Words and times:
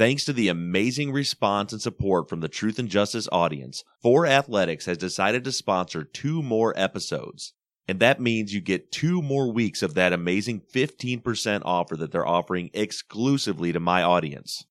Thanks 0.00 0.24
to 0.24 0.32
the 0.32 0.48
amazing 0.48 1.12
response 1.12 1.74
and 1.74 1.82
support 1.82 2.30
from 2.30 2.40
the 2.40 2.48
Truth 2.48 2.78
and 2.78 2.88
Justice 2.88 3.28
audience, 3.30 3.84
4 4.00 4.24
Athletics 4.24 4.86
has 4.86 4.96
decided 4.96 5.44
to 5.44 5.52
sponsor 5.52 6.04
two 6.04 6.42
more 6.42 6.72
episodes. 6.74 7.52
And 7.86 8.00
that 8.00 8.18
means 8.18 8.54
you 8.54 8.62
get 8.62 8.90
two 8.90 9.20
more 9.20 9.52
weeks 9.52 9.82
of 9.82 9.92
that 9.92 10.14
amazing 10.14 10.62
15% 10.74 11.60
offer 11.66 11.98
that 11.98 12.12
they're 12.12 12.26
offering 12.26 12.70
exclusively 12.72 13.74
to 13.74 13.78
my 13.78 14.02
audience. 14.02 14.64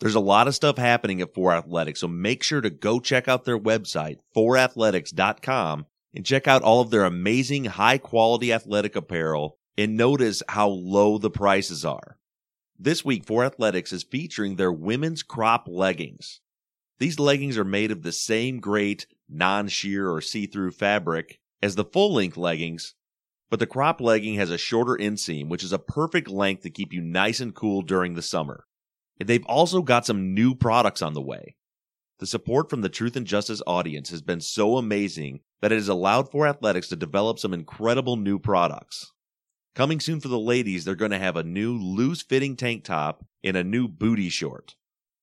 There's 0.00 0.16
a 0.16 0.20
lot 0.20 0.48
of 0.48 0.54
stuff 0.56 0.78
happening 0.78 1.20
at 1.20 1.32
4 1.32 1.52
Athletics, 1.52 2.00
so 2.00 2.08
make 2.08 2.42
sure 2.42 2.60
to 2.60 2.68
go 2.68 2.98
check 2.98 3.28
out 3.28 3.44
their 3.44 3.60
website, 3.60 4.16
4athletics.com, 4.36 5.86
and 6.12 6.26
check 6.26 6.48
out 6.48 6.62
all 6.62 6.80
of 6.80 6.90
their 6.90 7.04
amazing 7.04 7.66
high 7.66 7.98
quality 7.98 8.52
athletic 8.52 8.96
apparel 8.96 9.58
and 9.78 9.96
notice 9.96 10.42
how 10.48 10.66
low 10.66 11.18
the 11.18 11.30
prices 11.30 11.84
are. 11.84 12.16
This 12.78 13.04
week, 13.04 13.24
4 13.24 13.44
Athletics 13.44 13.92
is 13.92 14.02
featuring 14.02 14.56
their 14.56 14.72
women's 14.72 15.22
crop 15.22 15.66
leggings. 15.68 16.40
These 16.98 17.18
leggings 17.18 17.58
are 17.58 17.64
made 17.64 17.90
of 17.90 18.02
the 18.02 18.12
same 18.12 18.60
great 18.60 19.06
non 19.28 19.68
sheer 19.68 20.10
or 20.10 20.20
see 20.20 20.46
through 20.46 20.72
fabric 20.72 21.40
as 21.62 21.74
the 21.74 21.84
full 21.84 22.14
length 22.14 22.36
leggings, 22.36 22.94
but 23.50 23.60
the 23.60 23.66
crop 23.66 24.00
legging 24.00 24.34
has 24.36 24.50
a 24.50 24.58
shorter 24.58 24.96
inseam, 24.96 25.48
which 25.48 25.62
is 25.62 25.72
a 25.72 25.78
perfect 25.78 26.28
length 26.28 26.62
to 26.62 26.70
keep 26.70 26.92
you 26.92 27.00
nice 27.00 27.40
and 27.40 27.54
cool 27.54 27.82
during 27.82 28.14
the 28.14 28.22
summer. 28.22 28.64
And 29.20 29.28
they've 29.28 29.46
also 29.46 29.82
got 29.82 30.06
some 30.06 30.34
new 30.34 30.54
products 30.54 31.02
on 31.02 31.14
the 31.14 31.20
way. 31.20 31.56
The 32.18 32.26
support 32.26 32.70
from 32.70 32.80
the 32.80 32.88
Truth 32.88 33.16
and 33.16 33.26
Justice 33.26 33.62
audience 33.66 34.10
has 34.10 34.22
been 34.22 34.40
so 34.40 34.76
amazing 34.76 35.40
that 35.60 35.72
it 35.72 35.76
has 35.76 35.88
allowed 35.88 36.30
4 36.30 36.46
Athletics 36.46 36.88
to 36.88 36.96
develop 36.96 37.38
some 37.38 37.52
incredible 37.52 38.16
new 38.16 38.38
products. 38.38 39.12
Coming 39.74 40.00
soon 40.00 40.20
for 40.20 40.28
the 40.28 40.38
ladies, 40.38 40.84
they're 40.84 40.94
going 40.94 41.12
to 41.12 41.18
have 41.18 41.36
a 41.36 41.42
new 41.42 41.72
loose 41.72 42.20
fitting 42.20 42.56
tank 42.56 42.84
top 42.84 43.24
and 43.42 43.56
a 43.56 43.64
new 43.64 43.88
booty 43.88 44.28
short. 44.28 44.76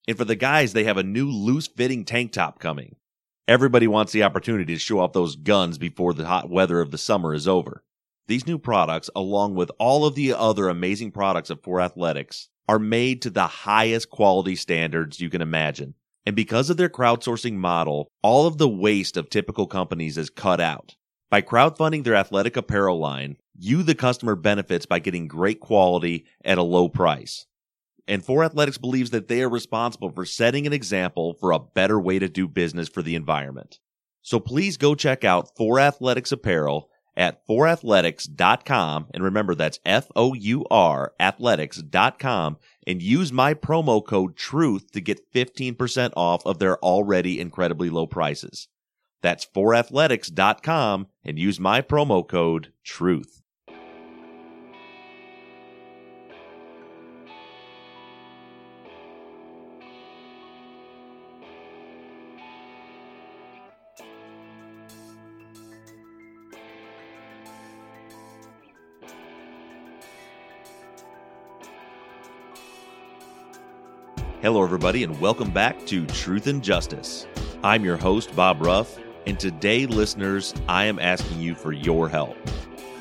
And 0.08 0.18
for 0.18 0.26
the 0.26 0.36
guys, 0.36 0.74
they 0.74 0.86
have 0.86 0.98
a 0.98 1.04
new 1.04 1.30
loose 1.30 1.68
fitting 1.68 2.04
tank 2.04 2.32
top 2.32 2.58
coming. 2.58 2.96
Everybody 3.48 3.88
wants 3.88 4.12
the 4.12 4.24
opportunity 4.24 4.74
to 4.74 4.80
show 4.80 5.02
off 5.02 5.14
those 5.14 5.36
guns 5.36 5.78
before 5.78 6.16
the 6.16 6.26
hot 6.26 6.50
weather 6.50 6.82
of 6.82 6.90
the 6.90 6.98
summer 6.98 7.36
is 7.36 7.48
over. 7.48 7.84
These 8.28 8.48
new 8.48 8.58
products, 8.58 9.08
along 9.16 9.54
with 9.54 9.70
all 9.78 10.06
of 10.06 10.16
the 10.16 10.34
other 10.34 10.68
amazing 10.68 11.12
products 11.12 11.52
of 11.52 11.62
4 11.62 11.82
Athletics, 11.82 12.50
are 12.68 12.80
made 12.80 13.22
to 13.22 13.30
the 13.30 13.46
highest 13.46 14.10
quality 14.10 14.56
standards 14.56 15.20
you 15.20 15.30
can 15.30 15.44
imagine. 15.44 15.94
And 16.26 16.36
because 16.36 16.72
of 16.72 16.78
their 16.78 16.90
crowdsourcing 16.90 17.54
model, 17.54 18.08
all 18.24 18.48
of 18.48 18.58
the 18.58 18.70
waste 18.70 19.16
of 19.16 19.30
typical 19.30 19.68
companies 19.68 20.18
is 20.18 20.32
cut 20.32 20.60
out. 20.60 20.96
By 21.30 21.44
crowdfunding 21.44 22.04
their 22.04 22.16
athletic 22.16 22.58
apparel 22.58 22.98
line, 22.98 23.38
you, 23.60 23.84
the 23.84 23.96
customer, 23.96 24.36
benefits 24.36 24.86
by 24.86 25.00
getting 25.00 25.28
great 25.28 25.60
quality 25.60 26.26
at 26.44 26.58
a 26.58 26.64
low 26.64 26.90
price. 26.90 27.46
And 28.08 28.26
4 28.26 28.44
Athletics 28.44 28.78
believes 28.78 29.12
that 29.12 29.28
they 29.28 29.44
are 29.44 29.50
responsible 29.50 30.10
for 30.10 30.26
setting 30.26 30.66
an 30.66 30.74
example 30.74 31.34
for 31.34 31.52
a 31.52 31.60
better 31.60 32.00
way 32.00 32.18
to 32.18 32.28
do 32.28 32.48
business 32.48 32.90
for 32.90 33.02
the 33.04 33.16
environment. 33.16 33.80
So 34.22 34.40
please 34.40 34.78
go 34.78 34.96
check 34.96 35.24
out 35.24 35.56
4 35.56 35.80
Athletics 35.80 36.32
apparel 36.32 36.90
at 37.16 37.46
4athletics.com. 37.48 39.08
And 39.14 39.24
remember, 39.24 39.54
that's 39.54 39.80
F 39.86 40.08
O 40.16 40.34
U 40.34 40.66
R 40.72 41.14
athletics.com 41.20 42.58
and 42.88 43.02
use 43.02 43.32
my 43.32 43.54
promo 43.54 44.04
code 44.04 44.38
TRUTH 44.38 44.92
to 44.92 45.02
get 45.02 45.32
15% 45.34 46.14
off 46.16 46.46
of 46.46 46.60
their 46.60 46.80
already 46.80 47.40
incredibly 47.40 47.90
low 47.90 48.08
prices. 48.08 48.70
That's 49.22 49.46
4athletics.com 49.46 51.08
and 51.26 51.38
use 51.38 51.60
my 51.60 51.82
promo 51.82 52.28
code 52.28 52.72
TRUTH. 52.86 53.42
Hello, 74.42 74.64
everybody, 74.64 75.04
and 75.04 75.20
welcome 75.20 75.52
back 75.52 75.86
to 75.88 76.06
Truth 76.06 76.48
and 76.48 76.64
Justice. 76.64 77.28
I'm 77.62 77.84
your 77.84 77.98
host, 77.98 78.34
Bob 78.38 78.62
Ruff, 78.62 78.98
and 79.28 79.38
today, 79.38 79.86
listeners, 79.86 80.54
I 80.70 80.86
am 80.86 80.98
asking 80.98 81.42
you 81.42 81.56
for 81.56 81.74
your 81.74 82.08
help. 82.08 82.38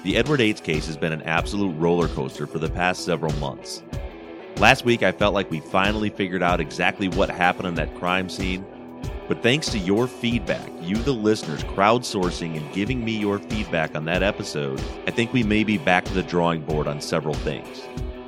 The 0.03 0.17
Edward 0.17 0.41
Yates 0.41 0.61
case 0.61 0.85
has 0.87 0.97
been 0.97 1.13
an 1.13 1.23
absolute 1.23 1.79
roller 1.79 2.09
coaster 2.09 2.49
for 2.49 2.59
the 2.59 2.69
past 2.69 3.05
several 3.05 3.33
months. 3.35 3.85
Last 4.57 4.85
week, 4.85 5.05
I 5.05 5.13
felt 5.13 5.33
like 5.33 5.49
we 5.49 5.61
finally 5.61 6.11
figured 6.11 6.43
out 6.43 6.59
exactly 6.59 7.07
what 7.07 7.31
happened 7.31 7.69
on 7.69 7.77
that 7.77 7.95
crime 7.95 8.29
scene, 8.29 8.67
but 9.29 9.41
thanks 9.41 9.69
to 9.69 9.79
your 9.79 10.09
feedback, 10.09 10.69
you, 10.81 10.97
the 10.97 11.13
listeners, 11.13 11.63
crowdsourcing 11.63 12.57
and 12.57 12.73
giving 12.73 13.05
me 13.05 13.17
your 13.17 13.39
feedback 13.39 13.95
on 13.95 14.07
that 14.07 14.25
episode, 14.25 14.83
I 15.07 15.13
think 15.13 15.33
we 15.33 15.45
may 15.45 15.63
be 15.63 15.79
back 15.79 16.05
to 16.07 16.15
the 16.15 16.25
drawing 16.25 16.63
board 16.63 16.89
on 16.89 17.01
several 17.01 17.35
things. 17.35 17.83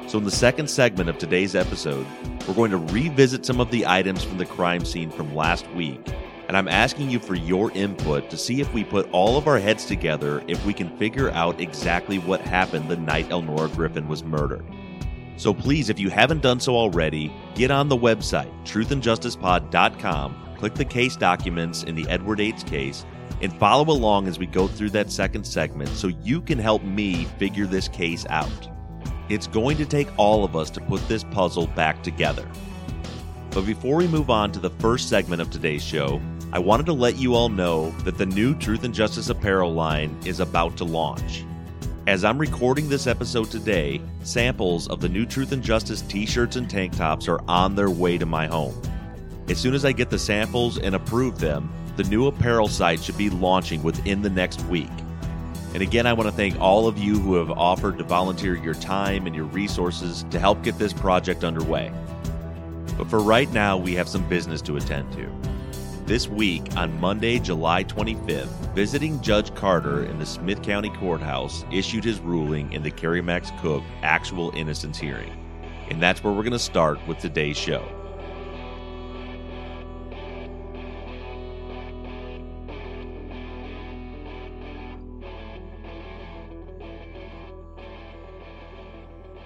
So, 0.06 0.18
in 0.18 0.24
the 0.24 0.30
second 0.30 0.70
segment 0.70 1.08
of 1.08 1.18
today's 1.18 1.56
episode, 1.56 2.06
we're 2.46 2.54
going 2.54 2.70
to 2.70 2.78
revisit 2.78 3.44
some 3.44 3.60
of 3.60 3.70
the 3.70 3.86
items 3.86 4.24
from 4.24 4.38
the 4.38 4.46
crime 4.46 4.84
scene 4.84 5.10
from 5.10 5.34
last 5.34 5.70
week. 5.72 6.00
And 6.48 6.56
I'm 6.56 6.68
asking 6.68 7.10
you 7.10 7.20
for 7.20 7.36
your 7.36 7.70
input 7.72 8.28
to 8.30 8.36
see 8.36 8.60
if 8.60 8.72
we 8.74 8.82
put 8.82 9.08
all 9.12 9.36
of 9.36 9.46
our 9.46 9.58
heads 9.58 9.84
together 9.84 10.42
if 10.48 10.64
we 10.66 10.74
can 10.74 10.96
figure 10.96 11.30
out 11.30 11.60
exactly 11.60 12.18
what 12.18 12.40
happened 12.40 12.88
the 12.88 12.96
night 12.96 13.28
Elnora 13.28 13.68
Griffin 13.68 14.08
was 14.08 14.24
murdered. 14.24 14.64
So 15.36 15.54
please, 15.54 15.88
if 15.90 16.00
you 16.00 16.10
haven't 16.10 16.42
done 16.42 16.60
so 16.60 16.74
already, 16.74 17.32
get 17.54 17.70
on 17.70 17.88
the 17.88 17.96
website, 17.96 18.50
truthandjusticepod.com, 18.64 20.56
click 20.58 20.74
the 20.74 20.84
case 20.84 21.16
documents 21.16 21.84
in 21.84 21.94
the 21.94 22.08
Edward 22.08 22.40
Yates 22.40 22.64
case, 22.64 23.06
and 23.40 23.52
follow 23.58 23.90
along 23.90 24.26
as 24.26 24.38
we 24.38 24.46
go 24.46 24.66
through 24.66 24.90
that 24.90 25.10
second 25.10 25.44
segment 25.44 25.88
so 25.90 26.08
you 26.08 26.40
can 26.40 26.58
help 26.58 26.82
me 26.82 27.24
figure 27.38 27.66
this 27.66 27.88
case 27.88 28.26
out. 28.28 28.68
It's 29.30 29.46
going 29.46 29.76
to 29.76 29.86
take 29.86 30.08
all 30.16 30.44
of 30.44 30.56
us 30.56 30.70
to 30.70 30.80
put 30.80 31.06
this 31.06 31.22
puzzle 31.22 31.68
back 31.68 32.02
together. 32.02 32.50
But 33.52 33.64
before 33.64 33.96
we 33.96 34.08
move 34.08 34.28
on 34.28 34.50
to 34.50 34.58
the 34.58 34.70
first 34.70 35.08
segment 35.08 35.40
of 35.40 35.50
today's 35.50 35.84
show, 35.84 36.20
I 36.52 36.58
wanted 36.58 36.86
to 36.86 36.92
let 36.92 37.16
you 37.16 37.36
all 37.36 37.48
know 37.48 37.90
that 38.04 38.18
the 38.18 38.26
new 38.26 38.56
Truth 38.56 38.82
and 38.82 38.92
Justice 38.92 39.28
apparel 39.28 39.72
line 39.72 40.18
is 40.24 40.40
about 40.40 40.76
to 40.78 40.84
launch. 40.84 41.44
As 42.08 42.24
I'm 42.24 42.38
recording 42.38 42.88
this 42.88 43.06
episode 43.06 43.52
today, 43.52 44.00
samples 44.24 44.88
of 44.88 45.00
the 45.00 45.08
new 45.08 45.24
Truth 45.24 45.52
and 45.52 45.62
Justice 45.62 46.02
t 46.02 46.26
shirts 46.26 46.56
and 46.56 46.68
tank 46.68 46.96
tops 46.96 47.28
are 47.28 47.40
on 47.46 47.76
their 47.76 47.90
way 47.90 48.18
to 48.18 48.26
my 48.26 48.48
home. 48.48 48.74
As 49.48 49.58
soon 49.58 49.74
as 49.74 49.84
I 49.84 49.92
get 49.92 50.10
the 50.10 50.18
samples 50.18 50.76
and 50.76 50.96
approve 50.96 51.38
them, 51.38 51.72
the 51.94 52.02
new 52.04 52.26
apparel 52.26 52.66
site 52.66 53.00
should 53.00 53.16
be 53.16 53.30
launching 53.30 53.84
within 53.84 54.22
the 54.22 54.30
next 54.30 54.60
week. 54.64 54.90
And 55.72 55.82
again, 55.82 56.06
I 56.06 56.12
want 56.12 56.28
to 56.28 56.34
thank 56.34 56.58
all 56.60 56.88
of 56.88 56.98
you 56.98 57.18
who 57.18 57.36
have 57.36 57.50
offered 57.50 57.98
to 57.98 58.04
volunteer 58.04 58.56
your 58.56 58.74
time 58.74 59.26
and 59.26 59.36
your 59.36 59.44
resources 59.44 60.24
to 60.30 60.38
help 60.38 60.62
get 60.64 60.78
this 60.78 60.92
project 60.92 61.44
underway. 61.44 61.92
But 62.98 63.08
for 63.08 63.20
right 63.20 63.50
now, 63.52 63.76
we 63.76 63.94
have 63.94 64.08
some 64.08 64.28
business 64.28 64.60
to 64.62 64.76
attend 64.76 65.12
to. 65.12 65.30
This 66.06 66.26
week, 66.26 66.76
on 66.76 66.98
Monday, 67.00 67.38
July 67.38 67.84
25th, 67.84 68.74
visiting 68.74 69.20
Judge 69.22 69.54
Carter 69.54 70.04
in 70.04 70.18
the 70.18 70.26
Smith 70.26 70.60
County 70.60 70.90
Courthouse 70.90 71.64
issued 71.70 72.02
his 72.02 72.18
ruling 72.18 72.72
in 72.72 72.82
the 72.82 72.90
Kerry 72.90 73.22
Max 73.22 73.52
Cook 73.60 73.84
actual 74.02 74.50
innocence 74.56 74.98
hearing. 74.98 75.32
And 75.88 76.02
that's 76.02 76.24
where 76.24 76.32
we're 76.32 76.42
going 76.42 76.52
to 76.52 76.58
start 76.58 76.98
with 77.06 77.18
today's 77.18 77.56
show. 77.56 77.88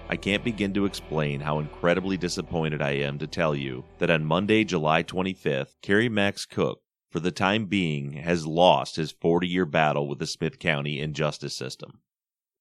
I 0.07 0.17
can't 0.17 0.43
begin 0.43 0.71
to 0.75 0.85
explain 0.85 1.39
how 1.39 1.57
incredibly 1.57 2.15
disappointed 2.15 2.79
I 2.79 2.91
am 2.91 3.17
to 3.17 3.25
tell 3.25 3.55
you 3.55 3.85
that 3.97 4.11
on 4.11 4.23
Monday, 4.23 4.63
July 4.63 5.01
25th, 5.01 5.75
Kerry 5.81 6.09
Max 6.09 6.45
Cook, 6.45 6.81
for 7.09 7.19
the 7.19 7.31
time 7.31 7.65
being, 7.65 8.13
has 8.13 8.45
lost 8.45 8.97
his 8.97 9.11
40 9.11 9.47
year 9.47 9.65
battle 9.65 10.07
with 10.07 10.19
the 10.19 10.27
Smith 10.27 10.59
County 10.59 10.99
injustice 10.99 11.55
system. 11.55 12.01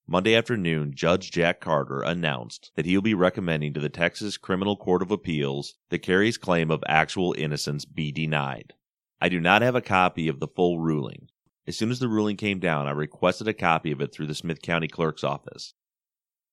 Monday 0.06 0.34
afternoon, 0.34 0.94
Judge 0.94 1.30
Jack 1.30 1.60
Carter 1.60 2.00
announced 2.00 2.72
that 2.76 2.86
he 2.86 2.96
will 2.96 3.02
be 3.02 3.14
recommending 3.14 3.74
to 3.74 3.80
the 3.80 3.90
Texas 3.90 4.38
Criminal 4.38 4.76
Court 4.76 5.02
of 5.02 5.10
Appeals 5.10 5.74
that 5.90 5.98
Kerry's 5.98 6.38
claim 6.38 6.70
of 6.70 6.82
actual 6.86 7.34
innocence 7.36 7.84
be 7.84 8.10
denied. 8.10 8.72
I 9.20 9.28
do 9.28 9.38
not 9.38 9.60
have 9.60 9.74
a 9.74 9.82
copy 9.82 10.28
of 10.28 10.40
the 10.40 10.48
full 10.48 10.78
ruling. 10.78 11.28
As 11.66 11.76
soon 11.76 11.90
as 11.90 11.98
the 11.98 12.08
ruling 12.08 12.36
came 12.36 12.58
down, 12.58 12.86
I 12.86 12.92
requested 12.92 13.48
a 13.48 13.54
copy 13.54 13.92
of 13.92 14.00
it 14.00 14.14
through 14.14 14.28
the 14.28 14.34
Smith 14.34 14.62
County 14.62 14.88
Clerk's 14.88 15.24
office. 15.24 15.74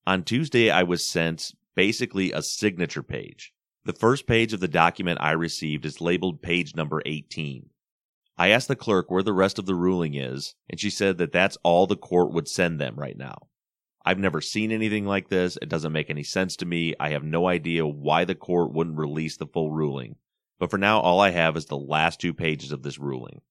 On 0.07 0.23
Tuesday, 0.23 0.71
I 0.71 0.81
was 0.81 1.05
sent 1.05 1.53
basically 1.75 2.31
a 2.31 2.41
signature 2.41 3.03
page. 3.03 3.53
The 3.85 3.93
first 3.93 4.25
page 4.25 4.51
of 4.51 4.59
the 4.59 4.67
document 4.67 5.19
I 5.21 5.31
received 5.31 5.85
is 5.85 6.01
labeled 6.01 6.41
page 6.41 6.75
number 6.75 7.01
18. 7.05 7.69
I 8.37 8.49
asked 8.49 8.67
the 8.67 8.75
clerk 8.75 9.11
where 9.11 9.21
the 9.21 9.33
rest 9.33 9.59
of 9.59 9.67
the 9.67 9.75
ruling 9.75 10.15
is, 10.15 10.55
and 10.69 10.79
she 10.79 10.89
said 10.89 11.19
that 11.19 11.31
that's 11.31 11.57
all 11.63 11.85
the 11.85 11.95
court 11.95 12.33
would 12.33 12.47
send 12.47 12.79
them 12.79 12.95
right 12.95 13.17
now. 13.17 13.47
I've 14.03 14.17
never 14.17 14.41
seen 14.41 14.71
anything 14.71 15.05
like 15.05 15.29
this. 15.29 15.59
It 15.61 15.69
doesn't 15.69 15.91
make 15.93 16.09
any 16.09 16.23
sense 16.23 16.55
to 16.57 16.65
me. 16.65 16.95
I 16.99 17.09
have 17.09 17.23
no 17.23 17.47
idea 17.47 17.85
why 17.85 18.25
the 18.25 18.33
court 18.33 18.73
wouldn't 18.73 18.97
release 18.97 19.37
the 19.37 19.45
full 19.45 19.71
ruling. 19.71 20.15
But 20.57 20.71
for 20.71 20.79
now, 20.79 20.99
all 20.99 21.19
I 21.19 21.29
have 21.29 21.55
is 21.55 21.65
the 21.65 21.77
last 21.77 22.19
two 22.19 22.33
pages 22.33 22.71
of 22.71 22.81
this 22.81 22.97
ruling. 22.97 23.41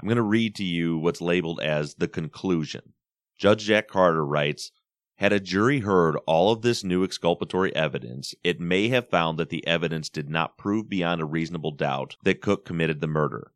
I'm 0.00 0.08
going 0.08 0.16
to 0.16 0.22
read 0.22 0.56
to 0.56 0.64
you 0.64 0.98
what's 0.98 1.20
labeled 1.20 1.60
as 1.60 1.94
the 1.94 2.08
conclusion. 2.08 2.94
Judge 3.38 3.64
Jack 3.64 3.86
Carter 3.86 4.26
writes, 4.26 4.72
had 5.20 5.34
a 5.34 5.38
jury 5.38 5.80
heard 5.80 6.16
all 6.24 6.50
of 6.50 6.62
this 6.62 6.82
new 6.82 7.04
exculpatory 7.04 7.76
evidence, 7.76 8.34
it 8.42 8.58
may 8.58 8.88
have 8.88 9.10
found 9.10 9.38
that 9.38 9.50
the 9.50 9.66
evidence 9.66 10.08
did 10.08 10.30
not 10.30 10.56
prove 10.56 10.88
beyond 10.88 11.20
a 11.20 11.26
reasonable 11.26 11.72
doubt 11.72 12.16
that 12.22 12.40
Cook 12.40 12.64
committed 12.64 13.02
the 13.02 13.06
murder. 13.06 13.52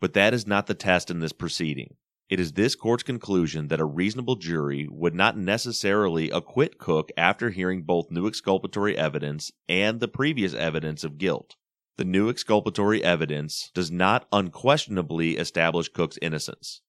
But 0.00 0.12
that 0.12 0.32
is 0.32 0.46
not 0.46 0.68
the 0.68 0.74
test 0.74 1.10
in 1.10 1.18
this 1.18 1.32
proceeding. 1.32 1.96
It 2.30 2.38
is 2.38 2.52
this 2.52 2.76
court's 2.76 3.02
conclusion 3.02 3.66
that 3.66 3.80
a 3.80 3.84
reasonable 3.84 4.36
jury 4.36 4.86
would 4.88 5.14
not 5.14 5.36
necessarily 5.36 6.30
acquit 6.30 6.78
Cook 6.78 7.10
after 7.16 7.50
hearing 7.50 7.82
both 7.82 8.12
new 8.12 8.28
exculpatory 8.28 8.96
evidence 8.96 9.50
and 9.68 9.98
the 9.98 10.06
previous 10.06 10.54
evidence 10.54 11.02
of 11.02 11.18
guilt. 11.18 11.56
The 11.96 12.04
new 12.04 12.30
exculpatory 12.30 13.02
evidence 13.02 13.72
does 13.74 13.90
not 13.90 14.28
unquestionably 14.30 15.36
establish 15.36 15.88
Cook's 15.88 16.18
innocence. 16.22 16.80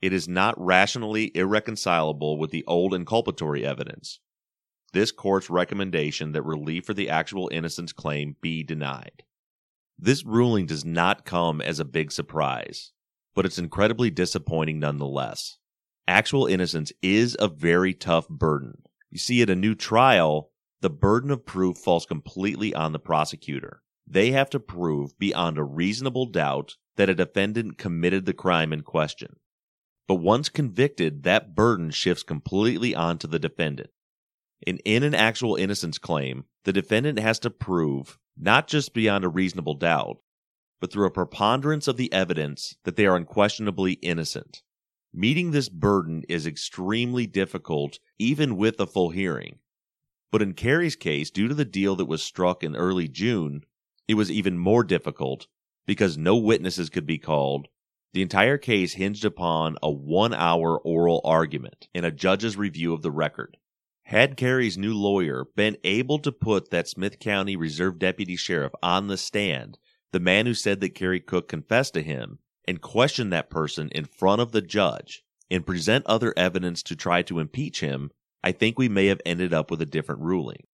It 0.00 0.12
is 0.12 0.28
not 0.28 0.58
rationally 0.58 1.30
irreconcilable 1.34 2.38
with 2.38 2.50
the 2.50 2.64
old 2.66 2.92
inculpatory 2.92 3.62
evidence. 3.62 4.20
This 4.92 5.12
court's 5.12 5.50
recommendation 5.50 6.32
that 6.32 6.42
relief 6.42 6.86
for 6.86 6.94
the 6.94 7.10
actual 7.10 7.48
innocence 7.52 7.92
claim 7.92 8.36
be 8.40 8.62
denied. 8.62 9.24
This 9.98 10.24
ruling 10.24 10.66
does 10.66 10.84
not 10.84 11.26
come 11.26 11.60
as 11.60 11.78
a 11.78 11.84
big 11.84 12.10
surprise, 12.10 12.92
but 13.34 13.44
it's 13.44 13.58
incredibly 13.58 14.10
disappointing 14.10 14.78
nonetheless. 14.78 15.58
Actual 16.08 16.46
innocence 16.46 16.92
is 17.02 17.36
a 17.38 17.46
very 17.46 17.92
tough 17.92 18.26
burden. 18.28 18.82
You 19.10 19.18
see, 19.18 19.42
at 19.42 19.50
a 19.50 19.54
new 19.54 19.74
trial, 19.74 20.50
the 20.80 20.90
burden 20.90 21.30
of 21.30 21.44
proof 21.44 21.76
falls 21.76 22.06
completely 22.06 22.74
on 22.74 22.92
the 22.92 22.98
prosecutor. 22.98 23.82
They 24.06 24.30
have 24.30 24.50
to 24.50 24.58
prove 24.58 25.18
beyond 25.18 25.58
a 25.58 25.62
reasonable 25.62 26.26
doubt 26.26 26.76
that 26.96 27.10
a 27.10 27.14
defendant 27.14 27.76
committed 27.76 28.24
the 28.24 28.32
crime 28.32 28.72
in 28.72 28.80
question. 28.80 29.36
But 30.10 30.16
once 30.16 30.48
convicted, 30.48 31.22
that 31.22 31.54
burden 31.54 31.92
shifts 31.92 32.24
completely 32.24 32.96
onto 32.96 33.28
the 33.28 33.38
defendant. 33.38 33.90
And 34.66 34.82
in 34.84 35.04
an 35.04 35.14
actual 35.14 35.54
innocence 35.54 35.98
claim, 35.98 36.46
the 36.64 36.72
defendant 36.72 37.20
has 37.20 37.38
to 37.38 37.48
prove 37.48 38.18
not 38.36 38.66
just 38.66 38.92
beyond 38.92 39.24
a 39.24 39.28
reasonable 39.28 39.74
doubt, 39.74 40.16
but 40.80 40.90
through 40.90 41.06
a 41.06 41.12
preponderance 41.12 41.86
of 41.86 41.96
the 41.96 42.12
evidence 42.12 42.74
that 42.82 42.96
they 42.96 43.06
are 43.06 43.14
unquestionably 43.14 43.92
innocent. 44.02 44.64
Meeting 45.14 45.52
this 45.52 45.68
burden 45.68 46.24
is 46.28 46.44
extremely 46.44 47.28
difficult, 47.28 48.00
even 48.18 48.56
with 48.56 48.80
a 48.80 48.88
full 48.88 49.10
hearing. 49.10 49.60
But 50.32 50.42
in 50.42 50.54
Kerry's 50.54 50.96
case, 50.96 51.30
due 51.30 51.46
to 51.46 51.54
the 51.54 51.64
deal 51.64 51.94
that 51.94 52.06
was 52.06 52.20
struck 52.20 52.64
in 52.64 52.74
early 52.74 53.06
June, 53.06 53.62
it 54.08 54.14
was 54.14 54.28
even 54.28 54.58
more 54.58 54.82
difficult 54.82 55.46
because 55.86 56.18
no 56.18 56.36
witnesses 56.36 56.90
could 56.90 57.06
be 57.06 57.18
called. 57.18 57.68
The 58.12 58.22
entire 58.22 58.58
case 58.58 58.94
hinged 58.94 59.24
upon 59.24 59.76
a 59.82 59.90
one 59.90 60.34
hour 60.34 60.78
oral 60.78 61.20
argument 61.24 61.88
and 61.94 62.04
a 62.04 62.10
judge's 62.10 62.56
review 62.56 62.92
of 62.92 63.02
the 63.02 63.10
record. 63.12 63.56
Had 64.02 64.36
Kerry's 64.36 64.76
new 64.76 64.94
lawyer 64.94 65.44
been 65.54 65.76
able 65.84 66.18
to 66.20 66.32
put 66.32 66.70
that 66.70 66.88
Smith 66.88 67.20
County 67.20 67.54
Reserve 67.54 68.00
Deputy 68.00 68.34
Sheriff 68.34 68.72
on 68.82 69.06
the 69.06 69.16
stand, 69.16 69.78
the 70.10 70.18
man 70.18 70.46
who 70.46 70.54
said 70.54 70.80
that 70.80 70.96
Kerry 70.96 71.20
Cook 71.20 71.48
confessed 71.48 71.94
to 71.94 72.02
him, 72.02 72.40
and 72.66 72.80
question 72.80 73.30
that 73.30 73.48
person 73.48 73.88
in 73.90 74.04
front 74.06 74.40
of 74.40 74.50
the 74.50 74.62
judge 74.62 75.22
and 75.48 75.64
present 75.64 76.04
other 76.06 76.34
evidence 76.36 76.82
to 76.82 76.96
try 76.96 77.22
to 77.22 77.38
impeach 77.38 77.78
him, 77.78 78.10
I 78.42 78.50
think 78.50 78.76
we 78.76 78.88
may 78.88 79.06
have 79.06 79.20
ended 79.24 79.54
up 79.54 79.70
with 79.70 79.80
a 79.80 79.86
different 79.86 80.22
ruling. 80.22 80.64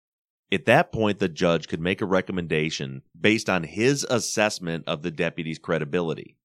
At 0.51 0.65
that 0.65 0.91
point, 0.91 1.19
the 1.19 1.29
judge 1.29 1.69
could 1.69 1.81
make 1.81 2.01
a 2.01 2.07
recommendation 2.07 3.03
based 3.19 3.51
on 3.51 3.65
his 3.65 4.05
assessment 4.05 4.85
of 4.87 5.03
the 5.03 5.11
deputy's 5.11 5.59
credibility. 5.59 6.37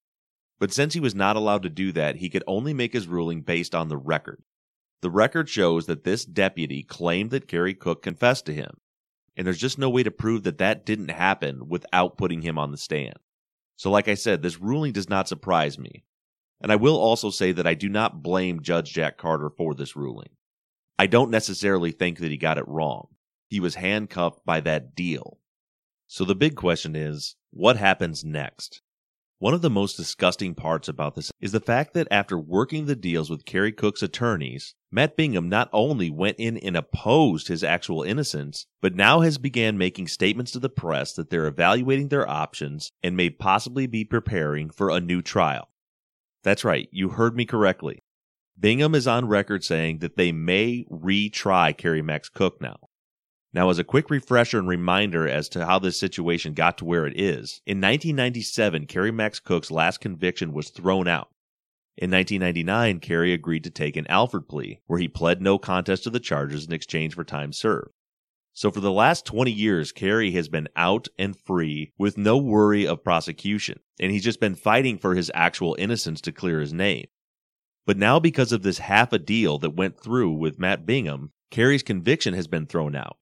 But 0.61 0.71
since 0.71 0.93
he 0.93 0.99
was 0.99 1.15
not 1.15 1.35
allowed 1.35 1.63
to 1.63 1.69
do 1.69 1.91
that, 1.93 2.17
he 2.17 2.29
could 2.29 2.43
only 2.45 2.71
make 2.71 2.93
his 2.93 3.07
ruling 3.07 3.41
based 3.41 3.73
on 3.73 3.89
the 3.89 3.97
record. 3.97 4.43
The 5.01 5.09
record 5.09 5.49
shows 5.49 5.87
that 5.87 6.03
this 6.03 6.23
deputy 6.23 6.83
claimed 6.83 7.31
that 7.31 7.47
Kerry 7.47 7.73
Cook 7.73 8.03
confessed 8.03 8.45
to 8.45 8.53
him, 8.53 8.77
and 9.35 9.47
there's 9.47 9.57
just 9.57 9.79
no 9.79 9.89
way 9.89 10.03
to 10.03 10.11
prove 10.11 10.43
that 10.43 10.59
that 10.59 10.85
didn't 10.85 11.09
happen 11.09 11.67
without 11.67 12.15
putting 12.15 12.43
him 12.43 12.59
on 12.59 12.69
the 12.69 12.77
stand. 12.77 13.15
So, 13.75 13.89
like 13.89 14.07
I 14.07 14.13
said, 14.13 14.43
this 14.43 14.61
ruling 14.61 14.91
does 14.91 15.09
not 15.09 15.27
surprise 15.27 15.79
me. 15.79 16.03
And 16.61 16.71
I 16.71 16.75
will 16.75 16.95
also 16.97 17.31
say 17.31 17.51
that 17.53 17.65
I 17.65 17.73
do 17.73 17.89
not 17.89 18.21
blame 18.21 18.61
Judge 18.61 18.93
Jack 18.93 19.17
Carter 19.17 19.49
for 19.49 19.73
this 19.73 19.95
ruling. 19.95 20.29
I 20.99 21.07
don't 21.07 21.31
necessarily 21.31 21.91
think 21.91 22.19
that 22.19 22.29
he 22.29 22.37
got 22.37 22.59
it 22.59 22.67
wrong. 22.67 23.07
He 23.47 23.59
was 23.59 23.73
handcuffed 23.73 24.45
by 24.45 24.59
that 24.59 24.93
deal. 24.93 25.39
So 26.05 26.23
the 26.23 26.35
big 26.35 26.55
question 26.55 26.95
is 26.95 27.35
what 27.49 27.77
happens 27.77 28.23
next? 28.23 28.83
One 29.41 29.55
of 29.55 29.63
the 29.63 29.71
most 29.71 29.97
disgusting 29.97 30.53
parts 30.53 30.87
about 30.87 31.15
this 31.15 31.31
is 31.41 31.51
the 31.51 31.59
fact 31.59 31.95
that 31.95 32.07
after 32.11 32.37
working 32.37 32.85
the 32.85 32.95
deals 32.95 33.27
with 33.27 33.43
Kerry 33.43 33.71
Cook's 33.71 34.03
attorneys, 34.03 34.75
Matt 34.91 35.17
Bingham 35.17 35.49
not 35.49 35.67
only 35.73 36.11
went 36.11 36.37
in 36.37 36.57
and 36.57 36.77
opposed 36.77 37.47
his 37.47 37.63
actual 37.63 38.03
innocence, 38.03 38.67
but 38.81 38.93
now 38.93 39.21
has 39.21 39.39
began 39.39 39.79
making 39.79 40.09
statements 40.09 40.51
to 40.51 40.59
the 40.59 40.69
press 40.69 41.13
that 41.13 41.31
they're 41.31 41.47
evaluating 41.47 42.09
their 42.09 42.29
options 42.29 42.91
and 43.01 43.17
may 43.17 43.31
possibly 43.31 43.87
be 43.87 44.05
preparing 44.05 44.69
for 44.69 44.91
a 44.91 45.01
new 45.01 45.23
trial. 45.23 45.69
That's 46.43 46.63
right, 46.63 46.87
you 46.91 47.09
heard 47.09 47.35
me 47.35 47.45
correctly. 47.45 48.03
Bingham 48.59 48.93
is 48.93 49.07
on 49.07 49.27
record 49.27 49.63
saying 49.63 50.01
that 50.01 50.17
they 50.17 50.31
may 50.31 50.85
retry 50.91 51.75
Kerry 51.75 52.03
Max 52.03 52.29
Cook 52.29 52.61
now. 52.61 52.77
Now, 53.53 53.69
as 53.69 53.79
a 53.79 53.83
quick 53.83 54.09
refresher 54.09 54.59
and 54.59 54.67
reminder 54.67 55.27
as 55.27 55.49
to 55.49 55.65
how 55.65 55.77
this 55.77 55.99
situation 55.99 56.53
got 56.53 56.77
to 56.77 56.85
where 56.85 57.05
it 57.05 57.19
is, 57.19 57.61
in 57.65 57.81
1997, 57.81 58.85
Kerry 58.85 59.11
Max 59.11 59.39
Cook's 59.39 59.69
last 59.69 59.99
conviction 59.99 60.53
was 60.53 60.69
thrown 60.69 61.07
out. 61.07 61.29
In 61.97 62.09
1999, 62.09 63.01
Kerry 63.01 63.33
agreed 63.33 63.65
to 63.65 63.69
take 63.69 63.97
an 63.97 64.07
Alford 64.07 64.47
plea, 64.47 64.79
where 64.87 64.99
he 64.99 65.09
pled 65.09 65.41
no 65.41 65.57
contest 65.57 66.03
to 66.03 66.09
the 66.09 66.21
charges 66.21 66.65
in 66.65 66.71
exchange 66.71 67.13
for 67.13 67.25
time 67.25 67.51
served. 67.51 67.91
So 68.53 68.71
for 68.71 68.79
the 68.79 68.91
last 68.91 69.25
20 69.25 69.51
years, 69.51 69.91
Kerry 69.91 70.31
has 70.31 70.47
been 70.47 70.69
out 70.77 71.09
and 71.19 71.37
free 71.37 71.91
with 71.97 72.17
no 72.17 72.37
worry 72.37 72.87
of 72.87 73.03
prosecution, 73.03 73.81
and 73.99 74.11
he's 74.11 74.23
just 74.23 74.39
been 74.39 74.55
fighting 74.55 74.97
for 74.97 75.15
his 75.15 75.31
actual 75.33 75.75
innocence 75.77 76.21
to 76.21 76.31
clear 76.31 76.61
his 76.61 76.73
name. 76.73 77.07
But 77.85 77.97
now, 77.97 78.19
because 78.19 78.53
of 78.53 78.63
this 78.63 78.77
half 78.77 79.11
a 79.11 79.19
deal 79.19 79.57
that 79.59 79.75
went 79.75 79.99
through 79.99 80.33
with 80.33 80.59
Matt 80.59 80.85
Bingham, 80.85 81.31
Kerry's 81.49 81.83
conviction 81.83 82.33
has 82.33 82.47
been 82.47 82.65
thrown 82.65 82.95
out. 82.95 83.17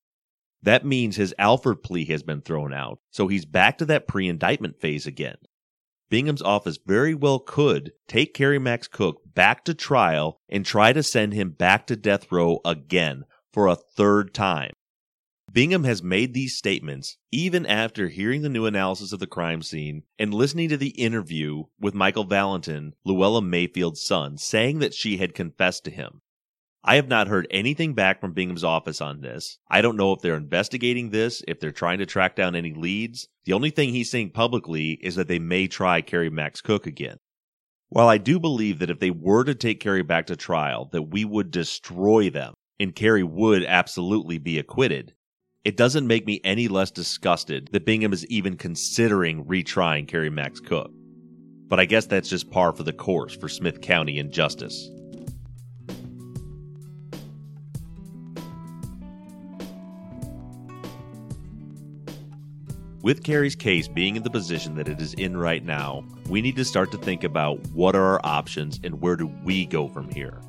That 0.62 0.86
means 0.86 1.16
his 1.16 1.34
Alford 1.38 1.84
plea 1.84 2.06
has 2.06 2.24
been 2.24 2.42
thrown 2.42 2.74
out, 2.74 3.00
so 3.12 3.28
he's 3.28 3.46
back 3.46 3.78
to 3.78 3.86
that 3.86 4.08
pre 4.08 4.28
indictment 4.28 4.80
phase 4.80 5.08
again. 5.08 5.38
Bingham's 6.10 6.42
office 6.42 6.80
very 6.84 7.14
well 7.14 7.40
could 7.40 7.92
take 8.08 8.34
Kerry 8.34 8.60
Max 8.60 8.88
Cook 8.88 9.22
back 9.26 9.64
to 9.66 9.74
trial 9.74 10.40
and 10.50 10.66
try 10.66 10.92
to 10.92 11.04
send 11.04 11.34
him 11.34 11.52
back 11.52 11.86
to 11.88 11.96
death 11.96 12.32
row 12.32 12.60
again 12.66 13.24
for 13.54 13.68
a 13.68 13.76
third 13.76 14.34
time. 14.34 14.72
Bingham 15.52 15.84
has 15.84 16.04
made 16.04 16.34
these 16.34 16.56
statements 16.56 17.18
even 17.32 17.66
after 17.66 18.08
hearing 18.08 18.42
the 18.42 18.50
new 18.50 18.66
analysis 18.66 19.12
of 19.12 19.20
the 19.20 19.28
crime 19.28 19.62
scene 19.62 20.04
and 20.20 20.34
listening 20.34 20.70
to 20.70 20.78
the 20.78 20.90
interview 20.90 21.64
with 21.80 21.96
Michael 21.96 22.24
Valentin, 22.24 22.94
Luella 23.04 23.42
Mayfield's 23.42 24.04
son, 24.04 24.38
saying 24.38 24.80
that 24.80 24.94
she 24.94 25.18
had 25.18 25.34
confessed 25.34 25.84
to 25.86 25.92
him. 25.92 26.22
I 26.84 26.96
have 26.96 27.10
not 27.10 27.28
heard 27.28 27.48
anything 27.52 27.94
back 27.94 28.22
from 28.22 28.34
Bingham's 28.34 28.64
office 28.64 29.02
on 29.02 29.20
this. 29.20 29.58
I 29.70 29.82
don't 29.82 29.98
know 29.98 30.14
if 30.14 30.22
they're 30.22 30.38
investigating 30.38 31.10
this, 31.10 31.44
if 31.48 31.60
they're 31.60 31.72
trying 31.72 32.00
to 32.00 32.06
track 32.06 32.36
down 32.36 32.56
any 32.56 32.74
leads. 32.74 33.28
The 33.44 33.54
only 33.54 33.70
thing 33.70 33.90
he's 33.90 34.10
saying 34.10 34.32
publicly 34.32 34.98
is 35.02 35.16
that 35.16 35.28
they 35.28 35.40
may 35.40 35.68
try 35.68 36.02
Kerry 36.02 36.30
Max 36.30 36.62
Cook 36.62 36.88
again. 36.88 37.18
While 37.90 38.08
I 38.08 38.18
do 38.18 38.40
believe 38.40 38.80
that 38.80 38.90
if 38.90 39.00
they 39.00 39.12
were 39.12 39.44
to 39.44 39.56
take 39.56 39.82
Kerry 39.82 40.04
back 40.04 40.28
to 40.28 40.38
trial, 40.38 40.90
that 40.94 41.10
we 41.10 41.26
would 41.26 41.52
destroy 41.52 42.30
them 42.30 42.54
and 42.80 42.96
Kerry 42.96 43.24
would 43.24 43.66
absolutely 43.66 44.38
be 44.38 44.58
acquitted, 44.58 45.14
it 45.66 45.76
doesn't 45.76 46.08
make 46.08 46.26
me 46.26 46.40
any 46.46 46.70
less 46.70 46.92
disgusted 46.92 47.70
that 47.74 47.86
Bingham 47.86 48.14
is 48.14 48.26
even 48.28 48.56
considering 48.56 49.44
retrying 49.44 50.08
Kerry 50.08 50.30
Max 50.30 50.62
Cook. 50.62 50.92
But 51.68 51.80
I 51.80 51.86
guess 51.86 52.06
that's 52.06 52.30
just 52.30 52.50
par 52.50 52.72
for 52.72 52.84
the 52.84 52.94
course 52.94 53.36
for 53.36 53.50
Smith 53.50 53.82
County 53.82 54.18
injustice. 54.18 54.90
With 63.02 63.24
Kerry's 63.24 63.56
case 63.56 63.88
being 63.88 64.18
in 64.18 64.24
the 64.24 64.30
position 64.30 64.76
that 64.76 64.90
it 64.90 65.00
is 65.00 65.14
in 65.14 65.38
right 65.38 65.64
now, 65.64 66.04
we 66.28 66.42
need 66.42 66.58
to 66.58 66.66
start 66.66 66.92
to 66.92 66.98
think 66.98 67.24
about 67.24 67.66
what 67.68 67.96
are 67.96 68.04
our 68.04 68.22
options 68.26 68.78
and 68.84 69.00
where 69.00 69.16
do 69.16 69.32
we 69.46 69.66
go 69.66 69.88
from 69.88 70.10
here. 70.12 70.42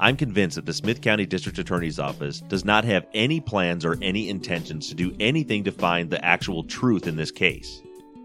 I'm 0.00 0.16
convinced 0.16 0.56
that 0.56 0.66
the 0.66 0.72
Smith 0.72 1.00
County 1.00 1.26
District 1.26 1.58
Attorney's 1.60 2.00
Office 2.00 2.40
does 2.40 2.64
not 2.64 2.84
have 2.84 3.06
any 3.14 3.40
plans 3.40 3.84
or 3.84 3.98
any 4.02 4.28
intentions 4.28 4.88
to 4.88 4.96
do 4.96 5.14
anything 5.20 5.62
to 5.62 5.70
find 5.70 6.10
the 6.10 6.22
actual 6.24 6.64
truth 6.64 7.06
in 7.06 7.14
this 7.14 7.30
case. 7.30 7.82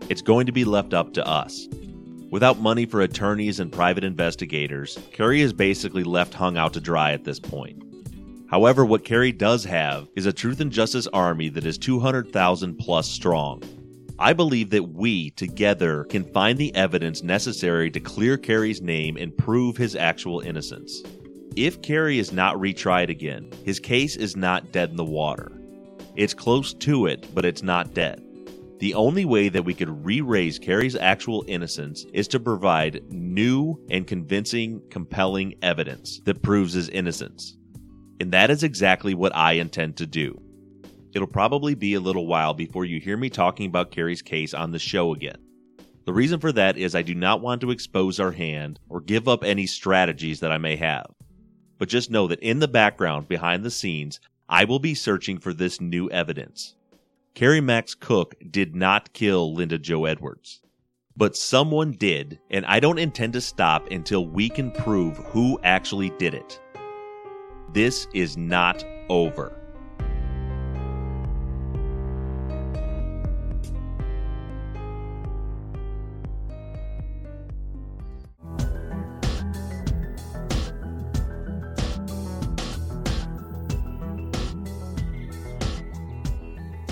It's 0.10 0.24
going 0.24 0.48
to 0.48 0.52
be 0.52 0.66
left 0.66 0.96
up 0.96 1.14
to 1.14 1.28
us. 1.28 1.68
Without 2.32 2.60
money 2.60 2.88
for 2.88 3.02
attorneys 3.02 3.60
and 3.60 3.72
private 3.72 4.04
investigators, 4.04 4.98
Kerry 5.12 5.42
is 5.42 5.54
basically 5.54 6.04
left 6.04 6.34
hung 6.34 6.58
out 6.58 6.74
to 6.74 6.82
dry 6.82 7.12
at 7.12 7.26
this 7.26 7.40
point. 7.40 7.91
However, 8.52 8.84
what 8.84 9.06
Kerry 9.06 9.32
does 9.32 9.64
have 9.64 10.10
is 10.14 10.26
a 10.26 10.34
truth 10.34 10.60
and 10.60 10.70
justice 10.70 11.08
army 11.08 11.48
that 11.48 11.66
is 11.66 11.78
200,000 11.78 12.76
plus 12.76 13.08
strong. 13.08 13.64
I 14.20 14.34
believe 14.34 14.72
that 14.72 14.90
we, 14.90 15.30
together, 15.32 16.04
can 16.04 16.26
find 16.34 16.58
the 16.58 16.76
evidence 16.76 17.24
necessary 17.24 17.90
to 17.92 18.02
clear 18.02 18.38
Kerry's 18.38 18.82
name 18.82 19.16
and 19.16 19.36
prove 19.38 19.78
his 19.78 19.96
actual 19.96 20.42
innocence. 20.42 21.02
If 21.56 21.82
Kerry 21.82 22.20
is 22.20 22.34
not 22.34 22.58
retried 22.58 23.10
again, 23.10 23.50
his 23.64 23.80
case 23.80 24.18
is 24.18 24.36
not 24.36 24.74
dead 24.74 24.90
in 24.90 24.98
the 24.98 25.06
water. 25.06 25.54
It's 26.18 26.34
close 26.34 26.74
to 26.74 27.06
it, 27.06 27.34
but 27.34 27.46
it's 27.46 27.64
not 27.64 27.94
dead. 27.94 28.22
The 28.80 28.96
only 28.96 29.24
way 29.24 29.48
that 29.48 29.64
we 29.64 29.74
could 29.74 30.06
re 30.06 30.20
raise 30.20 30.60
Kerry's 30.60 30.98
actual 30.98 31.46
innocence 31.48 32.06
is 32.14 32.28
to 32.28 32.40
provide 32.40 33.02
new 33.14 33.80
and 33.90 34.06
convincing, 34.06 34.82
compelling 34.90 35.56
evidence 35.62 36.20
that 36.26 36.42
proves 36.42 36.74
his 36.74 36.90
innocence. 36.90 37.56
And 38.22 38.32
that 38.32 38.50
is 38.50 38.64
exactly 38.64 39.14
what 39.14 39.36
I 39.36 39.54
intend 39.54 39.98
to 39.98 40.08
do. 40.08 40.42
It'll 41.14 41.28
probably 41.28 41.76
be 41.76 41.96
a 41.96 42.00
little 42.00 42.28
while 42.28 42.54
before 42.54 42.86
you 42.86 43.02
hear 43.02 43.18
me 43.18 43.30
talking 43.30 43.66
about 43.66 43.92
Kerry's 43.92 44.22
case 44.22 44.54
on 44.54 44.72
the 44.72 44.80
show 44.80 45.14
again. 45.14 45.38
The 46.06 46.14
reason 46.14 46.40
for 46.40 46.54
that 46.54 46.78
is 46.78 46.96
I 46.96 47.02
do 47.02 47.14
not 47.14 47.42
want 47.42 47.60
to 47.62 47.72
expose 47.72 48.20
our 48.20 48.32
hand 48.32 48.80
or 48.88 49.02
give 49.02 49.28
up 49.28 49.44
any 49.44 49.68
strategies 49.68 50.40
that 50.40 50.54
I 50.54 50.58
may 50.58 50.78
have 50.78 51.08
but 51.82 51.90
just 51.90 52.12
know 52.12 52.28
that 52.28 52.40
in 52.42 52.60
the 52.60 52.68
background, 52.68 53.28
behind 53.28 53.64
the 53.64 53.72
scenes, 53.72 54.20
I 54.48 54.66
will 54.66 54.78
be 54.78 54.94
searching 54.94 55.40
for 55.40 55.52
this 55.52 55.82
new 55.82 56.12
evidence. 56.12 56.76
Kerry 57.34 57.60
Max 57.60 57.96
Cook 57.96 58.36
did 58.52 58.76
not 58.76 59.14
kill 59.14 59.56
Linda 59.56 59.80
Jo 59.80 60.06
Edwards. 60.06 60.62
But 61.18 61.36
someone 61.36 61.94
did, 61.94 62.40
and 62.52 62.68
I 62.68 62.80
don't 62.80 63.00
intend 63.00 63.34
to 63.34 63.42
stop 63.42 63.90
until 63.90 64.28
we 64.28 64.48
can 64.48 64.70
prove 64.70 65.18
who 65.18 65.60
actually 65.64 66.12
did 66.20 66.36
it. 66.36 66.60
This 67.74 68.06
is 68.14 68.36
not 68.36 68.84
over. 69.10 69.58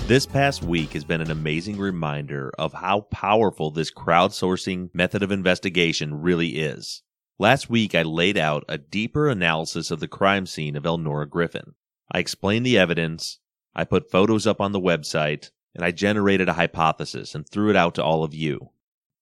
This 0.06 0.24
past 0.24 0.62
week 0.62 0.94
has 0.94 1.04
been 1.04 1.20
an 1.20 1.30
amazing 1.30 1.76
reminder 1.76 2.50
of 2.58 2.72
how 2.72 3.02
powerful 3.12 3.70
this 3.70 3.92
crowdsourcing 3.92 4.88
method 4.94 5.22
of 5.22 5.30
investigation 5.30 6.22
really 6.22 6.58
is. 6.58 7.02
Last 7.40 7.70
week, 7.70 7.94
I 7.94 8.02
laid 8.02 8.36
out 8.36 8.66
a 8.68 8.76
deeper 8.76 9.26
analysis 9.26 9.90
of 9.90 9.98
the 9.98 10.06
crime 10.06 10.44
scene 10.44 10.76
of 10.76 10.84
Elnora 10.84 11.26
Griffin. 11.26 11.72
I 12.12 12.18
explained 12.18 12.66
the 12.66 12.76
evidence, 12.76 13.38
I 13.74 13.84
put 13.84 14.10
photos 14.10 14.46
up 14.46 14.60
on 14.60 14.72
the 14.72 14.78
website, 14.78 15.48
and 15.74 15.82
I 15.82 15.90
generated 15.90 16.50
a 16.50 16.52
hypothesis 16.52 17.34
and 17.34 17.48
threw 17.48 17.70
it 17.70 17.76
out 17.76 17.94
to 17.94 18.04
all 18.04 18.24
of 18.24 18.34
you. 18.34 18.72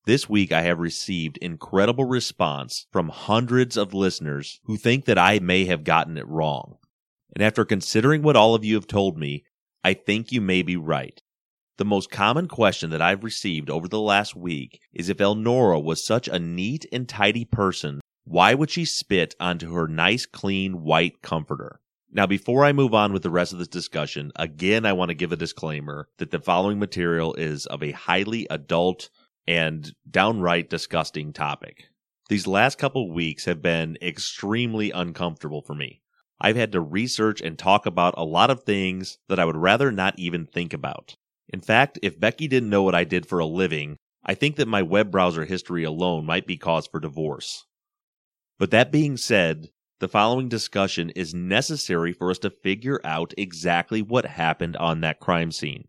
This 0.04 0.28
week, 0.28 0.50
I 0.50 0.62
have 0.62 0.80
received 0.80 1.36
incredible 1.36 2.06
response 2.06 2.88
from 2.90 3.10
hundreds 3.10 3.76
of 3.76 3.94
listeners 3.94 4.58
who 4.64 4.76
think 4.76 5.04
that 5.04 5.16
I 5.16 5.38
may 5.38 5.66
have 5.66 5.84
gotten 5.84 6.18
it 6.18 6.26
wrong. 6.26 6.78
And 7.36 7.44
after 7.44 7.64
considering 7.64 8.22
what 8.22 8.34
all 8.34 8.56
of 8.56 8.64
you 8.64 8.74
have 8.74 8.88
told 8.88 9.16
me, 9.16 9.44
I 9.84 9.94
think 9.94 10.32
you 10.32 10.40
may 10.40 10.62
be 10.62 10.76
right. 10.76 11.22
The 11.76 11.84
most 11.84 12.10
common 12.10 12.48
question 12.48 12.90
that 12.90 13.00
I've 13.00 13.22
received 13.22 13.70
over 13.70 13.86
the 13.86 14.00
last 14.00 14.34
week 14.34 14.80
is 14.92 15.08
if 15.08 15.18
Elnora 15.18 15.78
was 15.78 16.04
such 16.04 16.26
a 16.26 16.40
neat 16.40 16.84
and 16.90 17.08
tidy 17.08 17.44
person, 17.44 18.00
why 18.28 18.52
would 18.52 18.68
she 18.70 18.84
spit 18.84 19.34
onto 19.40 19.72
her 19.72 19.88
nice, 19.88 20.26
clean, 20.26 20.82
white 20.82 21.22
comforter? 21.22 21.80
Now, 22.12 22.26
before 22.26 22.62
I 22.62 22.72
move 22.72 22.92
on 22.92 23.14
with 23.14 23.22
the 23.22 23.30
rest 23.30 23.54
of 23.54 23.58
this 23.58 23.68
discussion, 23.68 24.32
again, 24.36 24.84
I 24.84 24.92
want 24.92 25.08
to 25.08 25.14
give 25.14 25.32
a 25.32 25.36
disclaimer 25.36 26.08
that 26.18 26.30
the 26.30 26.38
following 26.38 26.78
material 26.78 27.32
is 27.34 27.64
of 27.66 27.82
a 27.82 27.92
highly 27.92 28.46
adult 28.50 29.08
and 29.46 29.94
downright 30.10 30.68
disgusting 30.68 31.32
topic. 31.32 31.86
These 32.28 32.46
last 32.46 32.76
couple 32.76 33.10
weeks 33.10 33.46
have 33.46 33.62
been 33.62 33.96
extremely 34.02 34.90
uncomfortable 34.90 35.62
for 35.62 35.74
me. 35.74 36.02
I've 36.38 36.56
had 36.56 36.72
to 36.72 36.80
research 36.82 37.40
and 37.40 37.58
talk 37.58 37.86
about 37.86 38.12
a 38.18 38.24
lot 38.24 38.50
of 38.50 38.64
things 38.64 39.16
that 39.28 39.40
I 39.40 39.46
would 39.46 39.56
rather 39.56 39.90
not 39.90 40.18
even 40.18 40.44
think 40.44 40.74
about. 40.74 41.16
In 41.48 41.60
fact, 41.60 41.98
if 42.02 42.20
Becky 42.20 42.46
didn't 42.46 42.68
know 42.68 42.82
what 42.82 42.94
I 42.94 43.04
did 43.04 43.24
for 43.24 43.38
a 43.38 43.46
living, 43.46 43.96
I 44.22 44.34
think 44.34 44.56
that 44.56 44.68
my 44.68 44.82
web 44.82 45.10
browser 45.10 45.46
history 45.46 45.84
alone 45.84 46.26
might 46.26 46.46
be 46.46 46.58
cause 46.58 46.86
for 46.86 47.00
divorce. 47.00 47.64
But 48.58 48.70
that 48.72 48.92
being 48.92 49.16
said, 49.16 49.70
the 50.00 50.08
following 50.08 50.48
discussion 50.48 51.10
is 51.10 51.34
necessary 51.34 52.12
for 52.12 52.30
us 52.30 52.38
to 52.40 52.50
figure 52.50 53.00
out 53.04 53.34
exactly 53.36 54.02
what 54.02 54.26
happened 54.26 54.76
on 54.76 55.00
that 55.00 55.20
crime 55.20 55.52
scene. 55.52 55.88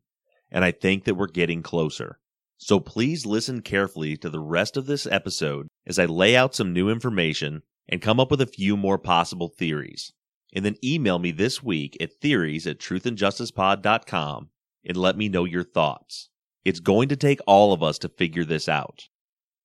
And 0.51 0.63
I 0.65 0.71
think 0.71 1.03
that 1.05 1.15
we're 1.15 1.27
getting 1.27 1.61
closer. 1.61 2.19
So 2.57 2.79
please 2.79 3.25
listen 3.25 3.61
carefully 3.61 4.17
to 4.17 4.29
the 4.29 4.39
rest 4.39 4.77
of 4.77 4.85
this 4.85 5.05
episode 5.05 5.67
as 5.85 5.97
I 5.97 6.05
lay 6.05 6.35
out 6.35 6.55
some 6.55 6.73
new 6.73 6.89
information 6.89 7.63
and 7.87 8.01
come 8.01 8.19
up 8.19 8.31
with 8.31 8.41
a 8.41 8.47
few 8.47 8.75
more 8.75 8.97
possible 8.97 9.47
theories 9.47 10.11
and 10.53 10.65
then 10.65 10.75
email 10.83 11.19
me 11.19 11.31
this 11.31 11.63
week 11.63 11.95
at 12.01 12.19
theories 12.21 12.65
at 12.67 12.79
truthandjusticepod.com 12.79 14.49
and 14.85 14.97
let 14.97 15.17
me 15.17 15.29
know 15.29 15.45
your 15.45 15.63
thoughts. 15.63 16.29
It's 16.65 16.79
going 16.79 17.09
to 17.09 17.15
take 17.15 17.39
all 17.47 17.73
of 17.73 17.83
us 17.83 17.97
to 17.99 18.09
figure 18.09 18.45
this 18.45 18.67
out. 18.67 19.07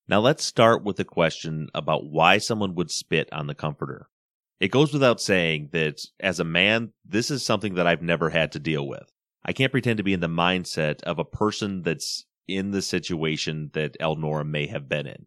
Now 0.07 0.19
let's 0.19 0.43
start 0.43 0.83
with 0.83 0.97
the 0.97 1.05
question 1.05 1.69
about 1.73 2.05
why 2.05 2.37
someone 2.37 2.75
would 2.75 2.91
spit 2.91 3.27
on 3.31 3.47
the 3.47 3.55
comforter. 3.55 4.07
It 4.59 4.71
goes 4.71 4.93
without 4.93 5.19
saying 5.19 5.69
that 5.73 6.01
as 6.19 6.39
a 6.39 6.45
man, 6.45 6.93
this 7.03 7.31
is 7.31 7.43
something 7.43 7.75
that 7.75 7.87
I've 7.87 8.01
never 8.01 8.29
had 8.29 8.51
to 8.53 8.59
deal 8.59 8.87
with. 8.87 9.11
I 9.43 9.51
can't 9.53 9.71
pretend 9.71 9.97
to 9.97 10.03
be 10.03 10.13
in 10.13 10.21
the 10.21 10.27
mindset 10.27 11.01
of 11.03 11.19
a 11.19 11.25
person 11.25 11.81
that's 11.81 12.25
in 12.47 12.71
the 12.71 12.81
situation 12.81 13.71
that 13.73 13.97
Elnora 13.99 14.45
may 14.45 14.67
have 14.67 14.87
been 14.87 15.07
in. 15.07 15.25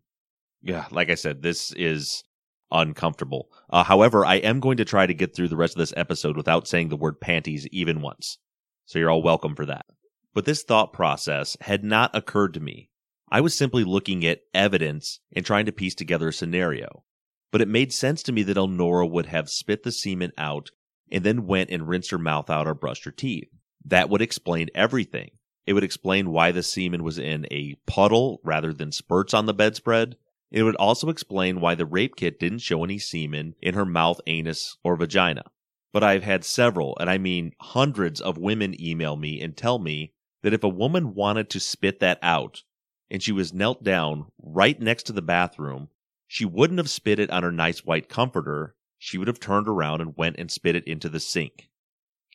Yeah, 0.62 0.86
like 0.90 1.10
I 1.10 1.14
said, 1.14 1.42
this 1.42 1.72
is 1.72 2.22
uncomfortable. 2.70 3.50
Uh, 3.70 3.84
however, 3.84 4.24
I 4.24 4.36
am 4.36 4.60
going 4.60 4.76
to 4.78 4.84
try 4.84 5.06
to 5.06 5.14
get 5.14 5.34
through 5.34 5.48
the 5.48 5.56
rest 5.56 5.74
of 5.74 5.78
this 5.78 5.94
episode 5.96 6.36
without 6.36 6.68
saying 6.68 6.88
the 6.88 6.96
word 6.96 7.20
panties 7.20 7.66
even 7.68 8.00
once. 8.00 8.38
So 8.86 8.98
you're 8.98 9.10
all 9.10 9.22
welcome 9.22 9.54
for 9.54 9.66
that. 9.66 9.86
But 10.34 10.44
this 10.44 10.62
thought 10.62 10.92
process 10.92 11.56
had 11.60 11.84
not 11.84 12.14
occurred 12.14 12.54
to 12.54 12.60
me. 12.60 12.90
I 13.30 13.40
was 13.40 13.54
simply 13.54 13.84
looking 13.84 14.24
at 14.24 14.42
evidence 14.54 15.20
and 15.34 15.44
trying 15.44 15.66
to 15.66 15.72
piece 15.72 15.94
together 15.94 16.28
a 16.28 16.32
scenario. 16.32 17.04
But 17.50 17.60
it 17.60 17.68
made 17.68 17.92
sense 17.92 18.22
to 18.24 18.32
me 18.32 18.42
that 18.44 18.56
Elnora 18.56 19.06
would 19.06 19.26
have 19.26 19.50
spit 19.50 19.82
the 19.82 19.92
semen 19.92 20.32
out 20.38 20.70
and 21.10 21.24
then 21.24 21.46
went 21.46 21.70
and 21.70 21.88
rinsed 21.88 22.10
her 22.10 22.18
mouth 22.18 22.48
out 22.50 22.66
or 22.66 22.74
brushed 22.74 23.04
her 23.04 23.10
teeth. 23.10 23.48
That 23.84 24.08
would 24.08 24.22
explain 24.22 24.68
everything. 24.74 25.30
It 25.66 25.74
would 25.74 25.84
explain 25.84 26.30
why 26.30 26.52
the 26.52 26.62
semen 26.62 27.02
was 27.02 27.18
in 27.18 27.46
a 27.50 27.74
puddle 27.86 28.40
rather 28.42 28.72
than 28.72 28.92
spurts 28.92 29.34
on 29.34 29.46
the 29.46 29.54
bedspread. 29.54 30.16
It 30.50 30.62
would 30.62 30.76
also 30.76 31.10
explain 31.10 31.60
why 31.60 31.74
the 31.74 31.86
rape 31.86 32.16
kit 32.16 32.40
didn't 32.40 32.60
show 32.60 32.82
any 32.82 32.98
semen 32.98 33.54
in 33.60 33.74
her 33.74 33.84
mouth, 33.84 34.20
anus, 34.26 34.78
or 34.82 34.96
vagina. 34.96 35.44
But 35.92 36.02
I've 36.02 36.22
had 36.22 36.44
several, 36.44 36.96
and 36.98 37.10
I 37.10 37.18
mean 37.18 37.52
hundreds 37.60 38.20
of 38.20 38.38
women 38.38 38.80
email 38.80 39.16
me 39.16 39.40
and 39.40 39.56
tell 39.56 39.78
me 39.78 40.12
that 40.42 40.54
if 40.54 40.64
a 40.64 40.68
woman 40.68 41.14
wanted 41.14 41.50
to 41.50 41.60
spit 41.60 42.00
that 42.00 42.18
out 42.22 42.62
and 43.10 43.22
she 43.22 43.32
was 43.32 43.54
knelt 43.54 43.82
down 43.82 44.26
right 44.42 44.80
next 44.80 45.04
to 45.04 45.12
the 45.12 45.22
bathroom, 45.22 45.88
she 46.26 46.44
wouldn't 46.44 46.78
have 46.78 46.90
spit 46.90 47.18
it 47.18 47.30
on 47.30 47.42
her 47.42 47.52
nice 47.52 47.84
white 47.84 48.08
comforter. 48.08 48.74
She 48.98 49.16
would 49.16 49.28
have 49.28 49.40
turned 49.40 49.68
around 49.68 50.00
and 50.00 50.16
went 50.16 50.36
and 50.38 50.50
spit 50.50 50.76
it 50.76 50.86
into 50.86 51.08
the 51.08 51.20
sink. 51.20 51.68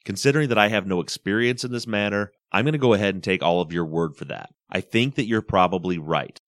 Considering 0.03 0.49
that 0.49 0.57
I 0.57 0.67
have 0.67 0.87
no 0.87 0.99
experience 0.99 1.63
in 1.63 1.71
this 1.71 1.87
matter, 1.87 2.33
I'm 2.51 2.65
going 2.65 2.73
to 2.73 2.79
go 2.79 2.93
ahead 2.93 3.13
and 3.13 3.23
take 3.23 3.41
all 3.41 3.61
of 3.61 3.71
your 3.71 3.85
word 3.85 4.15
for 4.15 4.25
that. 4.25 4.49
I 4.69 4.81
think 4.81 5.15
that 5.15 5.27
you're 5.27 5.41
probably 5.41 5.97
right. 5.97 6.39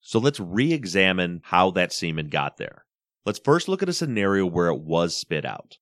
So 0.00 0.18
let's 0.18 0.40
re 0.40 0.72
examine 0.72 1.40
how 1.44 1.70
that 1.72 1.92
semen 1.92 2.28
got 2.28 2.56
there. 2.56 2.84
Let's 3.24 3.38
first 3.38 3.68
look 3.68 3.82
at 3.82 3.88
a 3.88 3.92
scenario 3.92 4.46
where 4.46 4.68
it 4.68 4.80
was 4.80 5.16
spit 5.16 5.44
out. 5.44 5.78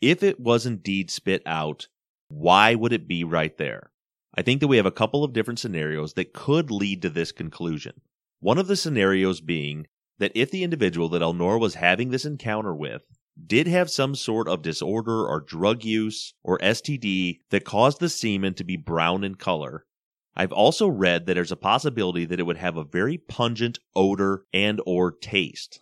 If 0.00 0.22
it 0.22 0.38
was 0.38 0.66
indeed 0.66 1.10
spit 1.10 1.42
out, 1.46 1.88
why 2.28 2.74
would 2.74 2.92
it 2.92 3.08
be 3.08 3.24
right 3.24 3.56
there? 3.56 3.90
I 4.36 4.42
think 4.42 4.60
that 4.60 4.68
we 4.68 4.78
have 4.78 4.86
a 4.86 4.90
couple 4.90 5.22
of 5.22 5.32
different 5.32 5.60
scenarios 5.60 6.14
that 6.14 6.32
could 6.32 6.70
lead 6.70 7.02
to 7.02 7.10
this 7.10 7.30
conclusion. 7.30 8.00
One 8.40 8.58
of 8.58 8.66
the 8.66 8.76
scenarios 8.76 9.40
being 9.40 9.86
that 10.18 10.32
if 10.34 10.50
the 10.50 10.64
individual 10.64 11.08
that 11.10 11.22
Elnora 11.22 11.60
was 11.60 11.76
having 11.76 12.10
this 12.10 12.24
encounter 12.24 12.74
with 12.74 13.02
did 13.46 13.66
have 13.68 13.90
some 13.90 14.14
sort 14.14 14.48
of 14.48 14.62
disorder 14.62 15.26
or 15.26 15.40
drug 15.40 15.84
use 15.84 16.34
or 16.42 16.58
STD 16.58 17.38
that 17.50 17.64
caused 17.64 18.00
the 18.00 18.08
semen 18.08 18.54
to 18.54 18.64
be 18.64 18.76
brown 18.76 19.22
in 19.22 19.36
color, 19.36 19.86
I've 20.36 20.52
also 20.52 20.88
read 20.88 21.26
that 21.26 21.34
there's 21.34 21.52
a 21.52 21.56
possibility 21.56 22.24
that 22.24 22.40
it 22.40 22.44
would 22.44 22.56
have 22.56 22.76
a 22.76 22.84
very 22.84 23.18
pungent 23.18 23.78
odor 23.94 24.46
and 24.52 24.80
or 24.84 25.12
taste. 25.12 25.80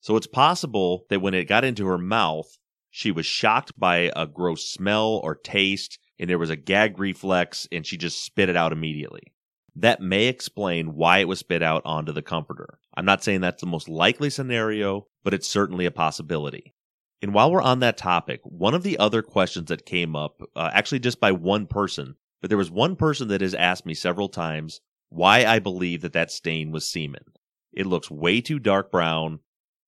So 0.00 0.16
it's 0.16 0.26
possible 0.26 1.04
that 1.10 1.20
when 1.20 1.34
it 1.34 1.44
got 1.44 1.64
into 1.64 1.86
her 1.86 1.98
mouth, 1.98 2.56
she 2.88 3.12
was 3.12 3.26
shocked 3.26 3.78
by 3.78 4.10
a 4.16 4.26
gross 4.26 4.66
smell 4.66 5.20
or 5.22 5.34
taste 5.34 5.98
and 6.20 6.28
there 6.28 6.38
was 6.38 6.50
a 6.50 6.56
gag 6.56 6.98
reflex 6.98 7.66
and 7.72 7.84
she 7.86 7.96
just 7.96 8.22
spit 8.22 8.50
it 8.50 8.56
out 8.56 8.72
immediately. 8.72 9.32
That 9.74 10.02
may 10.02 10.26
explain 10.26 10.94
why 10.94 11.18
it 11.18 11.28
was 11.28 11.38
spit 11.38 11.62
out 11.62 11.82
onto 11.86 12.12
the 12.12 12.22
comforter. 12.22 12.78
I'm 12.94 13.06
not 13.06 13.24
saying 13.24 13.40
that's 13.40 13.62
the 13.62 13.66
most 13.66 13.88
likely 13.88 14.28
scenario, 14.28 15.06
but 15.24 15.32
it's 15.32 15.48
certainly 15.48 15.86
a 15.86 15.90
possibility. 15.90 16.74
And 17.22 17.32
while 17.32 17.50
we're 17.50 17.62
on 17.62 17.80
that 17.80 17.96
topic, 17.96 18.40
one 18.44 18.74
of 18.74 18.82
the 18.82 18.98
other 18.98 19.22
questions 19.22 19.68
that 19.68 19.86
came 19.86 20.14
up, 20.14 20.42
uh, 20.54 20.70
actually 20.74 20.98
just 20.98 21.20
by 21.20 21.32
one 21.32 21.66
person, 21.66 22.16
but 22.42 22.50
there 22.50 22.58
was 22.58 22.70
one 22.70 22.96
person 22.96 23.28
that 23.28 23.40
has 23.40 23.54
asked 23.54 23.86
me 23.86 23.94
several 23.94 24.28
times 24.28 24.80
why 25.08 25.46
I 25.46 25.58
believe 25.58 26.02
that 26.02 26.12
that 26.12 26.30
stain 26.30 26.70
was 26.70 26.90
semen. 26.90 27.24
It 27.72 27.86
looks 27.86 28.10
way 28.10 28.40
too 28.42 28.58
dark 28.58 28.90
brown. 28.90 29.40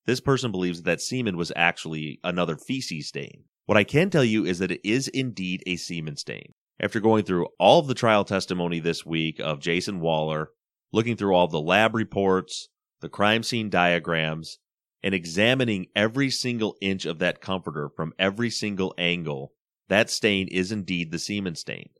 This 0.06 0.20
person 0.20 0.50
believes 0.50 0.82
that 0.82 1.00
semen 1.00 1.36
was 1.36 1.52
actually 1.54 2.20
another 2.24 2.56
feces 2.56 3.08
stain. 3.08 3.44
What 3.66 3.78
I 3.78 3.84
can 3.84 4.10
tell 4.10 4.24
you 4.24 4.44
is 4.44 4.58
that 4.58 4.72
it 4.72 4.80
is 4.84 5.08
indeed 5.08 5.62
a 5.66 5.76
semen 5.76 6.16
stain. 6.16 6.54
After 6.80 6.98
going 6.98 7.24
through 7.24 7.46
all 7.60 7.78
of 7.78 7.86
the 7.86 7.94
trial 7.94 8.24
testimony 8.24 8.80
this 8.80 9.06
week 9.06 9.38
of 9.38 9.60
Jason 9.60 10.00
Waller, 10.00 10.50
looking 10.92 11.16
through 11.16 11.34
all 11.34 11.44
of 11.44 11.52
the 11.52 11.60
lab 11.60 11.94
reports, 11.94 12.68
the 13.00 13.08
crime 13.08 13.44
scene 13.44 13.70
diagrams, 13.70 14.58
and 15.02 15.14
examining 15.14 15.86
every 15.94 16.28
single 16.28 16.76
inch 16.80 17.04
of 17.04 17.20
that 17.20 17.40
comforter 17.40 17.88
from 17.88 18.12
every 18.18 18.50
single 18.50 18.94
angle, 18.98 19.52
that 19.88 20.10
stain 20.10 20.48
is 20.48 20.72
indeed 20.72 21.12
the 21.12 21.18
semen 21.18 21.54
stain. 21.54 21.90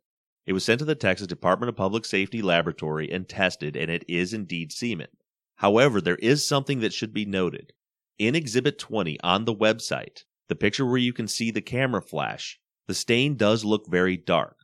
It 0.46 0.52
was 0.54 0.64
sent 0.64 0.80
to 0.80 0.84
the 0.84 0.96
Texas 0.96 1.28
Department 1.28 1.68
of 1.68 1.76
Public 1.76 2.04
Safety 2.04 2.42
laboratory 2.42 3.10
and 3.10 3.28
tested, 3.28 3.76
and 3.76 3.90
it 3.90 4.04
is 4.08 4.34
indeed 4.34 4.72
semen. 4.72 5.08
However, 5.56 6.00
there 6.00 6.16
is 6.16 6.46
something 6.46 6.80
that 6.80 6.92
should 6.92 7.12
be 7.12 7.24
noted. 7.24 7.72
In 8.18 8.34
Exhibit 8.34 8.78
20 8.78 9.20
on 9.20 9.44
the 9.44 9.54
website, 9.54 10.24
the 10.48 10.56
picture 10.56 10.86
where 10.86 10.98
you 10.98 11.12
can 11.12 11.28
see 11.28 11.50
the 11.50 11.60
camera 11.60 12.02
flash, 12.02 12.58
the 12.88 12.94
stain 12.94 13.36
does 13.36 13.64
look 13.64 13.86
very 13.88 14.16
dark. 14.16 14.56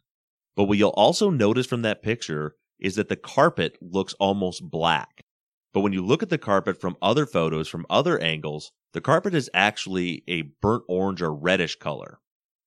But 0.56 0.64
what 0.64 0.78
you'll 0.78 0.90
also 0.90 1.30
notice 1.30 1.66
from 1.66 1.82
that 1.82 2.02
picture 2.02 2.56
is 2.80 2.96
that 2.96 3.08
the 3.08 3.16
carpet 3.16 3.78
looks 3.80 4.14
almost 4.14 4.70
black. 4.70 5.22
But 5.72 5.80
when 5.80 5.92
you 5.92 6.04
look 6.04 6.22
at 6.22 6.30
the 6.30 6.38
carpet 6.38 6.80
from 6.80 6.96
other 7.00 7.26
photos 7.26 7.68
from 7.68 7.86
other 7.88 8.18
angles, 8.18 8.72
the 8.92 9.00
carpet 9.00 9.34
is 9.34 9.50
actually 9.54 10.24
a 10.26 10.42
burnt 10.60 10.82
orange 10.88 11.22
or 11.22 11.32
reddish 11.32 11.76
color. 11.76 12.20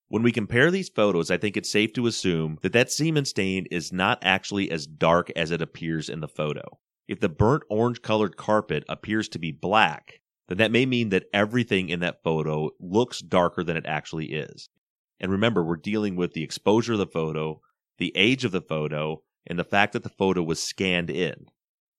When 0.07 0.23
we 0.23 0.31
compare 0.31 0.71
these 0.71 0.89
photos, 0.89 1.31
I 1.31 1.37
think 1.37 1.57
it's 1.57 1.71
safe 1.71 1.93
to 1.93 2.07
assume 2.07 2.59
that 2.61 2.73
that 2.73 2.91
semen 2.91 3.25
stain 3.25 3.65
is 3.71 3.91
not 3.91 4.19
actually 4.21 4.71
as 4.71 4.87
dark 4.87 5.31
as 5.35 5.51
it 5.51 5.61
appears 5.61 6.09
in 6.09 6.19
the 6.19 6.27
photo. 6.27 6.79
If 7.07 7.19
the 7.19 7.29
burnt 7.29 7.63
orange 7.69 8.01
colored 8.01 8.37
carpet 8.37 8.85
appears 8.87 9.27
to 9.29 9.39
be 9.39 9.51
black, 9.51 10.20
then 10.51 10.57
that 10.57 10.71
may 10.71 10.85
mean 10.85 11.09
that 11.09 11.27
everything 11.33 11.87
in 11.87 12.01
that 12.01 12.23
photo 12.23 12.71
looks 12.77 13.19
darker 13.19 13.63
than 13.63 13.77
it 13.77 13.85
actually 13.85 14.33
is. 14.33 14.67
And 15.19 15.31
remember, 15.31 15.63
we're 15.63 15.77
dealing 15.77 16.17
with 16.17 16.33
the 16.33 16.43
exposure 16.43 16.93
of 16.93 16.99
the 16.99 17.07
photo, 17.07 17.61
the 17.99 18.11
age 18.17 18.43
of 18.43 18.51
the 18.51 18.61
photo, 18.61 19.23
and 19.47 19.57
the 19.57 19.63
fact 19.63 19.93
that 19.93 20.03
the 20.03 20.09
photo 20.09 20.43
was 20.43 20.61
scanned 20.61 21.09
in. 21.09 21.45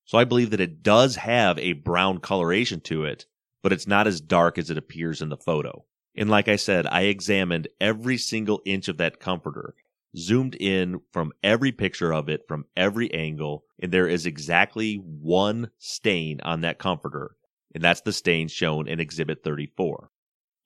So 0.05 0.19
I 0.19 0.25
believe 0.25 0.51
that 0.51 0.61
it 0.61 0.83
does 0.83 1.17
have 1.17 1.59
a 1.59 1.73
brown 1.73 2.19
coloration 2.19 2.81
to 2.83 3.05
it, 3.05 3.25
but 3.63 3.73
it's 3.73 3.87
not 3.87 4.07
as 4.07 4.21
dark 4.21 4.59
as 4.59 4.69
it 4.69 4.77
appears 4.77 5.23
in 5.23 5.31
the 5.31 5.37
photo. 5.39 5.87
And 6.15 6.29
like 6.29 6.49
I 6.49 6.57
said, 6.57 6.87
I 6.87 7.03
examined 7.03 7.69
every 7.81 8.19
single 8.19 8.61
inch 8.67 8.89
of 8.89 8.99
that 8.99 9.19
comforter, 9.19 9.75
zoomed 10.15 10.57
in 10.57 11.01
from 11.11 11.33
every 11.43 11.73
picture 11.73 12.13
of 12.13 12.29
it 12.29 12.43
from 12.47 12.67
every 12.77 13.11
angle, 13.15 13.65
and 13.81 13.91
there 13.91 14.09
is 14.09 14.27
exactly 14.27 14.97
one 14.97 15.71
stain 15.79 16.41
on 16.43 16.61
that 16.61 16.79
comforter, 16.79 17.37
and 17.75 17.83
that's 17.83 18.01
the 18.03 18.13
stain 18.13 18.49
shown 18.49 18.87
in 18.89 19.01
Exhibit 19.01 19.43
34. 19.43 20.11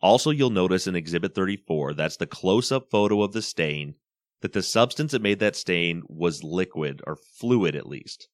Also, 0.01 0.31
you'll 0.31 0.51
notice 0.51 0.87
in 0.87 0.97
Exhibit 0.97 1.35
34, 1.35 1.95
that's 1.95 2.17
the 2.17 2.27
close 2.27 2.71
up 2.71 2.91
photo 2.91 3.23
of 3.23 3.33
the 3.33 3.43
stain, 3.43 3.95
that 4.43 4.53
the 4.53 4.63
substance 4.63 5.13
that 5.13 5.23
made 5.23 5.39
that 5.39 5.57
stain 5.57 6.03
was 6.09 6.45
liquid, 6.45 7.01
or 7.07 7.17
fluid 7.17 7.75
at 7.75 7.89
least 7.89 8.29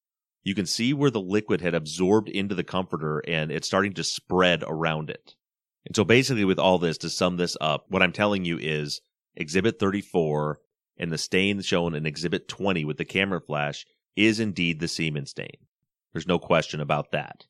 you 0.44 0.54
can 0.54 0.66
see 0.66 0.92
where 0.92 1.10
the 1.10 1.20
liquid 1.20 1.60
had 1.60 1.74
absorbed 1.74 2.28
into 2.28 2.54
the 2.54 2.64
comforter 2.64 3.22
and 3.26 3.52
it's 3.52 3.66
starting 3.66 3.92
to 3.94 4.04
spread 4.04 4.64
around 4.66 5.10
it. 5.10 5.34
And 5.86 5.94
so 5.94 6.04
basically 6.04 6.44
with 6.44 6.58
all 6.58 6.78
this, 6.78 6.98
to 6.98 7.10
sum 7.10 7.36
this 7.36 7.56
up, 7.60 7.86
what 7.88 8.02
I'm 8.02 8.12
telling 8.12 8.44
you 8.44 8.58
is 8.58 9.00
exhibit 9.36 9.78
34 9.78 10.58
and 10.98 11.10
the 11.10 11.18
stain 11.18 11.60
shown 11.62 11.94
in 11.94 12.06
exhibit 12.06 12.48
20 12.48 12.84
with 12.84 12.98
the 12.98 13.04
camera 13.04 13.40
flash 13.40 13.86
is 14.16 14.40
indeed 14.40 14.80
the 14.80 14.88
semen 14.88 15.26
stain. 15.26 15.56
There's 16.12 16.26
no 16.26 16.38
question 16.38 16.80
about 16.80 17.12
that. 17.12 17.46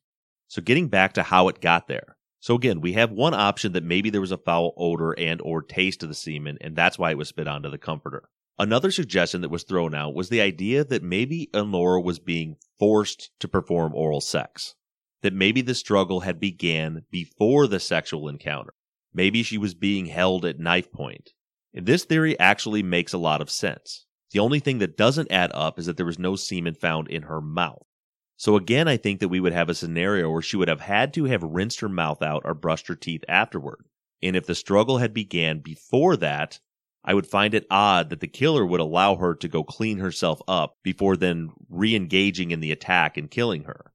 So 0.53 0.61
getting 0.61 0.87
back 0.87 1.13
to 1.13 1.23
how 1.23 1.47
it 1.47 1.61
got 1.61 1.87
there. 1.87 2.15
So 2.39 2.53
again, 2.53 2.79
we 2.79 2.93
have 2.93 3.11
one 3.11 3.33
option 3.33 3.71
that 3.71 3.83
maybe 3.83 4.11
there 4.11 4.21
was 4.21 4.31
a 4.31 4.37
foul 4.37 4.75
odor 4.77 5.17
and 5.17 5.41
or 5.41 5.63
taste 5.63 6.03
of 6.03 6.09
the 6.09 6.13
semen 6.13 6.59
and 6.61 6.75
that's 6.75 6.99
why 6.99 7.09
it 7.09 7.17
was 7.17 7.29
spit 7.29 7.47
onto 7.47 7.71
the 7.71 7.79
comforter. 7.79 8.29
Another 8.59 8.91
suggestion 8.91 9.41
that 9.41 9.49
was 9.49 9.63
thrown 9.63 9.95
out 9.95 10.13
was 10.13 10.29
the 10.29 10.41
idea 10.41 10.83
that 10.83 11.01
maybe 11.01 11.49
Elnora 11.55 12.03
was 12.03 12.19
being 12.19 12.57
forced 12.77 13.31
to 13.39 13.47
perform 13.47 13.95
oral 13.95 14.21
sex. 14.21 14.75
That 15.23 15.33
maybe 15.33 15.63
the 15.63 15.73
struggle 15.73 16.19
had 16.19 16.39
began 16.39 17.01
before 17.09 17.65
the 17.65 17.79
sexual 17.79 18.29
encounter. 18.29 18.75
Maybe 19.11 19.41
she 19.41 19.57
was 19.57 19.73
being 19.73 20.05
held 20.05 20.45
at 20.45 20.59
knife 20.59 20.91
point. 20.91 21.31
And 21.73 21.87
this 21.87 22.05
theory 22.05 22.37
actually 22.37 22.83
makes 22.83 23.11
a 23.13 23.17
lot 23.17 23.41
of 23.41 23.49
sense. 23.49 24.05
The 24.29 24.39
only 24.39 24.59
thing 24.59 24.77
that 24.77 24.97
doesn't 24.97 25.31
add 25.31 25.49
up 25.55 25.79
is 25.79 25.87
that 25.87 25.97
there 25.97 26.05
was 26.05 26.19
no 26.19 26.35
semen 26.35 26.75
found 26.75 27.07
in 27.07 27.23
her 27.23 27.41
mouth. 27.41 27.87
So 28.35 28.55
again, 28.55 28.87
I 28.87 28.97
think 28.97 29.19
that 29.19 29.29
we 29.29 29.39
would 29.39 29.53
have 29.53 29.69
a 29.69 29.75
scenario 29.75 30.29
where 30.29 30.41
she 30.41 30.57
would 30.57 30.67
have 30.67 30.81
had 30.81 31.13
to 31.13 31.25
have 31.25 31.43
rinsed 31.43 31.79
her 31.81 31.89
mouth 31.89 32.21
out 32.21 32.41
or 32.45 32.53
brushed 32.53 32.87
her 32.87 32.95
teeth 32.95 33.23
afterward. 33.27 33.85
And 34.21 34.35
if 34.35 34.45
the 34.45 34.55
struggle 34.55 34.97
had 34.97 35.13
began 35.13 35.59
before 35.59 36.17
that, 36.17 36.59
I 37.05 37.13
would 37.13 37.27
find 37.27 37.53
it 37.53 37.67
odd 37.69 38.09
that 38.09 38.21
the 38.21 38.27
killer 38.27 38.65
would 38.65 38.79
allow 38.79 39.15
her 39.15 39.35
to 39.35 39.47
go 39.47 39.63
clean 39.63 39.99
herself 39.99 40.41
up 40.47 40.77
before 40.83 41.17
then 41.17 41.51
re 41.69 41.95
engaging 41.95 42.51
in 42.51 42.61
the 42.61 42.71
attack 42.71 43.17
and 43.17 43.29
killing 43.29 43.65
her. 43.65 43.91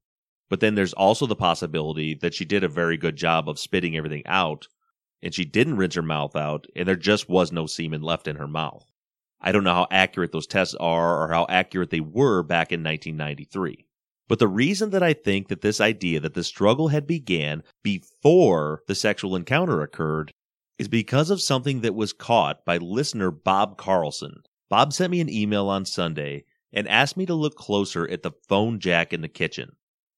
But 0.47 0.59
then 0.59 0.75
there's 0.75 0.93
also 0.93 1.25
the 1.25 1.35
possibility 1.35 2.13
that 2.15 2.33
she 2.33 2.45
did 2.45 2.63
a 2.63 2.69
very 2.69 2.97
good 2.97 3.15
job 3.15 3.49
of 3.49 3.59
spitting 3.59 3.97
everything 3.97 4.23
out, 4.25 4.67
and 5.21 5.33
she 5.33 5.45
didn't 5.45 5.77
rinse 5.77 5.95
her 5.95 6.01
mouth 6.01 6.35
out, 6.35 6.67
and 6.75 6.87
there 6.87 6.95
just 6.95 7.27
was 7.27 7.51
no 7.51 7.65
semen 7.65 8.03
left 8.03 8.27
in 8.27 8.35
her 8.35 8.47
mouth. 8.47 8.85
I 9.41 9.51
don't 9.51 9.63
know 9.63 9.73
how 9.73 9.87
accurate 9.89 10.31
those 10.31 10.47
tests 10.47 10.75
are 10.75 11.23
or 11.23 11.29
how 11.29 11.45
accurate 11.49 11.89
they 11.89 12.01
were 12.01 12.43
back 12.43 12.71
in 12.71 12.83
1993. 12.83 13.87
But 14.29 14.37
the 14.37 14.47
reason 14.47 14.91
that 14.91 15.01
I 15.01 15.13
think 15.13 15.47
that 15.47 15.61
this 15.61 15.81
idea 15.81 16.19
that 16.19 16.35
the 16.35 16.43
struggle 16.43 16.89
had 16.89 17.07
began 17.07 17.63
before 17.83 18.83
the 18.87 18.93
sexual 18.93 19.35
encounter 19.35 19.81
occurred 19.81 20.31
is 20.77 20.87
because 20.87 21.31
of 21.31 21.41
something 21.41 21.81
that 21.81 21.95
was 21.95 22.13
caught 22.13 22.63
by 22.63 22.77
listener 22.77 23.31
Bob 23.31 23.75
Carlson. 23.75 24.43
Bob 24.69 24.93
sent 24.93 25.09
me 25.09 25.19
an 25.19 25.29
email 25.29 25.67
on 25.67 25.83
Sunday 25.83 26.45
and 26.71 26.87
asked 26.87 27.17
me 27.17 27.25
to 27.25 27.33
look 27.33 27.55
closer 27.55 28.07
at 28.07 28.21
the 28.21 28.31
phone 28.47 28.79
jack 28.79 29.11
in 29.11 29.21
the 29.21 29.27
kitchen. 29.27 29.71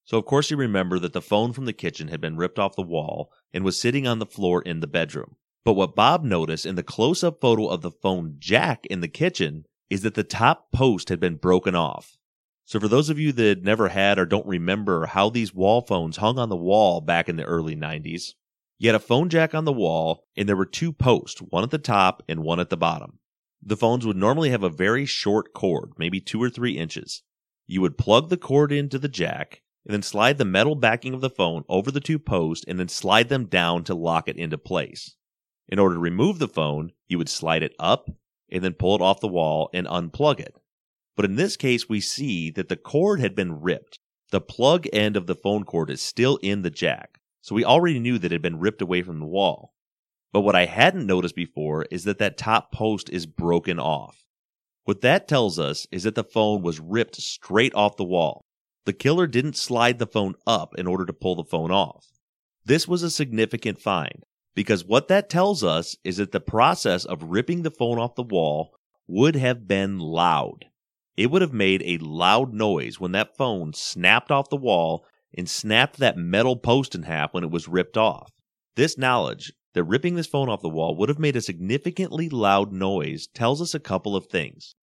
So, 0.04 0.18
of 0.18 0.26
course, 0.26 0.50
you 0.50 0.58
remember 0.58 0.98
that 0.98 1.14
the 1.14 1.22
phone 1.22 1.54
from 1.54 1.64
the 1.64 1.72
kitchen 1.72 2.08
had 2.08 2.20
been 2.20 2.36
ripped 2.36 2.58
off 2.58 2.76
the 2.76 2.82
wall 2.82 3.32
and 3.54 3.64
was 3.64 3.80
sitting 3.80 4.06
on 4.06 4.18
the 4.18 4.26
floor 4.26 4.60
in 4.60 4.80
the 4.80 4.86
bedroom. 4.86 5.36
But 5.64 5.72
what 5.72 5.96
Bob 5.96 6.22
noticed 6.22 6.66
in 6.66 6.74
the 6.74 6.82
close 6.82 7.24
up 7.24 7.40
photo 7.40 7.66
of 7.66 7.80
the 7.80 7.90
phone 7.90 8.36
jack 8.38 8.84
in 8.86 9.00
the 9.00 9.08
kitchen 9.08 9.64
is 9.88 10.02
that 10.02 10.14
the 10.14 10.22
top 10.22 10.70
post 10.70 11.08
had 11.08 11.18
been 11.18 11.36
broken 11.36 11.74
off. 11.74 12.18
So, 12.64 12.78
for 12.78 12.88
those 12.88 13.10
of 13.10 13.18
you 13.18 13.32
that 13.32 13.62
never 13.62 13.88
had 13.88 14.18
or 14.18 14.26
don't 14.26 14.46
remember 14.46 15.06
how 15.06 15.30
these 15.30 15.54
wall 15.54 15.80
phones 15.80 16.18
hung 16.18 16.38
on 16.38 16.48
the 16.48 16.56
wall 16.56 17.00
back 17.00 17.28
in 17.28 17.36
the 17.36 17.44
early 17.44 17.76
90s, 17.76 18.34
you 18.78 18.88
had 18.88 18.94
a 18.96 19.00
phone 19.00 19.28
jack 19.28 19.54
on 19.54 19.64
the 19.64 19.72
wall, 19.72 20.24
and 20.36 20.48
there 20.48 20.56
were 20.56 20.66
two 20.66 20.92
posts, 20.92 21.40
one 21.40 21.62
at 21.62 21.70
the 21.70 21.78
top 21.78 22.22
and 22.28 22.42
one 22.42 22.60
at 22.60 22.70
the 22.70 22.76
bottom. 22.76 23.18
The 23.62 23.76
phones 23.76 24.04
would 24.06 24.16
normally 24.16 24.50
have 24.50 24.64
a 24.64 24.70
very 24.70 25.06
short 25.06 25.52
cord, 25.52 25.92
maybe 25.96 26.20
two 26.20 26.42
or 26.42 26.50
three 26.50 26.76
inches. 26.76 27.22
You 27.66 27.80
would 27.80 27.98
plug 27.98 28.28
the 28.28 28.36
cord 28.36 28.72
into 28.72 28.98
the 28.98 29.08
jack, 29.08 29.62
and 29.84 29.94
then 29.94 30.02
slide 30.02 30.38
the 30.38 30.44
metal 30.44 30.74
backing 30.74 31.14
of 31.14 31.20
the 31.20 31.30
phone 31.30 31.64
over 31.68 31.90
the 31.90 32.00
two 32.00 32.18
posts, 32.18 32.64
and 32.66 32.78
then 32.78 32.88
slide 32.88 33.28
them 33.28 33.46
down 33.46 33.84
to 33.84 33.94
lock 33.94 34.28
it 34.28 34.36
into 34.36 34.58
place. 34.58 35.14
In 35.68 35.78
order 35.78 35.94
to 35.94 36.00
remove 36.00 36.38
the 36.38 36.48
phone, 36.48 36.92
you 37.06 37.18
would 37.18 37.28
slide 37.28 37.62
it 37.62 37.74
up, 37.78 38.10
and 38.50 38.64
then 38.64 38.74
pull 38.74 38.96
it 38.96 39.00
off 39.00 39.20
the 39.20 39.28
wall 39.28 39.70
and 39.72 39.86
unplug 39.86 40.40
it. 40.40 40.56
But 41.16 41.24
in 41.24 41.36
this 41.36 41.56
case, 41.56 41.88
we 41.88 42.00
see 42.00 42.50
that 42.50 42.68
the 42.68 42.76
cord 42.76 43.20
had 43.20 43.34
been 43.34 43.60
ripped. 43.60 43.98
The 44.30 44.40
plug 44.40 44.86
end 44.92 45.16
of 45.16 45.26
the 45.26 45.34
phone 45.34 45.64
cord 45.64 45.90
is 45.90 46.00
still 46.00 46.38
in 46.42 46.62
the 46.62 46.70
jack 46.70 47.18
so 47.42 47.56
we 47.56 47.64
already 47.64 47.98
knew 47.98 48.18
that 48.18 48.26
it 48.26 48.36
had 48.36 48.42
been 48.42 48.60
ripped 48.60 48.80
away 48.80 49.02
from 49.02 49.18
the 49.18 49.26
wall. 49.26 49.74
But 50.32 50.40
what 50.42 50.54
I 50.54 50.64
hadn't 50.64 51.06
noticed 51.06 51.34
before 51.34 51.84
is 51.90 52.04
that 52.04 52.18
that 52.18 52.38
top 52.38 52.72
post 52.72 53.10
is 53.10 53.26
broken 53.26 53.78
off. 53.78 54.24
What 54.84 55.02
that 55.02 55.28
tells 55.28 55.58
us 55.58 55.86
is 55.90 56.04
that 56.04 56.14
the 56.14 56.24
phone 56.24 56.62
was 56.62 56.80
ripped 56.80 57.16
straight 57.16 57.74
off 57.74 57.96
the 57.96 58.04
wall. 58.04 58.44
The 58.86 58.92
killer 58.92 59.26
didn't 59.26 59.56
slide 59.56 59.98
the 59.98 60.06
phone 60.06 60.34
up 60.46 60.74
in 60.78 60.86
order 60.86 61.04
to 61.04 61.12
pull 61.12 61.34
the 61.34 61.44
phone 61.44 61.70
off. 61.70 62.06
This 62.64 62.88
was 62.88 63.02
a 63.02 63.10
significant 63.10 63.80
find 63.80 64.24
because 64.54 64.84
what 64.84 65.08
that 65.08 65.28
tells 65.28 65.62
us 65.64 65.96
is 66.04 66.16
that 66.16 66.32
the 66.32 66.40
process 66.40 67.04
of 67.04 67.24
ripping 67.24 67.62
the 67.62 67.70
phone 67.70 67.98
off 67.98 68.14
the 68.14 68.22
wall 68.22 68.72
would 69.08 69.34
have 69.34 69.66
been 69.66 69.98
loud. 69.98 70.66
It 71.16 71.30
would 71.30 71.42
have 71.42 71.52
made 71.52 71.82
a 71.84 71.98
loud 71.98 72.52
noise 72.52 72.98
when 72.98 73.12
that 73.12 73.36
phone 73.36 73.72
snapped 73.74 74.30
off 74.30 74.48
the 74.48 74.56
wall 74.56 75.04
and 75.36 75.48
snapped 75.48 75.98
that 75.98 76.16
metal 76.16 76.56
post 76.56 76.94
in 76.94 77.04
half 77.04 77.32
when 77.32 77.44
it 77.44 77.50
was 77.50 77.68
ripped 77.68 77.96
off. 77.96 78.32
This 78.76 78.96
knowledge 78.96 79.52
that 79.74 79.84
ripping 79.84 80.14
this 80.14 80.26
phone 80.26 80.48
off 80.48 80.62
the 80.62 80.68
wall 80.68 80.96
would 80.96 81.08
have 81.08 81.18
made 81.18 81.36
a 81.36 81.40
significantly 81.40 82.28
loud 82.28 82.72
noise 82.72 83.26
tells 83.34 83.60
us 83.60 83.74
a 83.74 83.80
couple 83.80 84.16
of 84.16 84.26
things. 84.26 84.74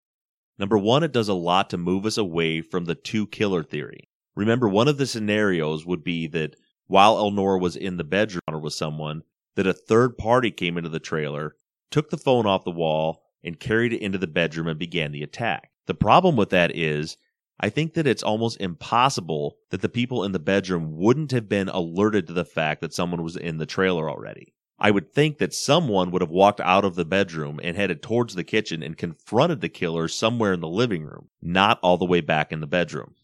Number 0.57 0.77
one, 0.77 1.03
it 1.03 1.13
does 1.13 1.29
a 1.29 1.33
lot 1.33 1.69
to 1.69 1.77
move 1.77 2.05
us 2.05 2.17
away 2.17 2.61
from 2.61 2.85
the 2.85 2.95
two 2.95 3.27
killer 3.27 3.63
theory. 3.63 4.09
Remember, 4.35 4.67
one 4.67 4.87
of 4.87 4.97
the 4.97 5.07
scenarios 5.07 5.85
would 5.85 6.03
be 6.03 6.27
that 6.27 6.55
while 6.87 7.17
Elnora 7.17 7.59
was 7.59 7.75
in 7.75 7.97
the 7.97 8.03
bedroom 8.03 8.41
or 8.47 8.59
with 8.59 8.73
someone, 8.73 9.21
that 9.55 9.67
a 9.67 9.73
third 9.73 10.17
party 10.17 10.51
came 10.51 10.77
into 10.77 10.89
the 10.89 10.99
trailer, 10.99 11.55
took 11.91 12.09
the 12.09 12.17
phone 12.17 12.45
off 12.45 12.63
the 12.63 12.71
wall, 12.71 13.21
and 13.43 13.59
carried 13.59 13.93
it 13.93 14.01
into 14.01 14.17
the 14.17 14.27
bedroom 14.27 14.67
and 14.67 14.79
began 14.79 15.11
the 15.11 15.23
attack. 15.23 15.68
The 15.89 15.95
problem 15.95 16.35
with 16.35 16.51
that 16.51 16.75
is, 16.75 17.17
I 17.59 17.69
think 17.69 17.95
that 17.95 18.05
it's 18.05 18.21
almost 18.21 18.61
impossible 18.61 19.57
that 19.71 19.81
the 19.81 19.89
people 19.89 20.23
in 20.23 20.33
the 20.33 20.37
bedroom 20.37 20.95
wouldn't 20.95 21.31
have 21.31 21.49
been 21.49 21.67
alerted 21.67 22.27
to 22.27 22.33
the 22.33 22.45
fact 22.45 22.81
that 22.81 22.93
someone 22.93 23.23
was 23.23 23.35
in 23.35 23.57
the 23.57 23.65
trailer 23.65 24.07
already. 24.07 24.53
I 24.77 24.91
would 24.91 25.11
think 25.11 25.39
that 25.39 25.51
someone 25.51 26.11
would 26.11 26.21
have 26.21 26.29
walked 26.29 26.59
out 26.59 26.85
of 26.85 26.93
the 26.93 27.05
bedroom 27.05 27.59
and 27.63 27.75
headed 27.75 28.03
towards 28.03 28.35
the 28.35 28.43
kitchen 28.43 28.83
and 28.83 28.99
confronted 28.99 29.61
the 29.61 29.67
killer 29.67 30.07
somewhere 30.07 30.53
in 30.53 30.59
the 30.59 30.67
living 30.67 31.05
room, 31.05 31.29
not 31.41 31.79
all 31.81 31.97
the 31.97 32.05
way 32.05 32.21
back 32.21 32.51
in 32.51 32.59
the 32.59 32.67
bedroom. 32.67 33.15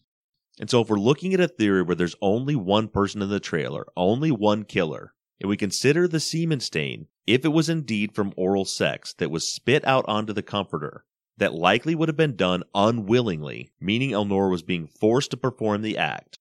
And 0.58 0.68
so, 0.68 0.80
if 0.80 0.88
we're 0.90 0.98
looking 0.98 1.34
at 1.34 1.40
a 1.40 1.46
theory 1.46 1.82
where 1.82 1.94
there's 1.94 2.16
only 2.20 2.56
one 2.56 2.88
person 2.88 3.22
in 3.22 3.28
the 3.28 3.38
trailer, 3.38 3.86
only 3.96 4.32
one 4.32 4.64
killer, 4.64 5.14
and 5.40 5.48
we 5.48 5.56
consider 5.56 6.08
the 6.08 6.18
semen 6.18 6.58
stain, 6.58 7.06
if 7.28 7.44
it 7.44 7.52
was 7.52 7.68
indeed 7.68 8.12
from 8.12 8.34
oral 8.36 8.64
sex 8.64 9.14
that 9.18 9.30
was 9.30 9.52
spit 9.52 9.86
out 9.86 10.04
onto 10.08 10.32
the 10.32 10.42
comforter, 10.42 11.04
that 11.38 11.54
likely 11.54 11.94
would 11.94 12.08
have 12.08 12.16
been 12.16 12.36
done 12.36 12.62
unwillingly, 12.74 13.70
meaning 13.80 14.10
Elnora 14.10 14.50
was 14.50 14.62
being 14.62 14.86
forced 14.86 15.30
to 15.32 15.36
perform 15.36 15.82
the 15.82 15.98
act. 15.98 16.38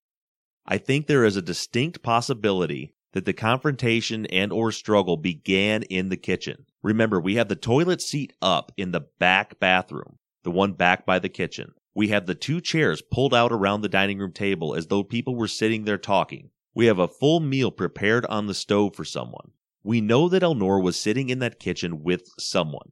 I 0.66 0.78
think 0.78 1.08
there 1.08 1.26
is 1.26 1.36
a 1.36 1.42
distinct 1.42 2.02
possibility 2.02 2.94
that 3.14 3.26
the 3.26 3.34
confrontation 3.34 4.26
and 4.28 4.52
or 4.52 4.72
struggle 4.72 5.16
began 5.16 5.84
in 5.84 6.10
the 6.10 6.18
kitchen. 6.18 6.66
Remember, 6.84 7.20
we 7.20 7.36
have 7.36 7.48
the 7.48 7.56
toilet 7.56 8.02
seat 8.02 8.34
up 8.42 8.72
in 8.78 8.92
the 8.92 9.08
back 9.20 9.60
bathroom, 9.60 10.18
the 10.44 10.52
one 10.52 10.74
back 10.74 11.06
by 11.06 11.20
the 11.20 11.30
kitchen. 11.30 11.72
We 11.94 12.10
have 12.10 12.26
the 12.26 12.36
two 12.36 12.60
chairs 12.60 13.02
pulled 13.02 13.34
out 13.34 13.54
around 13.54 13.82
the 13.82 13.90
dining 13.90 14.20
room 14.20 14.34
table 14.34 14.76
as 14.76 14.88
though 14.88 15.04
people 15.04 15.36
were 15.36 15.48
sitting 15.48 15.86
there 15.86 15.98
talking. 15.98 16.50
We 16.74 16.88
have 16.88 17.00
a 17.00 17.08
full 17.08 17.40
meal 17.40 17.72
prepared 17.72 18.26
on 18.26 18.48
the 18.48 18.54
stove 18.54 18.96
for 18.96 19.06
someone. 19.06 19.52
We 19.82 20.02
know 20.02 20.28
that 20.28 20.44
Elnora 20.44 20.82
was 20.82 21.00
sitting 21.00 21.30
in 21.30 21.40
that 21.40 21.60
kitchen 21.60 22.04
with 22.04 22.28
someone. 22.38 22.92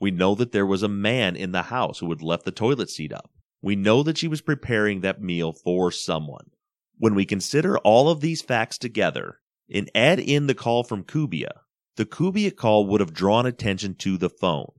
We 0.00 0.10
know 0.10 0.34
that 0.36 0.52
there 0.52 0.66
was 0.66 0.82
a 0.82 0.88
man 0.88 1.36
in 1.36 1.52
the 1.52 1.62
house 1.62 1.98
who 1.98 2.08
had 2.10 2.22
left 2.22 2.44
the 2.44 2.52
toilet 2.52 2.90
seat 2.90 3.12
up. 3.12 3.30
We 3.60 3.74
know 3.74 4.02
that 4.04 4.18
she 4.18 4.28
was 4.28 4.40
preparing 4.40 5.00
that 5.00 5.20
meal 5.20 5.52
for 5.52 5.90
someone. 5.90 6.50
When 6.96 7.14
we 7.14 7.24
consider 7.24 7.78
all 7.78 8.08
of 8.08 8.20
these 8.20 8.42
facts 8.42 8.78
together 8.78 9.40
and 9.72 9.90
add 9.94 10.20
in 10.20 10.46
the 10.46 10.54
call 10.54 10.84
from 10.84 11.04
Kubia, 11.04 11.50
the 11.96 12.06
Kubia 12.06 12.54
call 12.54 12.86
would 12.86 13.00
have 13.00 13.12
drawn 13.12 13.46
attention 13.46 13.94
to 13.96 14.16
the 14.16 14.30
phone. 14.30 14.70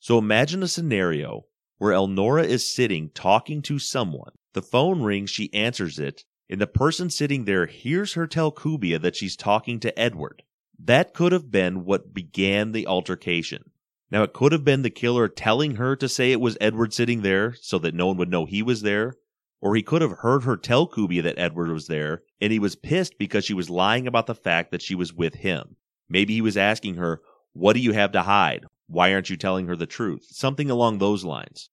So 0.00 0.18
imagine 0.18 0.62
a 0.62 0.68
scenario 0.68 1.46
where 1.78 1.94
Elnora 1.94 2.44
is 2.44 2.68
sitting 2.68 3.10
talking 3.14 3.62
to 3.62 3.78
someone. 3.78 4.32
The 4.52 4.62
phone 4.62 5.02
rings, 5.02 5.30
she 5.30 5.52
answers 5.54 5.98
it, 5.98 6.24
and 6.50 6.60
the 6.60 6.66
person 6.66 7.10
sitting 7.10 7.44
there 7.44 7.66
hears 7.66 8.14
her 8.14 8.26
tell 8.26 8.52
Kubia 8.52 9.00
that 9.00 9.16
she's 9.16 9.36
talking 9.36 9.80
to 9.80 9.98
Edward. 9.98 10.42
That 10.78 11.14
could 11.14 11.32
have 11.32 11.50
been 11.50 11.84
what 11.84 12.14
began 12.14 12.72
the 12.72 12.86
altercation. 12.86 13.70
Now, 14.10 14.22
it 14.22 14.32
could 14.32 14.52
have 14.52 14.64
been 14.64 14.82
the 14.82 14.90
killer 14.90 15.28
telling 15.28 15.76
her 15.76 15.94
to 15.96 16.08
say 16.08 16.32
it 16.32 16.40
was 16.40 16.56
Edward 16.60 16.94
sitting 16.94 17.22
there 17.22 17.54
so 17.60 17.78
that 17.78 17.94
no 17.94 18.06
one 18.06 18.16
would 18.16 18.30
know 18.30 18.46
he 18.46 18.62
was 18.62 18.82
there, 18.82 19.14
or 19.60 19.74
he 19.74 19.82
could 19.82 20.00
have 20.00 20.18
heard 20.18 20.44
her 20.44 20.56
tell 20.56 20.88
Kubia 20.88 21.22
that 21.24 21.38
Edward 21.38 21.70
was 21.70 21.88
there, 21.88 22.22
and 22.40 22.52
he 22.52 22.58
was 22.58 22.76
pissed 22.76 23.18
because 23.18 23.44
she 23.44 23.54
was 23.54 23.68
lying 23.68 24.06
about 24.06 24.26
the 24.26 24.34
fact 24.34 24.70
that 24.70 24.82
she 24.82 24.94
was 24.94 25.12
with 25.12 25.34
him. 25.34 25.76
Maybe 26.08 26.34
he 26.34 26.40
was 26.40 26.56
asking 26.56 26.94
her, 26.94 27.20
What 27.52 27.74
do 27.74 27.80
you 27.80 27.92
have 27.92 28.12
to 28.12 28.22
hide? 28.22 28.64
Why 28.86 29.12
aren't 29.12 29.28
you 29.28 29.36
telling 29.36 29.66
her 29.66 29.76
the 29.76 29.86
truth? 29.86 30.26
Something 30.30 30.70
along 30.70 30.98
those 30.98 31.24
lines. 31.24 31.68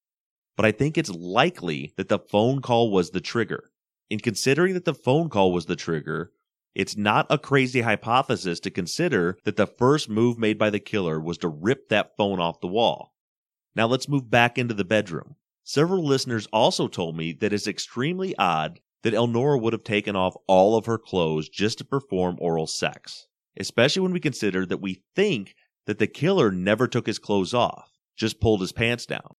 But 0.57 0.65
I 0.65 0.71
think 0.71 0.97
it's 0.97 1.09
likely 1.09 1.93
that 1.95 2.09
the 2.09 2.19
phone 2.19 2.61
call 2.61 2.91
was 2.91 3.11
the 3.11 3.21
trigger. 3.21 3.71
In 4.09 4.19
considering 4.19 4.73
that 4.73 4.85
the 4.85 4.93
phone 4.93 5.29
call 5.29 5.53
was 5.53 5.65
the 5.65 5.75
trigger, 5.75 6.31
it's 6.75 6.97
not 6.97 7.25
a 7.29 7.37
crazy 7.37 7.81
hypothesis 7.81 8.59
to 8.59 8.69
consider 8.69 9.37
that 9.45 9.55
the 9.55 9.65
first 9.65 10.09
move 10.09 10.37
made 10.37 10.57
by 10.57 10.69
the 10.69 10.79
killer 10.79 11.21
was 11.21 11.37
to 11.37 11.47
rip 11.47 11.87
that 11.87 12.17
phone 12.17 12.39
off 12.39 12.59
the 12.59 12.67
wall. 12.67 13.13
Now 13.75 13.87
let's 13.87 14.09
move 14.09 14.29
back 14.29 14.57
into 14.57 14.73
the 14.73 14.83
bedroom. 14.83 15.35
Several 15.63 16.05
listeners 16.05 16.47
also 16.53 16.87
told 16.87 17.17
me 17.17 17.31
that 17.33 17.53
it's 17.53 17.65
extremely 17.65 18.35
odd 18.37 18.81
that 19.03 19.13
Elnora 19.13 19.57
would 19.59 19.73
have 19.73 19.83
taken 19.83 20.15
off 20.15 20.35
all 20.47 20.77
of 20.77 20.85
her 20.85 20.97
clothes 20.97 21.47
just 21.47 21.77
to 21.77 21.85
perform 21.85 22.37
oral 22.39 22.67
sex, 22.67 23.27
especially 23.57 24.01
when 24.01 24.11
we 24.11 24.19
consider 24.19 24.65
that 24.65 24.81
we 24.81 25.03
think 25.15 25.55
that 25.85 25.97
the 25.97 26.07
killer 26.07 26.51
never 26.51 26.87
took 26.87 27.07
his 27.07 27.19
clothes 27.19 27.53
off, 27.53 27.91
just 28.17 28.41
pulled 28.41 28.61
his 28.61 28.71
pants 28.71 29.05
down. 29.05 29.35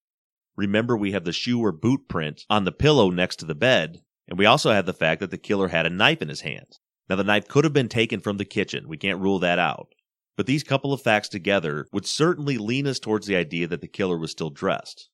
Remember, 0.57 0.97
we 0.97 1.13
have 1.13 1.25
the 1.25 1.33
shoe 1.33 1.63
or 1.63 1.73
boot 1.73 2.09
print 2.09 2.45
on 2.49 2.65
the 2.65 2.73
pillow 2.73 3.11
next 3.11 3.37
to 3.37 3.45
the 3.45 3.55
bed, 3.55 4.01
and 4.27 4.39
we 4.39 4.47
also 4.47 4.73
have 4.73 4.87
the 4.87 4.95
fact 4.95 5.21
that 5.21 5.31
the 5.31 5.39
killer 5.39 5.69
had 5.69 5.85
a 5.85 5.91
knife 5.91 6.23
in 6.23 6.29
his 6.29 6.41
hand. 6.41 6.79
Now, 7.09 7.17
the 7.17 7.25
knife 7.25 7.49
could 7.49 7.65
have 7.65 7.73
been 7.73 7.89
taken 7.89 8.21
from 8.21 8.37
the 8.37 8.45
kitchen. 8.45 8.89
We 8.89 8.97
can't 8.97 9.21
rule 9.21 9.39
that 9.39 9.59
out. 9.59 9.95
But 10.37 10.47
these 10.47 10.65
couple 10.65 10.93
of 10.93 11.01
facts 11.01 11.29
together 11.29 11.87
would 11.93 12.07
certainly 12.07 12.59
lean 12.59 12.87
us 12.87 12.99
towards 12.99 13.27
the 13.27 13.37
idea 13.37 13.67
that 13.69 13.81
the 13.81 13.89
killer 13.89 14.19
was 14.19 14.31
still 14.31 14.51
dressed. 14.51 15.09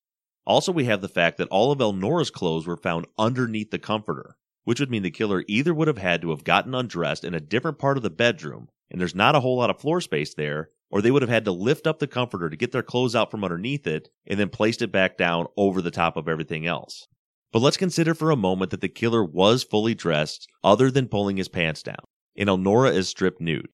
Also, 0.45 0.73
we 0.73 0.85
have 0.87 1.01
the 1.01 1.09
fact 1.09 1.39
that 1.39 1.49
all 1.49 1.71
of 1.71 1.81
Elnora's 1.81 2.31
clothes 2.31 2.67
were 2.67 2.77
found 2.77 3.07
underneath 3.19 3.71
the 3.71 3.79
comforter, 3.79 4.37
which 4.65 4.81
would 4.81 4.91
mean 4.91 5.03
the 5.03 5.11
killer 5.11 5.45
either 5.47 5.73
would 5.73 5.87
have 5.87 5.99
had 5.99 6.21
to 6.23 6.31
have 6.31 6.43
gotten 6.43 6.75
undressed 6.75 7.25
in 7.25 7.35
a 7.35 7.41
different 7.41 7.79
part 7.79 7.97
of 7.97 8.03
the 8.03 8.11
bedroom, 8.11 8.69
and 8.91 9.01
there's 9.01 9.15
not 9.15 9.37
a 9.37 9.41
whole 9.41 9.57
lot 9.57 9.71
of 9.71 9.81
floor 9.81 10.01
space 10.01 10.35
there, 10.35 10.71
or 10.91 11.01
they 11.01 11.11
would 11.11 11.23
have 11.23 11.31
had 11.31 11.45
to 11.45 11.53
lift 11.53 11.87
up 11.87 12.01
the 12.01 12.07
comforter 12.09 12.51
to 12.51 12.57
get 12.57 12.73
their 12.73 12.83
clothes 12.83 13.15
out 13.15 13.31
from 13.31 13.45
underneath 13.45 13.87
it 13.87 14.09
and 14.27 14.41
then 14.41 14.49
placed 14.49 14.83
it 14.83 14.91
back 14.91 15.17
down 15.17 15.47
over 15.57 15.81
the 15.81 15.91
top 15.91 16.17
of 16.17 16.29
everything 16.29 16.67
else. 16.67 17.07
But 17.53 17.61
let's 17.61 17.77
consider 17.77 18.15
for 18.15 18.31
a 18.31 18.37
moment 18.37 18.71
that 18.71 18.81
the 18.81 18.89
killer 18.89 19.23
was 19.23 19.63
fully 19.63 19.95
dressed, 19.95 20.49
other 20.65 20.91
than 20.91 21.09
pulling 21.09 21.37
his 21.37 21.49
pants 21.49 21.83
down, 21.83 22.05
and 22.37 22.49
Elnora 22.49 22.93
is 22.93 23.09
stripped 23.09 23.41
nude. 23.41 23.69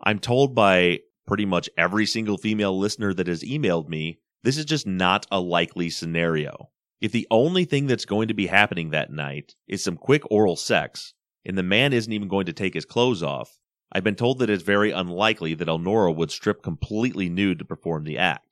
I'm 0.00 0.20
told 0.20 0.54
by 0.54 1.00
pretty 1.26 1.44
much 1.44 1.68
every 1.76 2.06
single 2.06 2.38
female 2.38 2.78
listener 2.78 3.12
that 3.12 3.26
has 3.26 3.42
emailed 3.42 3.88
me, 3.88 4.20
this 4.44 4.56
is 4.56 4.64
just 4.64 4.86
not 4.86 5.26
a 5.30 5.40
likely 5.40 5.90
scenario. 5.90 6.70
If 7.00 7.12
the 7.12 7.26
only 7.30 7.64
thing 7.64 7.86
that's 7.86 8.04
going 8.04 8.28
to 8.28 8.34
be 8.34 8.46
happening 8.46 8.90
that 8.90 9.12
night 9.12 9.54
is 9.66 9.84
some 9.84 9.96
quick 9.96 10.22
oral 10.30 10.56
sex, 10.56 11.12
and 11.44 11.58
the 11.58 11.62
man 11.62 11.92
isn't 11.92 12.12
even 12.12 12.28
going 12.28 12.46
to 12.46 12.52
take 12.52 12.74
his 12.74 12.84
clothes 12.84 13.22
off, 13.22 13.58
I've 13.92 14.04
been 14.04 14.14
told 14.14 14.38
that 14.38 14.50
it's 14.50 14.62
very 14.62 14.90
unlikely 14.90 15.54
that 15.54 15.68
Elnora 15.68 16.12
would 16.12 16.30
strip 16.30 16.62
completely 16.62 17.28
nude 17.28 17.58
to 17.58 17.64
perform 17.64 18.04
the 18.04 18.18
act. 18.18 18.47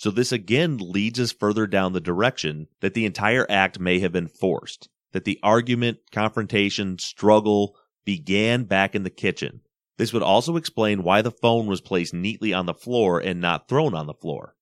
So 0.00 0.12
this 0.12 0.30
again 0.30 0.78
leads 0.78 1.18
us 1.18 1.32
further 1.32 1.66
down 1.66 1.92
the 1.92 2.00
direction 2.00 2.68
that 2.82 2.94
the 2.94 3.04
entire 3.04 3.44
act 3.50 3.80
may 3.80 3.98
have 3.98 4.12
been 4.12 4.28
forced, 4.28 4.88
that 5.10 5.24
the 5.24 5.40
argument, 5.42 5.98
confrontation, 6.12 6.98
struggle 6.98 7.74
began 8.04 8.62
back 8.62 8.94
in 8.94 9.02
the 9.02 9.10
kitchen. 9.10 9.60
This 9.96 10.12
would 10.12 10.22
also 10.22 10.54
explain 10.54 11.02
why 11.02 11.20
the 11.20 11.32
phone 11.32 11.66
was 11.66 11.80
placed 11.80 12.14
neatly 12.14 12.54
on 12.54 12.66
the 12.66 12.74
floor 12.74 13.18
and 13.18 13.40
not 13.40 13.68
thrown 13.68 13.92
on 13.92 14.06
the 14.06 14.14
floor. 14.14 14.54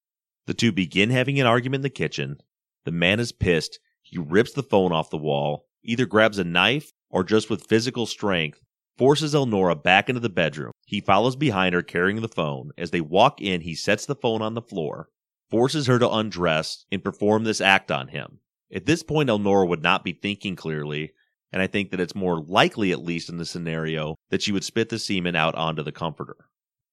The 0.47 0.55
two 0.55 0.73
begin 0.73 1.11
having 1.11 1.39
an 1.39 1.47
argument 1.47 1.81
in 1.81 1.83
the 1.83 1.91
kitchen. 1.91 2.39
The 2.87 2.93
man 2.93 3.21
is 3.21 3.33
pissed. 3.33 3.79
He 4.01 4.17
rips 4.17 4.53
the 4.53 4.63
phone 4.63 4.91
off 4.91 5.11
the 5.11 5.19
wall, 5.19 5.67
either 5.85 6.07
grabs 6.07 6.39
a 6.39 6.45
knife 6.45 6.93
or 7.11 7.23
just 7.23 7.51
with 7.51 7.67
physical 7.67 8.07
strength 8.07 8.63
forces 8.97 9.35
Elnora 9.35 9.75
back 9.75 10.09
into 10.09 10.21
the 10.21 10.31
bedroom. 10.31 10.73
He 10.87 11.03
follows 11.03 11.37
behind 11.37 11.75
her 11.75 11.83
carrying 11.83 12.23
the 12.23 12.29
phone. 12.29 12.71
As 12.79 12.91
they 12.91 13.03
walk 13.03 13.43
in, 13.43 13.61
he 13.61 13.75
sets 13.75 14.07
the 14.07 14.17
phone 14.17 14.41
on 14.41 14.55
the 14.55 14.63
floor 14.63 15.11
forces 15.51 15.87
her 15.87 15.99
to 15.99 16.11
undress 16.11 16.85
and 16.91 17.05
perform 17.05 17.45
this 17.45 17.61
act 17.61 17.91
on 17.91 18.09
him. 18.09 18.41
At 18.73 18.87
this 18.87 19.03
point, 19.03 19.31
Elnora 19.31 19.69
would 19.69 19.83
not 19.83 20.05
be 20.05 20.13
thinking 20.13 20.57
clearly, 20.57 21.13
and 21.53 21.63
I 21.63 21.67
think 21.67 21.91
that 21.91 22.01
it's 22.01 22.15
more 22.15 22.41
likely, 22.41 22.93
at 22.93 23.05
least 23.05 23.29
in 23.29 23.39
the 23.39 23.45
scenario, 23.45 24.17
that 24.31 24.43
she 24.43 24.53
would 24.53 24.65
spit 24.65 24.89
the 24.89 24.99
semen 24.99 25.37
out 25.37 25.55
onto 25.55 25.83
the 25.83 25.93
comforter. 25.93 26.37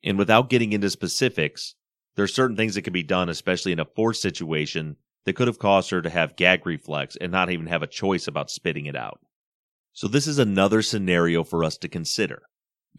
And 0.04 0.18
without 0.18 0.50
getting 0.50 0.74
into 0.74 0.90
specifics, 0.90 1.76
there 2.16 2.24
are 2.24 2.28
certain 2.28 2.56
things 2.56 2.76
that 2.76 2.84
could 2.84 2.94
be 2.94 3.04
done, 3.04 3.30
especially 3.30 3.72
in 3.72 3.80
a 3.80 3.86
forced 3.86 4.22
situation, 4.22 4.98
that 5.26 5.34
could 5.34 5.48
have 5.48 5.60
caused 5.60 5.90
her 5.90 6.02
to 6.02 6.10
have 6.10 6.36
gag 6.36 6.66
reflex 6.66 7.16
and 7.16 7.32
not 7.32 7.50
even 7.50 7.68
have 7.68 7.82
a 7.82 7.88
choice 7.88 8.28
about 8.28 8.52
spitting 8.52 8.86
it 8.86 8.96
out. 8.96 9.20
So 9.94 10.08
this 10.08 10.28
is 10.28 10.40
another 10.40 10.82
scenario 10.82 11.44
for 11.44 11.64
us 11.64 11.78
to 11.78 11.88
consider. 11.88 12.44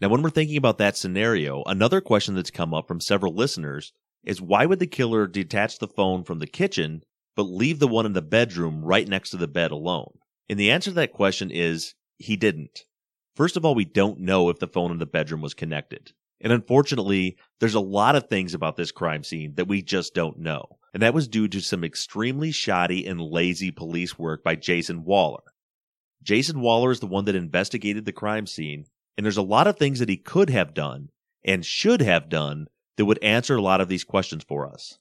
Now, 0.01 0.09
when 0.09 0.21
we're 0.21 0.29
thinking 0.29 0.57
about 0.57 0.77
that 0.79 0.97
scenario, 0.97 1.63
another 1.63 2.01
question 2.01 2.35
that's 2.35 2.51
come 2.51 2.73
up 2.73 2.87
from 2.87 2.99
several 2.99 3.33
listeners 3.33 3.93
is 4.25 4.41
why 4.41 4.65
would 4.65 4.79
the 4.79 4.87
killer 4.87 5.27
detach 5.27 5.79
the 5.79 5.87
phone 5.87 6.23
from 6.23 6.39
the 6.39 6.47
kitchen 6.47 7.01
but 7.35 7.43
leave 7.43 7.79
the 7.79 7.87
one 7.87 8.05
in 8.05 8.13
the 8.13 8.21
bedroom 8.21 8.83
right 8.83 9.07
next 9.07 9.29
to 9.31 9.37
the 9.37 9.47
bed 9.47 9.71
alone? 9.71 10.17
And 10.49 10.59
the 10.59 10.71
answer 10.71 10.91
to 10.91 10.95
that 10.95 11.13
question 11.13 11.51
is 11.51 11.95
he 12.17 12.35
didn't. 12.35 12.81
First 13.35 13.57
of 13.57 13.65
all, 13.65 13.75
we 13.75 13.85
don't 13.85 14.19
know 14.19 14.49
if 14.49 14.59
the 14.59 14.67
phone 14.67 14.91
in 14.91 14.99
the 14.99 15.05
bedroom 15.05 15.41
was 15.41 15.53
connected. 15.53 16.11
And 16.41 16.51
unfortunately, 16.51 17.37
there's 17.59 17.75
a 17.75 17.79
lot 17.79 18.15
of 18.15 18.27
things 18.27 18.53
about 18.53 18.75
this 18.75 18.91
crime 18.91 19.23
scene 19.23 19.55
that 19.55 19.67
we 19.67 19.81
just 19.81 20.13
don't 20.13 20.39
know. 20.39 20.77
And 20.93 21.01
that 21.01 21.13
was 21.13 21.27
due 21.27 21.47
to 21.49 21.61
some 21.61 21.83
extremely 21.83 22.51
shoddy 22.51 23.05
and 23.05 23.19
lazy 23.19 23.71
police 23.71 24.17
work 24.17 24.43
by 24.43 24.55
Jason 24.55 25.03
Waller. 25.03 25.43
Jason 26.23 26.61
Waller 26.61 26.91
is 26.91 26.99
the 26.99 27.07
one 27.07 27.25
that 27.25 27.35
investigated 27.35 28.05
the 28.05 28.11
crime 28.11 28.47
scene, 28.47 28.85
and 29.17 29.25
there's 29.25 29.37
a 29.37 29.43
lot 29.43 29.67
of 29.67 29.77
things 29.77 29.99
that 29.99 30.09
he 30.09 30.17
could 30.17 30.49
have 30.49 30.73
done 30.73 31.09
and 31.43 31.65
should 31.65 32.01
have 32.01 32.29
done 32.29 32.67
that 32.97 33.05
would 33.05 33.23
answer 33.23 33.55
a 33.55 33.61
lot 33.61 33.81
of 33.81 33.89
these 33.89 34.03
questions 34.03 34.43
for 34.43 34.67
us. 34.67 34.97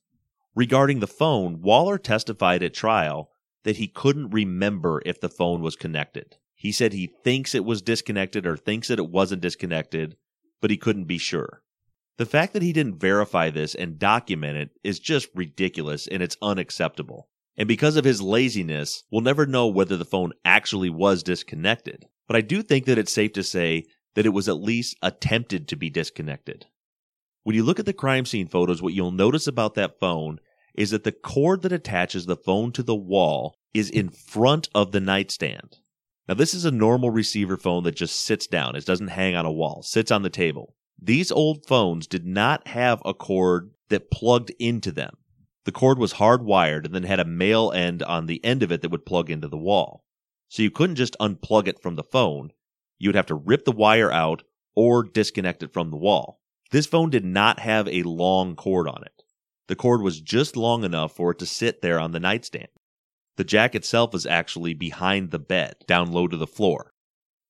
Regarding 0.54 1.00
the 1.00 1.06
phone, 1.06 1.62
Waller 1.62 1.98
testified 1.98 2.62
at 2.62 2.74
trial 2.74 3.30
that 3.64 3.76
he 3.76 3.88
couldn't 3.88 4.30
remember 4.30 5.02
if 5.04 5.20
the 5.20 5.28
phone 5.28 5.62
was 5.62 5.76
connected. 5.76 6.36
He 6.54 6.72
said 6.72 6.92
he 6.92 7.12
thinks 7.24 7.54
it 7.54 7.64
was 7.64 7.82
disconnected 7.82 8.46
or 8.46 8.56
thinks 8.56 8.88
that 8.88 8.98
it 8.98 9.10
wasn't 9.10 9.42
disconnected, 9.42 10.16
but 10.60 10.70
he 10.70 10.76
couldn't 10.76 11.04
be 11.04 11.18
sure. 11.18 11.62
The 12.16 12.26
fact 12.26 12.52
that 12.52 12.62
he 12.62 12.72
didn't 12.72 13.00
verify 13.00 13.50
this 13.50 13.74
and 13.74 13.98
document 13.98 14.56
it 14.56 14.70
is 14.84 15.00
just 15.00 15.28
ridiculous 15.34 16.06
and 16.06 16.22
it's 16.22 16.36
unacceptable. 16.40 17.28
And 17.56 17.66
because 17.66 17.96
of 17.96 18.04
his 18.04 18.22
laziness, 18.22 19.02
we'll 19.10 19.20
never 19.20 19.46
know 19.46 19.66
whether 19.66 19.96
the 19.96 20.04
phone 20.04 20.32
actually 20.44 20.90
was 20.90 21.22
disconnected. 21.22 22.06
But 22.26 22.36
I 22.36 22.40
do 22.40 22.62
think 22.62 22.86
that 22.86 22.98
it's 22.98 23.12
safe 23.12 23.32
to 23.32 23.42
say 23.42 23.84
that 24.14 24.26
it 24.26 24.30
was 24.30 24.48
at 24.48 24.56
least 24.56 24.96
attempted 25.02 25.68
to 25.68 25.76
be 25.76 25.90
disconnected. 25.90 26.66
When 27.44 27.54
you 27.54 27.62
look 27.62 27.78
at 27.78 27.84
the 27.84 27.92
crime 27.92 28.24
scene 28.24 28.48
photos, 28.48 28.80
what 28.80 28.94
you'll 28.94 29.12
notice 29.12 29.46
about 29.46 29.74
that 29.74 30.00
phone 30.00 30.40
is 30.74 30.90
that 30.90 31.04
the 31.04 31.12
cord 31.12 31.60
that 31.62 31.72
attaches 31.72 32.24
the 32.24 32.36
phone 32.36 32.72
to 32.72 32.82
the 32.82 32.94
wall 32.94 33.54
is 33.74 33.90
in 33.90 34.08
front 34.08 34.70
of 34.74 34.92
the 34.92 35.00
nightstand. 35.00 35.76
Now, 36.26 36.34
this 36.34 36.54
is 36.54 36.64
a 36.64 36.70
normal 36.70 37.10
receiver 37.10 37.58
phone 37.58 37.84
that 37.84 37.96
just 37.96 38.18
sits 38.18 38.46
down. 38.46 38.76
It 38.76 38.86
doesn't 38.86 39.08
hang 39.08 39.36
on 39.36 39.44
a 39.44 39.52
wall, 39.52 39.82
sits 39.82 40.10
on 40.10 40.22
the 40.22 40.30
table. 40.30 40.74
These 40.98 41.30
old 41.30 41.66
phones 41.66 42.06
did 42.06 42.24
not 42.24 42.66
have 42.68 43.02
a 43.04 43.12
cord 43.12 43.72
that 43.90 44.10
plugged 44.10 44.50
into 44.58 44.90
them. 44.90 45.18
The 45.66 45.72
cord 45.72 45.98
was 45.98 46.14
hardwired 46.14 46.86
and 46.86 46.94
then 46.94 47.02
had 47.02 47.20
a 47.20 47.26
male 47.26 47.70
end 47.72 48.02
on 48.02 48.24
the 48.24 48.42
end 48.42 48.62
of 48.62 48.72
it 48.72 48.80
that 48.80 48.90
would 48.90 49.04
plug 49.04 49.28
into 49.28 49.48
the 49.48 49.58
wall. 49.58 50.02
So 50.48 50.62
you 50.62 50.70
couldn't 50.70 50.96
just 50.96 51.16
unplug 51.20 51.68
it 51.68 51.82
from 51.82 51.96
the 51.96 52.02
phone. 52.02 52.52
You 52.98 53.10
would 53.10 53.16
have 53.16 53.26
to 53.26 53.34
rip 53.34 53.66
the 53.66 53.72
wire 53.72 54.10
out 54.10 54.44
or 54.74 55.02
disconnect 55.02 55.62
it 55.62 55.74
from 55.74 55.90
the 55.90 55.98
wall. 55.98 56.40
This 56.70 56.86
phone 56.86 57.10
did 57.10 57.24
not 57.24 57.60
have 57.60 57.86
a 57.88 58.02
long 58.02 58.56
cord 58.56 58.88
on 58.88 59.02
it. 59.04 59.22
The 59.68 59.76
cord 59.76 60.02
was 60.02 60.20
just 60.20 60.56
long 60.56 60.84
enough 60.84 61.14
for 61.14 61.30
it 61.30 61.38
to 61.38 61.46
sit 61.46 61.82
there 61.82 61.98
on 61.98 62.12
the 62.12 62.20
nightstand. 62.20 62.68
The 63.36 63.44
jack 63.44 63.74
itself 63.74 64.14
is 64.14 64.26
actually 64.26 64.74
behind 64.74 65.30
the 65.30 65.38
bed, 65.38 65.74
down 65.86 66.12
low 66.12 66.28
to 66.28 66.36
the 66.36 66.46
floor. 66.46 66.92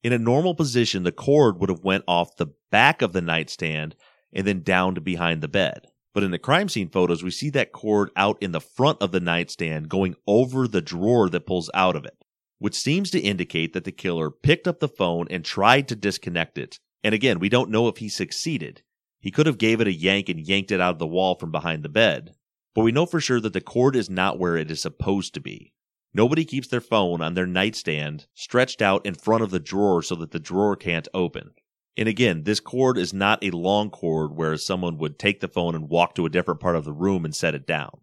In 0.02 0.12
a 0.12 0.18
normal 0.18 0.54
position, 0.54 1.02
the 1.02 1.12
cord 1.12 1.58
would 1.58 1.70
have 1.70 1.82
went 1.82 2.04
off 2.06 2.36
the 2.36 2.52
back 2.70 3.02
of 3.02 3.12
the 3.12 3.20
nightstand 3.20 3.96
and 4.32 4.46
then 4.46 4.62
down 4.62 4.94
to 4.94 5.00
behind 5.00 5.42
the 5.42 5.48
bed. 5.48 5.86
But 6.12 6.22
in 6.22 6.30
the 6.30 6.38
crime 6.38 6.68
scene 6.68 6.88
photos, 6.88 7.24
we 7.24 7.30
see 7.30 7.50
that 7.50 7.72
cord 7.72 8.10
out 8.14 8.36
in 8.40 8.52
the 8.52 8.60
front 8.60 9.02
of 9.02 9.12
the 9.12 9.20
nightstand 9.20 9.88
going 9.88 10.14
over 10.26 10.68
the 10.68 10.82
drawer 10.82 11.28
that 11.30 11.46
pulls 11.46 11.70
out 11.74 11.96
of 11.96 12.04
it, 12.04 12.16
which 12.58 12.74
seems 12.74 13.10
to 13.10 13.20
indicate 13.20 13.72
that 13.72 13.84
the 13.84 13.92
killer 13.92 14.30
picked 14.30 14.68
up 14.68 14.78
the 14.78 14.88
phone 14.88 15.26
and 15.30 15.44
tried 15.44 15.88
to 15.88 15.96
disconnect 15.96 16.56
it. 16.56 16.78
And 17.02 17.14
again, 17.14 17.38
we 17.38 17.48
don't 17.48 17.70
know 17.70 17.88
if 17.88 17.96
he 17.96 18.08
succeeded. 18.08 18.82
He 19.24 19.30
could 19.30 19.46
have 19.46 19.56
gave 19.56 19.80
it 19.80 19.86
a 19.86 19.92
yank 19.92 20.28
and 20.28 20.38
yanked 20.38 20.70
it 20.70 20.82
out 20.82 20.92
of 20.92 20.98
the 20.98 21.06
wall 21.06 21.34
from 21.34 21.50
behind 21.50 21.82
the 21.82 21.88
bed. 21.88 22.34
But 22.74 22.82
we 22.82 22.92
know 22.92 23.06
for 23.06 23.22
sure 23.22 23.40
that 23.40 23.54
the 23.54 23.62
cord 23.62 23.96
is 23.96 24.10
not 24.10 24.38
where 24.38 24.54
it 24.54 24.70
is 24.70 24.82
supposed 24.82 25.32
to 25.32 25.40
be. 25.40 25.72
Nobody 26.12 26.44
keeps 26.44 26.68
their 26.68 26.82
phone 26.82 27.22
on 27.22 27.32
their 27.32 27.46
nightstand 27.46 28.26
stretched 28.34 28.82
out 28.82 29.06
in 29.06 29.14
front 29.14 29.42
of 29.42 29.50
the 29.50 29.58
drawer 29.58 30.02
so 30.02 30.14
that 30.16 30.32
the 30.32 30.38
drawer 30.38 30.76
can't 30.76 31.08
open. 31.14 31.52
And 31.96 32.06
again, 32.06 32.42
this 32.42 32.60
cord 32.60 32.98
is 32.98 33.14
not 33.14 33.42
a 33.42 33.50
long 33.50 33.88
cord 33.88 34.36
where 34.36 34.58
someone 34.58 34.98
would 34.98 35.18
take 35.18 35.40
the 35.40 35.48
phone 35.48 35.74
and 35.74 35.88
walk 35.88 36.14
to 36.16 36.26
a 36.26 36.30
different 36.30 36.60
part 36.60 36.76
of 36.76 36.84
the 36.84 36.92
room 36.92 37.24
and 37.24 37.34
set 37.34 37.54
it 37.54 37.66
down. 37.66 38.02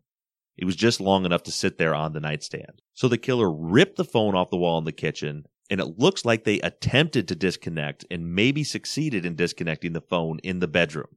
It 0.58 0.66
was 0.66 0.76
just 0.76 1.00
long 1.00 1.24
enough 1.24 1.44
to 1.44 1.52
sit 1.52 1.78
there 1.78 1.94
on 1.94 2.14
the 2.14 2.20
nightstand. 2.20 2.82
So 2.96 3.08
the 3.08 3.20
killer 3.20 3.54
ripped 3.54 3.98
the 3.98 4.04
phone 4.04 4.34
off 4.34 4.50
the 4.50 4.58
wall 4.58 4.80
in 4.80 4.86
the 4.86 4.92
kitchen, 4.92 5.46
and 5.72 5.80
it 5.80 5.98
looks 5.98 6.26
like 6.26 6.44
they 6.44 6.60
attempted 6.60 7.30
to 7.30 7.36
disconnect 7.36 8.06
and 8.12 8.36
maybe 8.36 8.62
succeeded 8.62 9.26
in 9.26 9.36
disconnecting 9.36 9.94
the 9.94 10.02
phone 10.02 10.38
in 10.40 10.60
the 10.60 10.68
bedroom. 10.68 11.08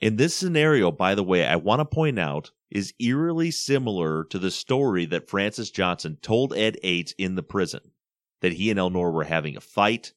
In 0.00 0.16
this 0.16 0.34
scenario, 0.34 0.90
by 0.90 1.14
the 1.14 1.22
way, 1.22 1.46
I 1.46 1.54
want 1.54 1.78
to 1.78 1.84
point 1.84 2.18
out 2.18 2.50
is 2.72 2.92
eerily 2.98 3.52
similar 3.52 4.24
to 4.24 4.38
the 4.40 4.50
story 4.50 5.06
that 5.06 5.30
Francis 5.30 5.70
Johnson 5.70 6.18
told 6.20 6.52
Ed 6.52 6.76
Yates 6.82 7.14
in 7.16 7.36
the 7.36 7.42
prison 7.44 7.92
that 8.40 8.54
he 8.54 8.68
and 8.68 8.80
Elnora 8.80 9.12
were 9.12 9.24
having 9.24 9.56
a 9.56 9.60
fight, 9.60 10.12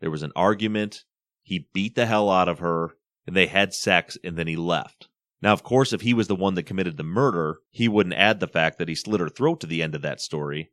there 0.00 0.10
was 0.10 0.24
an 0.24 0.32
argument, 0.34 1.04
he 1.40 1.68
beat 1.72 1.94
the 1.94 2.06
hell 2.06 2.30
out 2.30 2.48
of 2.48 2.58
her, 2.58 2.96
and 3.26 3.36
they 3.36 3.46
had 3.46 3.72
sex, 3.72 4.18
and 4.24 4.36
then 4.36 4.48
he 4.48 4.56
left. 4.56 5.08
Now, 5.40 5.52
of 5.52 5.62
course, 5.62 5.92
if 5.92 6.00
he 6.00 6.12
was 6.12 6.26
the 6.26 6.34
one 6.34 6.54
that 6.54 6.64
committed 6.64 6.96
the 6.96 7.04
murder, 7.04 7.60
he 7.70 7.86
wouldn't 7.86 8.16
add 8.16 8.40
the 8.40 8.48
fact 8.48 8.78
that 8.78 8.88
he 8.88 8.94
slit 8.96 9.20
her 9.20 9.28
throat 9.28 9.60
to 9.60 9.66
the 9.68 9.82
end 9.82 9.94
of 9.94 10.02
that 10.02 10.20
story. 10.20 10.70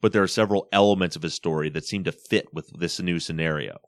But 0.00 0.12
there 0.12 0.22
are 0.22 0.28
several 0.28 0.68
elements 0.72 1.16
of 1.16 1.22
his 1.22 1.34
story 1.34 1.70
that 1.70 1.84
seem 1.84 2.04
to 2.04 2.12
fit 2.12 2.52
with 2.52 2.70
this 2.78 3.00
new 3.00 3.18
scenario. 3.18 3.78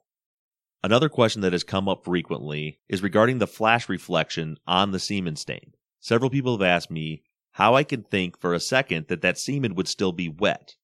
Another 0.83 1.09
question 1.09 1.41
that 1.41 1.51
has 1.51 1.63
come 1.63 1.89
up 1.89 2.05
frequently 2.05 2.79
is 2.87 3.03
regarding 3.03 3.39
the 3.39 3.47
flash 3.47 3.89
reflection 3.89 4.57
on 4.65 4.91
the 4.91 4.99
semen 4.99 5.35
stain. 5.35 5.73
Several 5.99 6.29
people 6.29 6.53
have 6.57 6.65
asked 6.65 6.89
me 6.89 7.23
how 7.51 7.75
I 7.75 7.83
can 7.83 8.03
think 8.03 8.39
for 8.39 8.53
a 8.53 8.59
second 8.59 9.07
that 9.09 9.21
that 9.21 9.37
semen 9.37 9.75
would 9.75 9.87
still 9.87 10.13
be 10.13 10.29
wet. 10.29 10.75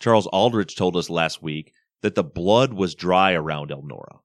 Charles 0.00 0.26
Aldrich 0.26 0.76
told 0.76 0.96
us 0.96 1.08
last 1.08 1.42
week 1.42 1.72
that 2.02 2.16
the 2.16 2.24
blood 2.24 2.74
was 2.74 2.94
dry 2.94 3.32
around 3.32 3.70
Elnora. 3.70 4.18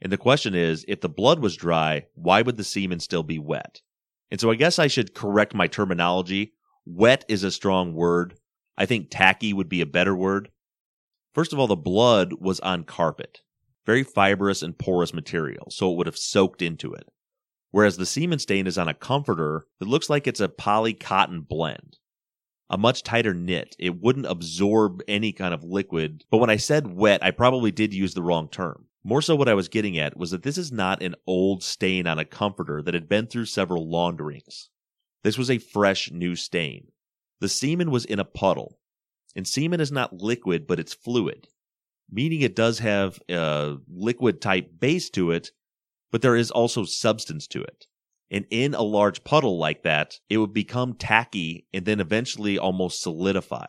And 0.00 0.12
the 0.12 0.16
question 0.16 0.54
is, 0.54 0.84
if 0.86 1.00
the 1.00 1.08
blood 1.08 1.40
was 1.40 1.56
dry, 1.56 2.06
why 2.14 2.42
would 2.42 2.56
the 2.56 2.64
semen 2.64 3.00
still 3.00 3.24
be 3.24 3.38
wet? 3.38 3.82
And 4.30 4.40
so 4.40 4.50
I 4.50 4.54
guess 4.54 4.78
I 4.78 4.86
should 4.86 5.14
correct 5.14 5.54
my 5.54 5.66
terminology. 5.66 6.52
Wet 6.86 7.24
is 7.28 7.42
a 7.42 7.50
strong 7.50 7.94
word. 7.94 8.38
I 8.78 8.86
think 8.86 9.08
tacky 9.10 9.52
would 9.52 9.68
be 9.68 9.80
a 9.80 9.86
better 9.86 10.14
word. 10.14 10.50
First 11.34 11.52
of 11.52 11.58
all, 11.58 11.66
the 11.66 11.74
blood 11.74 12.34
was 12.40 12.60
on 12.60 12.84
carpet, 12.84 13.40
very 13.84 14.04
fibrous 14.04 14.62
and 14.62 14.78
porous 14.78 15.12
material, 15.12 15.66
so 15.70 15.90
it 15.90 15.96
would 15.96 16.06
have 16.06 16.16
soaked 16.16 16.62
into 16.62 16.94
it. 16.94 17.08
Whereas 17.72 17.96
the 17.96 18.06
semen 18.06 18.38
stain 18.38 18.68
is 18.68 18.78
on 18.78 18.86
a 18.86 18.94
comforter 18.94 19.66
that 19.80 19.88
looks 19.88 20.08
like 20.08 20.28
it's 20.28 20.40
a 20.40 20.48
poly 20.48 20.94
cotton 20.94 21.40
blend. 21.40 21.98
A 22.70 22.78
much 22.78 23.02
tighter 23.02 23.34
knit. 23.34 23.74
It 23.80 24.00
wouldn't 24.00 24.26
absorb 24.26 25.02
any 25.08 25.32
kind 25.32 25.52
of 25.52 25.64
liquid. 25.64 26.24
But 26.30 26.38
when 26.38 26.50
I 26.50 26.56
said 26.56 26.86
wet, 26.86 27.22
I 27.22 27.32
probably 27.32 27.72
did 27.72 27.92
use 27.92 28.14
the 28.14 28.22
wrong 28.22 28.48
term. 28.48 28.86
More 29.02 29.22
so, 29.22 29.34
what 29.34 29.48
I 29.48 29.54
was 29.54 29.68
getting 29.68 29.98
at 29.98 30.16
was 30.16 30.30
that 30.30 30.44
this 30.44 30.58
is 30.58 30.70
not 30.70 31.02
an 31.02 31.16
old 31.26 31.64
stain 31.64 32.06
on 32.06 32.18
a 32.18 32.24
comforter 32.24 32.80
that 32.82 32.94
had 32.94 33.08
been 33.08 33.26
through 33.26 33.46
several 33.46 33.90
launderings. 33.90 34.70
This 35.24 35.36
was 35.36 35.50
a 35.50 35.58
fresh 35.58 36.12
new 36.12 36.36
stain. 36.36 36.92
The 37.40 37.48
semen 37.48 37.90
was 37.90 38.04
in 38.04 38.18
a 38.18 38.24
puddle, 38.24 38.78
and 39.36 39.46
semen 39.46 39.80
is 39.80 39.92
not 39.92 40.14
liquid, 40.14 40.66
but 40.66 40.80
it's 40.80 40.94
fluid, 40.94 41.48
meaning 42.10 42.40
it 42.40 42.56
does 42.56 42.80
have 42.80 43.20
a 43.28 43.76
liquid 43.88 44.40
type 44.40 44.72
base 44.80 45.08
to 45.10 45.30
it, 45.30 45.52
but 46.10 46.22
there 46.22 46.36
is 46.36 46.50
also 46.50 46.84
substance 46.84 47.46
to 47.48 47.62
it. 47.62 47.86
And 48.30 48.46
in 48.50 48.74
a 48.74 48.82
large 48.82 49.24
puddle 49.24 49.58
like 49.58 49.84
that, 49.84 50.18
it 50.28 50.38
would 50.38 50.52
become 50.52 50.94
tacky 50.94 51.66
and 51.72 51.84
then 51.84 52.00
eventually 52.00 52.58
almost 52.58 53.02
solidify. 53.02 53.66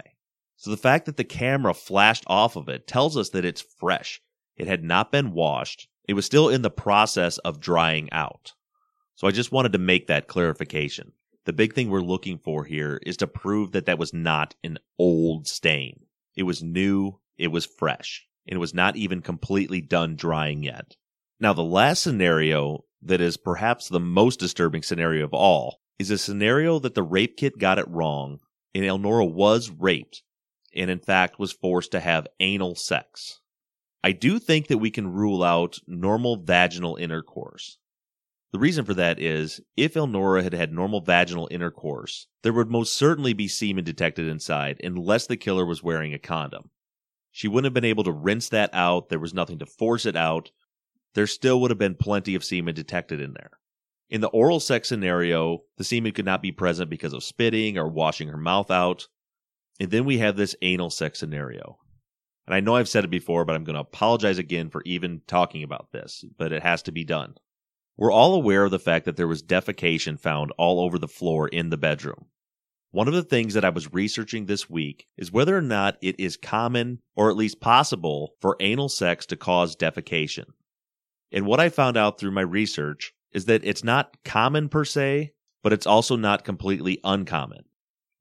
So 0.57 0.69
the 0.71 0.77
fact 0.77 1.05
that 1.05 1.15
the 1.15 1.23
camera 1.23 1.73
flashed 1.73 2.25
off 2.27 2.57
of 2.57 2.67
it 2.67 2.85
tells 2.85 3.15
us 3.15 3.29
that 3.29 3.45
it's 3.45 3.63
fresh. 3.79 4.21
It 4.57 4.67
had 4.67 4.83
not 4.83 5.11
been 5.11 5.31
washed. 5.31 5.87
It 6.07 6.15
was 6.15 6.25
still 6.25 6.49
in 6.49 6.61
the 6.63 6.69
process 6.69 7.37
of 7.37 7.61
drying 7.61 8.11
out. 8.11 8.53
So 9.15 9.27
I 9.27 9.31
just 9.31 9.53
wanted 9.53 9.71
to 9.73 9.79
make 9.79 10.07
that 10.07 10.27
clarification. 10.27 11.13
The 11.49 11.53
big 11.53 11.73
thing 11.73 11.89
we're 11.89 12.01
looking 12.01 12.37
for 12.37 12.63
here 12.63 12.99
is 13.07 13.17
to 13.17 13.25
prove 13.25 13.71
that 13.71 13.87
that 13.87 13.97
was 13.97 14.13
not 14.13 14.53
an 14.63 14.77
old 14.99 15.47
stain. 15.47 16.01
It 16.35 16.43
was 16.43 16.61
new, 16.61 17.21
it 17.39 17.47
was 17.47 17.65
fresh, 17.65 18.27
and 18.47 18.55
it 18.55 18.59
was 18.59 18.75
not 18.75 18.95
even 18.95 19.23
completely 19.23 19.81
done 19.81 20.15
drying 20.15 20.61
yet. 20.61 20.95
Now, 21.39 21.53
the 21.53 21.63
last 21.63 22.03
scenario 22.03 22.85
that 23.01 23.19
is 23.19 23.35
perhaps 23.35 23.87
the 23.87 23.99
most 23.99 24.39
disturbing 24.39 24.83
scenario 24.83 25.25
of 25.25 25.33
all 25.33 25.79
is 25.97 26.11
a 26.11 26.19
scenario 26.19 26.77
that 26.77 26.93
the 26.93 27.01
rape 27.01 27.35
kit 27.35 27.57
got 27.57 27.79
it 27.79 27.89
wrong 27.89 28.41
and 28.75 28.85
Elnora 28.85 29.25
was 29.25 29.71
raped 29.71 30.21
and 30.75 30.91
in 30.91 30.99
fact 30.99 31.39
was 31.39 31.51
forced 31.51 31.93
to 31.93 31.99
have 31.99 32.27
anal 32.39 32.75
sex. 32.75 33.39
I 34.03 34.11
do 34.11 34.37
think 34.37 34.67
that 34.67 34.77
we 34.77 34.91
can 34.91 35.11
rule 35.11 35.41
out 35.41 35.79
normal 35.87 36.37
vaginal 36.37 36.95
intercourse. 36.97 37.79
The 38.51 38.59
reason 38.59 38.83
for 38.83 38.95
that 38.95 39.19
is 39.19 39.61
if 39.77 39.93
Elnora 39.93 40.41
had 40.41 40.53
had 40.53 40.73
normal 40.73 41.01
vaginal 41.01 41.47
intercourse, 41.51 42.27
there 42.41 42.53
would 42.53 42.69
most 42.69 42.95
certainly 42.95 43.33
be 43.33 43.47
semen 43.47 43.83
detected 43.83 44.27
inside 44.27 44.79
unless 44.83 45.27
the 45.27 45.37
killer 45.37 45.65
was 45.65 45.83
wearing 45.83 46.13
a 46.13 46.19
condom. 46.19 46.71
She 47.31 47.47
wouldn't 47.47 47.65
have 47.65 47.75
been 47.75 47.85
able 47.85 48.03
to 48.05 48.11
rinse 48.11 48.49
that 48.49 48.71
out, 48.73 49.09
there 49.09 49.19
was 49.19 49.35
nothing 49.35 49.59
to 49.59 49.67
force 49.67 50.05
it 50.07 50.15
out. 50.15 50.51
There 51.13 51.27
still 51.27 51.61
would 51.61 51.71
have 51.71 51.77
been 51.77 51.95
plenty 51.95 52.33
of 52.33 52.43
semen 52.43 52.73
detected 52.73 53.21
in 53.21 53.33
there. 53.33 53.51
In 54.09 54.21
the 54.21 54.29
oral 54.29 54.59
sex 54.59 54.87
scenario, 54.87 55.63
the 55.77 55.83
semen 55.83 56.13
could 56.13 56.25
not 56.25 56.41
be 56.41 56.51
present 56.51 56.89
because 56.89 57.13
of 57.13 57.23
spitting 57.23 57.77
or 57.77 57.87
washing 57.87 58.29
her 58.29 58.37
mouth 58.37 58.71
out. 58.71 59.07
And 59.79 59.91
then 59.91 60.05
we 60.05 60.17
have 60.17 60.35
this 60.35 60.55
anal 60.63 60.89
sex 60.89 61.19
scenario. 61.19 61.77
And 62.47 62.55
I 62.55 62.59
know 62.59 62.75
I've 62.75 62.89
said 62.89 63.05
it 63.05 63.11
before, 63.11 63.45
but 63.45 63.55
I'm 63.55 63.63
going 63.63 63.75
to 63.75 63.81
apologize 63.81 64.39
again 64.39 64.71
for 64.71 64.81
even 64.85 65.21
talking 65.27 65.61
about 65.61 65.91
this, 65.91 66.25
but 66.37 66.51
it 66.51 66.63
has 66.63 66.81
to 66.83 66.91
be 66.91 67.03
done. 67.03 67.35
We're 67.99 68.13
all 68.13 68.33
aware 68.33 68.63
of 68.63 68.71
the 68.71 68.79
fact 68.79 69.03
that 69.03 69.17
there 69.17 69.27
was 69.27 69.43
defecation 69.43 70.17
found 70.17 70.51
all 70.57 70.79
over 70.79 70.97
the 70.97 71.05
floor 71.09 71.49
in 71.49 71.69
the 71.69 71.75
bedroom. 71.75 72.27
One 72.91 73.09
of 73.09 73.13
the 73.13 73.23
things 73.23 73.55
that 73.55 73.65
I 73.65 73.71
was 73.71 73.91
researching 73.91 74.45
this 74.45 74.69
week 74.69 75.07
is 75.17 75.33
whether 75.33 75.57
or 75.57 75.61
not 75.61 75.97
it 76.01 76.17
is 76.17 76.37
common 76.37 77.01
or 77.17 77.29
at 77.29 77.35
least 77.35 77.59
possible 77.59 78.35
for 78.39 78.55
anal 78.61 78.87
sex 78.87 79.25
to 79.25 79.35
cause 79.35 79.75
defecation. 79.75 80.45
And 81.33 81.45
what 81.45 81.59
I 81.59 81.67
found 81.67 81.97
out 81.97 82.17
through 82.17 82.31
my 82.31 82.39
research 82.39 83.11
is 83.33 83.45
that 83.45 83.65
it's 83.65 83.83
not 83.83 84.15
common 84.23 84.69
per 84.69 84.85
se, 84.85 85.33
but 85.61 85.73
it's 85.73 85.85
also 85.85 86.15
not 86.15 86.45
completely 86.45 87.01
uncommon. 87.03 87.65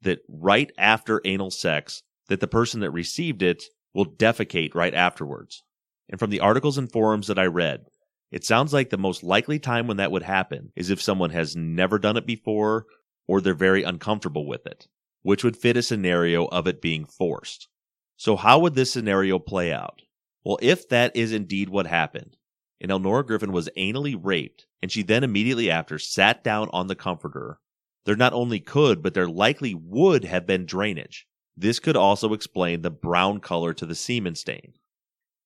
That 0.03 0.23
right 0.29 0.73
after 0.77 1.23
anal 1.25 1.53
sex, 1.53 2.03
that 2.27 2.41
the 2.41 2.49
person 2.49 2.81
that 2.81 2.91
received 2.91 3.43
it 3.43 3.63
will 3.95 4.07
defecate 4.07 4.75
right 4.75 4.93
afterwards. 4.93 5.63
And 6.09 6.19
from 6.19 6.31
the 6.31 6.41
articles 6.41 6.79
and 6.79 6.91
forums 6.91 7.29
that 7.29 7.39
I 7.39 7.47
read, 7.47 7.85
it 8.31 8.45
sounds 8.45 8.73
like 8.73 8.91
the 8.91 8.99
most 8.99 9.23
likely 9.23 9.59
time 9.59 9.87
when 9.87 9.97
that 9.97 10.13
would 10.13 10.23
happen 10.23 10.71
is 10.77 10.91
if 10.91 11.01
someone 11.01 11.31
has 11.31 11.57
never 11.57 11.99
done 11.99 12.17
it 12.17 12.27
before 12.27 12.87
or 13.27 13.41
they're 13.41 13.55
very 13.55 13.83
uncomfortable 13.83 14.47
with 14.47 14.67
it, 14.67 14.87
which 15.23 15.43
would 15.43 15.57
fit 15.57 15.77
a 15.77 15.83
scenario 15.83 16.47
of 16.47 16.67
it 16.67 16.83
being 16.83 17.05
forced. 17.07 17.69
So, 18.17 18.37
how 18.37 18.59
would 18.59 18.75
this 18.75 18.93
scenario 18.93 19.39
play 19.39 19.73
out? 19.73 20.03
Well, 20.45 20.59
if 20.61 20.89
that 20.89 21.15
is 21.17 21.33
indeed 21.33 21.69
what 21.69 21.87
happened, 21.87 22.37
and 22.81 22.91
Elnora 22.91 23.25
Griffin 23.25 23.53
was 23.53 23.69
anally 23.77 24.19
raped, 24.21 24.67
and 24.83 24.93
she 24.93 25.03
then 25.03 25.25
immediately 25.25 25.71
after 25.71 25.99
sat 25.99 26.45
down 26.45 26.69
on 26.73 26.87
the 26.87 26.95
comforter, 26.95 27.59
there 28.05 28.17
not 28.17 28.33
only 28.33 28.61
could, 28.61 29.03
but 29.03 29.15
there 29.15 29.29
likely 29.29 29.75
would 29.75 30.25
have 30.25 30.47
been 30.47 30.67
drainage. 30.67 31.27
This 31.57 31.79
could 31.81 31.97
also 31.97 32.33
explain 32.33 32.83
the 32.83 32.91
brown 32.91 33.41
color 33.41 33.75
to 33.75 33.85
the 33.85 33.95
semen 33.95 34.35
stain. 34.35 34.75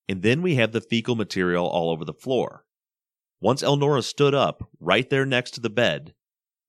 And 0.08 0.22
then 0.22 0.42
we 0.42 0.56
have 0.56 0.72
the 0.72 0.80
fecal 0.80 1.16
material 1.16 1.66
all 1.66 1.90
over 1.90 2.04
the 2.04 2.12
floor. 2.12 2.64
Once 3.42 3.60
Elnora 3.60 4.04
stood 4.04 4.36
up, 4.36 4.70
right 4.78 5.10
there 5.10 5.26
next 5.26 5.50
to 5.50 5.60
the 5.60 5.68
bed, 5.68 6.14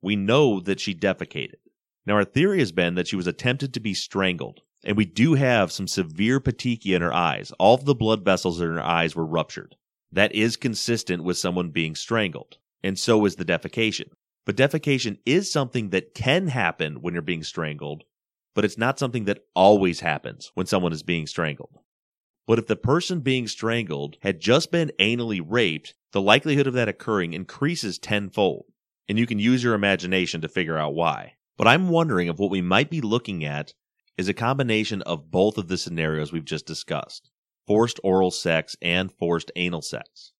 we 0.01 0.15
know 0.15 0.59
that 0.59 0.79
she 0.79 0.95
defecated. 0.95 1.59
Now, 2.03 2.15
our 2.15 2.25
theory 2.25 2.57
has 2.57 2.71
been 2.71 2.95
that 2.95 3.07
she 3.07 3.15
was 3.15 3.27
attempted 3.27 3.75
to 3.75 3.79
be 3.79 3.93
strangled, 3.93 4.61
and 4.83 4.97
we 4.97 5.05
do 5.05 5.35
have 5.35 5.71
some 5.71 5.87
severe 5.87 6.39
petechia 6.39 6.95
in 6.95 7.03
her 7.03 7.13
eyes. 7.13 7.51
All 7.59 7.75
of 7.75 7.85
the 7.85 7.93
blood 7.93 8.25
vessels 8.25 8.59
in 8.59 8.69
her 8.69 8.81
eyes 8.81 9.15
were 9.15 9.23
ruptured. 9.23 9.75
That 10.11 10.33
is 10.33 10.57
consistent 10.57 11.23
with 11.23 11.37
someone 11.37 11.69
being 11.69 11.93
strangled, 11.93 12.57
and 12.83 12.97
so 12.97 13.23
is 13.25 13.35
the 13.35 13.45
defecation. 13.45 14.07
But 14.43 14.57
defecation 14.57 15.19
is 15.27 15.51
something 15.51 15.91
that 15.91 16.15
can 16.15 16.47
happen 16.47 17.03
when 17.03 17.13
you're 17.13 17.21
being 17.21 17.43
strangled, 17.43 18.03
but 18.55 18.65
it's 18.65 18.79
not 18.79 18.97
something 18.97 19.25
that 19.25 19.45
always 19.53 19.99
happens 19.99 20.51
when 20.55 20.65
someone 20.65 20.91
is 20.91 21.03
being 21.03 21.27
strangled. 21.27 21.77
But 22.45 22.59
if 22.59 22.67
the 22.67 22.75
person 22.75 23.21
being 23.21 23.47
strangled 23.47 24.17
had 24.21 24.39
just 24.39 24.71
been 24.71 24.91
anally 24.99 25.41
raped, 25.45 25.93
the 26.11 26.21
likelihood 26.21 26.67
of 26.67 26.73
that 26.73 26.89
occurring 26.89 27.33
increases 27.33 27.97
tenfold. 27.97 28.65
And 29.07 29.17
you 29.17 29.25
can 29.25 29.39
use 29.39 29.63
your 29.63 29.73
imagination 29.73 30.41
to 30.41 30.47
figure 30.47 30.77
out 30.77 30.93
why. 30.93 31.35
But 31.57 31.67
I'm 31.67 31.89
wondering 31.89 32.27
if 32.27 32.37
what 32.37 32.51
we 32.51 32.61
might 32.61 32.89
be 32.89 33.01
looking 33.01 33.45
at 33.45 33.73
is 34.17 34.27
a 34.27 34.33
combination 34.33 35.01
of 35.03 35.31
both 35.31 35.57
of 35.57 35.67
the 35.67 35.77
scenarios 35.77 36.31
we've 36.31 36.45
just 36.45 36.65
discussed 36.65 37.29
forced 37.65 37.99
oral 38.03 38.31
sex 38.31 38.75
and 38.81 39.11
forced 39.11 39.49
anal 39.55 39.81
sex. 39.81 40.33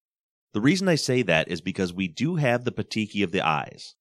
The 0.54 0.62
reason 0.62 0.90
I 0.90 0.96
say 0.96 1.22
that 1.24 1.48
is 1.48 1.62
because 1.62 1.94
we 1.94 2.08
do 2.08 2.36
have 2.36 2.66
the 2.66 2.72
petechia 2.72 3.24
of 3.24 3.32
the 3.32 3.46
eyes. 3.46 3.96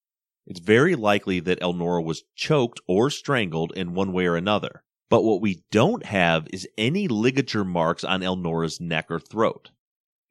It's 0.46 0.60
very 0.60 0.96
likely 0.96 1.38
that 1.40 1.60
Elnora 1.60 2.02
was 2.02 2.24
choked 2.34 2.80
or 2.88 3.10
strangled 3.10 3.72
in 3.76 3.94
one 3.94 4.12
way 4.12 4.26
or 4.26 4.36
another. 4.36 4.82
But 5.12 5.24
what 5.24 5.42
we 5.42 5.62
don't 5.70 6.06
have 6.06 6.46
is 6.54 6.66
any 6.78 7.06
ligature 7.06 7.66
marks 7.66 8.02
on 8.02 8.22
Elnora's 8.22 8.80
neck 8.80 9.10
or 9.10 9.20
throat. 9.20 9.70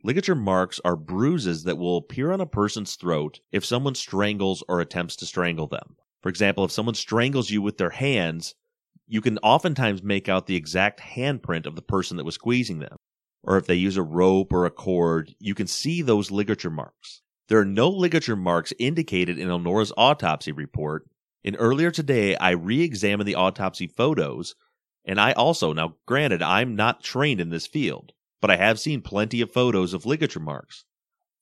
Ligature 0.04 0.34
marks 0.34 0.80
are 0.84 0.96
bruises 0.96 1.66
that 1.66 1.78
will 1.78 1.98
appear 1.98 2.32
on 2.32 2.42
a 2.42 2.48
person's 2.48 2.96
throat 2.96 3.42
if 3.52 3.64
someone 3.64 3.94
strangles 3.94 4.64
or 4.68 4.82
attempts 4.82 5.16
to 5.18 5.28
strangle 5.28 5.68
them. 5.68 5.98
For 6.24 6.30
example, 6.30 6.66
if 6.66 6.72
someone 6.72 6.96
strangles 6.96 7.52
you 7.52 7.62
with 7.62 7.78
their 7.78 7.92
hands, 7.92 8.56
you 9.06 9.22
can 9.22 9.38
oftentimes 9.44 10.02
make 10.02 10.28
out 10.28 10.48
the 10.48 10.56
exact 10.56 11.00
handprint 11.00 11.68
of 11.68 11.76
the 11.76 11.84
person 11.84 12.18
that 12.18 12.26
was 12.26 12.34
squeezing 12.34 12.80
them. 12.80 12.98
Or 13.44 13.58
if 13.58 13.68
they 13.68 13.76
use 13.76 13.98
a 13.98 14.02
rope 14.02 14.52
or 14.52 14.66
a 14.66 14.72
cord, 14.72 15.36
you 15.38 15.54
can 15.54 15.68
see 15.68 16.02
those 16.02 16.32
ligature 16.32 16.72
marks. 16.72 17.22
There 17.50 17.60
are 17.60 17.66
no 17.66 17.88
ligature 17.88 18.36
marks 18.36 18.74
indicated 18.80 19.38
in 19.38 19.48
Elnora's 19.48 19.94
autopsy 19.96 20.52
report, 20.52 21.08
and 21.44 21.56
earlier 21.60 21.92
today 21.92 22.36
I 22.36 22.50
re 22.54 22.82
examined 22.82 23.28
the 23.28 23.36
autopsy 23.36 23.86
photos 23.86 24.56
and 25.06 25.20
I 25.20 25.32
also, 25.32 25.74
now 25.74 25.96
granted, 26.06 26.42
I'm 26.42 26.76
not 26.76 27.04
trained 27.04 27.42
in 27.42 27.50
this 27.50 27.68
field, 27.68 28.14
but 28.40 28.52
I 28.52 28.58
have 28.58 28.80
seen 28.80 29.02
plenty 29.02 29.42
of 29.42 29.52
photos 29.52 29.94
of 29.94 30.06
ligature 30.06 30.40
marks. 30.40 30.86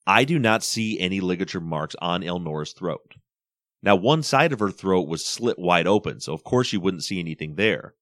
I 0.06 0.24
do 0.24 0.38
not 0.38 0.64
see 0.64 0.98
any 0.98 1.20
ligature 1.20 1.60
marks 1.60 1.94
on 2.00 2.22
Elnora's 2.22 2.72
throat. 2.72 3.14
Now, 3.82 3.96
one 3.96 4.22
side 4.22 4.52
of 4.52 4.60
her 4.60 4.70
throat 4.70 5.08
was 5.08 5.24
slit 5.24 5.58
wide 5.58 5.86
open, 5.86 6.20
so 6.20 6.32
of 6.32 6.44
course 6.44 6.72
you 6.72 6.80
wouldn't 6.80 7.04
see 7.04 7.18
anything 7.18 7.54
there. 7.54 7.94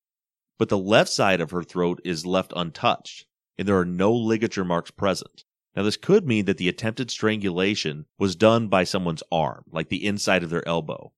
But 0.58 0.68
the 0.68 0.78
left 0.78 1.10
side 1.10 1.40
of 1.40 1.50
her 1.52 1.62
throat 1.62 2.00
is 2.04 2.26
left 2.26 2.52
untouched, 2.56 3.26
and 3.56 3.66
there 3.66 3.78
are 3.78 3.84
no 3.84 4.12
ligature 4.12 4.64
marks 4.64 4.90
present. 4.90 5.44
Now, 5.76 5.84
this 5.84 5.96
could 5.96 6.26
mean 6.26 6.46
that 6.46 6.56
the 6.58 6.68
attempted 6.68 7.10
strangulation 7.10 8.06
was 8.18 8.34
done 8.34 8.68
by 8.68 8.82
someone's 8.82 9.22
arm, 9.30 9.64
like 9.70 9.88
the 9.88 10.04
inside 10.04 10.42
of 10.42 10.50
their 10.50 10.66
elbow, 10.66 11.12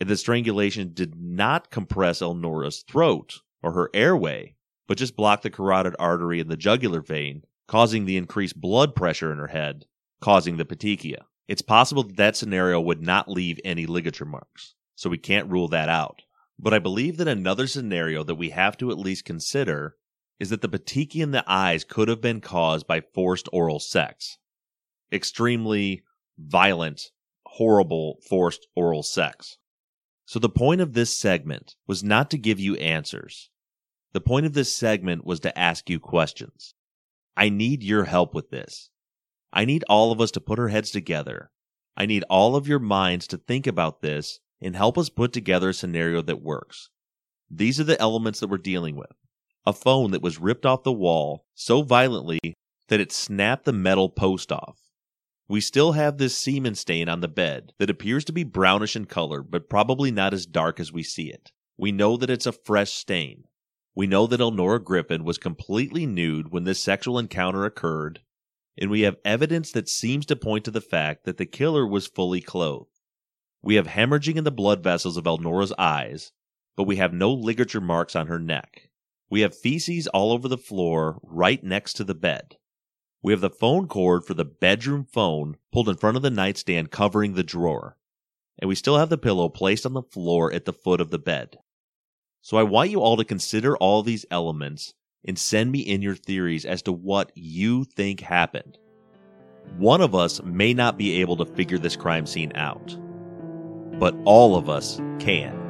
and 0.00 0.08
the 0.08 0.16
strangulation 0.16 0.92
did 0.92 1.14
not 1.14 1.70
compress 1.70 2.20
Elnora's 2.20 2.82
throat, 2.82 3.40
or 3.62 3.72
her 3.72 3.90
airway, 3.94 4.54
but 4.88 4.98
just 4.98 5.16
blocked 5.16 5.42
the 5.42 5.50
carotid 5.50 5.94
artery 5.98 6.40
and 6.40 6.50
the 6.50 6.56
jugular 6.56 7.00
vein, 7.00 7.42
causing 7.68 8.04
the 8.04 8.16
increased 8.16 8.60
blood 8.60 8.94
pressure 8.94 9.32
in 9.32 9.38
her 9.38 9.48
head, 9.48 9.84
causing 10.20 10.56
the 10.56 10.64
petechia. 10.64 11.22
It's 11.46 11.62
possible 11.62 12.02
that 12.04 12.16
that 12.16 12.36
scenario 12.36 12.80
would 12.80 13.02
not 13.02 13.28
leave 13.28 13.58
any 13.64 13.86
ligature 13.86 14.24
marks, 14.24 14.74
so 14.94 15.10
we 15.10 15.18
can't 15.18 15.50
rule 15.50 15.68
that 15.68 15.88
out. 15.88 16.22
But 16.58 16.74
I 16.74 16.78
believe 16.78 17.16
that 17.16 17.28
another 17.28 17.66
scenario 17.66 18.22
that 18.24 18.34
we 18.34 18.50
have 18.50 18.76
to 18.78 18.90
at 18.90 18.98
least 18.98 19.24
consider 19.24 19.96
is 20.38 20.50
that 20.50 20.62
the 20.62 20.68
petechia 20.68 21.22
in 21.22 21.30
the 21.30 21.44
eyes 21.46 21.84
could 21.84 22.08
have 22.08 22.20
been 22.20 22.40
caused 22.40 22.86
by 22.86 23.00
forced 23.00 23.48
oral 23.52 23.78
sex. 23.78 24.38
Extremely 25.12 26.02
violent, 26.38 27.10
horrible 27.46 28.18
forced 28.28 28.66
oral 28.74 29.02
sex. 29.02 29.58
So 30.30 30.38
the 30.38 30.48
point 30.48 30.80
of 30.80 30.92
this 30.92 31.18
segment 31.18 31.74
was 31.88 32.04
not 32.04 32.30
to 32.30 32.38
give 32.38 32.60
you 32.60 32.76
answers. 32.76 33.50
The 34.12 34.20
point 34.20 34.46
of 34.46 34.52
this 34.52 34.72
segment 34.72 35.24
was 35.24 35.40
to 35.40 35.58
ask 35.58 35.90
you 35.90 35.98
questions. 35.98 36.72
I 37.36 37.48
need 37.48 37.82
your 37.82 38.04
help 38.04 38.32
with 38.32 38.50
this. 38.50 38.90
I 39.52 39.64
need 39.64 39.82
all 39.88 40.12
of 40.12 40.20
us 40.20 40.30
to 40.30 40.40
put 40.40 40.60
our 40.60 40.68
heads 40.68 40.92
together. 40.92 41.50
I 41.96 42.06
need 42.06 42.22
all 42.30 42.54
of 42.54 42.68
your 42.68 42.78
minds 42.78 43.26
to 43.26 43.38
think 43.38 43.66
about 43.66 44.02
this 44.02 44.38
and 44.60 44.76
help 44.76 44.96
us 44.96 45.08
put 45.08 45.32
together 45.32 45.70
a 45.70 45.74
scenario 45.74 46.22
that 46.22 46.40
works. 46.40 46.90
These 47.50 47.80
are 47.80 47.90
the 47.90 48.00
elements 48.00 48.38
that 48.38 48.50
we're 48.50 48.58
dealing 48.58 48.94
with. 48.94 49.10
A 49.66 49.72
phone 49.72 50.12
that 50.12 50.22
was 50.22 50.38
ripped 50.38 50.64
off 50.64 50.84
the 50.84 50.92
wall 50.92 51.44
so 51.56 51.82
violently 51.82 52.38
that 52.86 53.00
it 53.00 53.10
snapped 53.10 53.64
the 53.64 53.72
metal 53.72 54.08
post 54.08 54.52
off. 54.52 54.89
We 55.50 55.60
still 55.60 55.92
have 55.92 56.18
this 56.18 56.38
semen 56.38 56.76
stain 56.76 57.08
on 57.08 57.22
the 57.22 57.26
bed 57.26 57.72
that 57.80 57.90
appears 57.90 58.24
to 58.26 58.32
be 58.32 58.44
brownish 58.44 58.94
in 58.94 59.06
color, 59.06 59.42
but 59.42 59.68
probably 59.68 60.12
not 60.12 60.32
as 60.32 60.46
dark 60.46 60.78
as 60.78 60.92
we 60.92 61.02
see 61.02 61.28
it. 61.28 61.50
We 61.76 61.90
know 61.90 62.16
that 62.18 62.30
it's 62.30 62.46
a 62.46 62.52
fresh 62.52 62.92
stain. 62.92 63.48
We 63.96 64.06
know 64.06 64.28
that 64.28 64.40
Elnora 64.40 64.78
Griffin 64.78 65.24
was 65.24 65.38
completely 65.38 66.06
nude 66.06 66.52
when 66.52 66.62
this 66.62 66.80
sexual 66.80 67.18
encounter 67.18 67.64
occurred, 67.64 68.20
and 68.78 68.92
we 68.92 69.00
have 69.00 69.16
evidence 69.24 69.72
that 69.72 69.88
seems 69.88 70.24
to 70.26 70.36
point 70.36 70.66
to 70.66 70.70
the 70.70 70.80
fact 70.80 71.24
that 71.24 71.36
the 71.36 71.46
killer 71.46 71.84
was 71.84 72.06
fully 72.06 72.40
clothed. 72.40 73.00
We 73.60 73.74
have 73.74 73.88
hemorrhaging 73.88 74.36
in 74.36 74.44
the 74.44 74.52
blood 74.52 74.84
vessels 74.84 75.16
of 75.16 75.26
Elnora's 75.26 75.72
eyes, 75.76 76.30
but 76.76 76.84
we 76.84 76.94
have 76.98 77.12
no 77.12 77.32
ligature 77.32 77.80
marks 77.80 78.14
on 78.14 78.28
her 78.28 78.38
neck. 78.38 78.90
We 79.28 79.40
have 79.40 79.58
feces 79.58 80.06
all 80.06 80.30
over 80.30 80.46
the 80.46 80.56
floor 80.56 81.18
right 81.24 81.64
next 81.64 81.94
to 81.94 82.04
the 82.04 82.14
bed. 82.14 82.56
We 83.22 83.32
have 83.32 83.40
the 83.40 83.50
phone 83.50 83.86
cord 83.86 84.24
for 84.24 84.34
the 84.34 84.44
bedroom 84.44 85.04
phone 85.04 85.56
pulled 85.72 85.88
in 85.88 85.96
front 85.96 86.16
of 86.16 86.22
the 86.22 86.30
nightstand 86.30 86.90
covering 86.90 87.34
the 87.34 87.42
drawer. 87.42 87.96
And 88.58 88.68
we 88.68 88.74
still 88.74 88.98
have 88.98 89.10
the 89.10 89.18
pillow 89.18 89.48
placed 89.48 89.84
on 89.84 89.92
the 89.92 90.02
floor 90.02 90.52
at 90.52 90.64
the 90.64 90.72
foot 90.72 91.00
of 91.00 91.10
the 91.10 91.18
bed. 91.18 91.58
So 92.42 92.56
I 92.56 92.62
want 92.62 92.90
you 92.90 93.00
all 93.00 93.16
to 93.16 93.24
consider 93.24 93.76
all 93.76 94.02
these 94.02 94.24
elements 94.30 94.94
and 95.26 95.38
send 95.38 95.70
me 95.70 95.80
in 95.80 96.00
your 96.00 96.14
theories 96.14 96.64
as 96.64 96.80
to 96.82 96.92
what 96.92 97.32
you 97.34 97.84
think 97.84 98.20
happened. 98.20 98.78
One 99.76 100.00
of 100.00 100.14
us 100.14 100.42
may 100.42 100.72
not 100.72 100.96
be 100.96 101.20
able 101.20 101.36
to 101.36 101.54
figure 101.54 101.78
this 101.78 101.96
crime 101.96 102.26
scene 102.26 102.52
out, 102.54 102.96
but 103.98 104.14
all 104.24 104.56
of 104.56 104.70
us 104.70 105.00
can. 105.18 105.69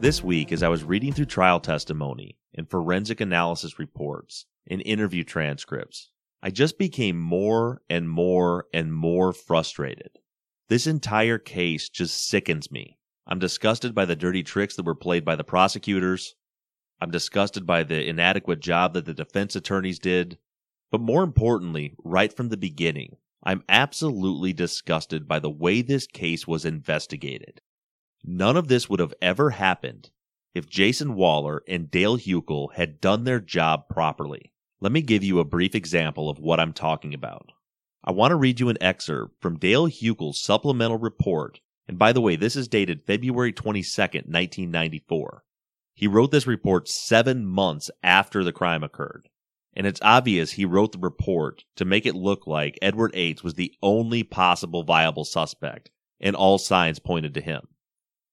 This 0.00 0.22
week, 0.22 0.52
as 0.52 0.62
I 0.62 0.68
was 0.68 0.84
reading 0.84 1.12
through 1.12 1.24
trial 1.24 1.58
testimony 1.58 2.38
and 2.54 2.70
forensic 2.70 3.20
analysis 3.20 3.80
reports 3.80 4.46
and 4.70 4.80
interview 4.82 5.24
transcripts, 5.24 6.12
I 6.40 6.50
just 6.50 6.78
became 6.78 7.18
more 7.18 7.82
and 7.90 8.08
more 8.08 8.66
and 8.72 8.94
more 8.94 9.32
frustrated. 9.32 10.20
This 10.68 10.86
entire 10.86 11.36
case 11.36 11.88
just 11.88 12.28
sickens 12.28 12.70
me. 12.70 12.96
I'm 13.26 13.40
disgusted 13.40 13.92
by 13.92 14.04
the 14.04 14.14
dirty 14.14 14.44
tricks 14.44 14.76
that 14.76 14.86
were 14.86 14.94
played 14.94 15.24
by 15.24 15.34
the 15.34 15.42
prosecutors. 15.42 16.36
I'm 17.00 17.10
disgusted 17.10 17.66
by 17.66 17.82
the 17.82 18.08
inadequate 18.08 18.60
job 18.60 18.94
that 18.94 19.04
the 19.04 19.14
defense 19.14 19.56
attorneys 19.56 19.98
did. 19.98 20.38
But 20.92 21.00
more 21.00 21.24
importantly, 21.24 21.96
right 22.04 22.32
from 22.32 22.50
the 22.50 22.56
beginning, 22.56 23.16
I'm 23.42 23.64
absolutely 23.68 24.52
disgusted 24.52 25.26
by 25.26 25.40
the 25.40 25.50
way 25.50 25.82
this 25.82 26.06
case 26.06 26.46
was 26.46 26.64
investigated. 26.64 27.62
None 28.24 28.56
of 28.56 28.68
this 28.68 28.88
would 28.88 29.00
have 29.00 29.14
ever 29.22 29.50
happened 29.50 30.10
if 30.54 30.68
Jason 30.68 31.14
Waller 31.14 31.62
and 31.68 31.90
Dale 31.90 32.18
Huckel 32.18 32.74
had 32.74 33.00
done 33.00 33.24
their 33.24 33.40
job 33.40 33.88
properly. 33.88 34.52
Let 34.80 34.92
me 34.92 35.02
give 35.02 35.22
you 35.22 35.38
a 35.38 35.44
brief 35.44 35.74
example 35.74 36.28
of 36.28 36.38
what 36.38 36.60
I'm 36.60 36.72
talking 36.72 37.14
about. 37.14 37.52
I 38.04 38.12
want 38.12 38.30
to 38.32 38.36
read 38.36 38.60
you 38.60 38.68
an 38.68 38.78
excerpt 38.80 39.40
from 39.40 39.58
Dale 39.58 39.88
Huckel's 39.88 40.42
supplemental 40.42 40.98
report. 40.98 41.60
And 41.86 41.98
by 41.98 42.12
the 42.12 42.20
way, 42.20 42.36
this 42.36 42.56
is 42.56 42.68
dated 42.68 43.06
February 43.06 43.52
22nd, 43.52 44.26
1994. 44.26 45.42
He 45.94 46.06
wrote 46.06 46.30
this 46.30 46.46
report 46.46 46.88
seven 46.88 47.44
months 47.44 47.90
after 48.02 48.44
the 48.44 48.52
crime 48.52 48.84
occurred. 48.84 49.28
And 49.74 49.86
it's 49.86 50.00
obvious 50.02 50.52
he 50.52 50.64
wrote 50.64 50.92
the 50.92 50.98
report 50.98 51.64
to 51.76 51.84
make 51.84 52.06
it 52.06 52.14
look 52.14 52.46
like 52.46 52.78
Edward 52.80 53.12
Ates 53.14 53.42
was 53.42 53.54
the 53.54 53.74
only 53.82 54.22
possible 54.22 54.84
viable 54.84 55.24
suspect, 55.24 55.90
and 56.20 56.34
all 56.34 56.58
signs 56.58 56.98
pointed 56.98 57.34
to 57.34 57.40
him. 57.40 57.68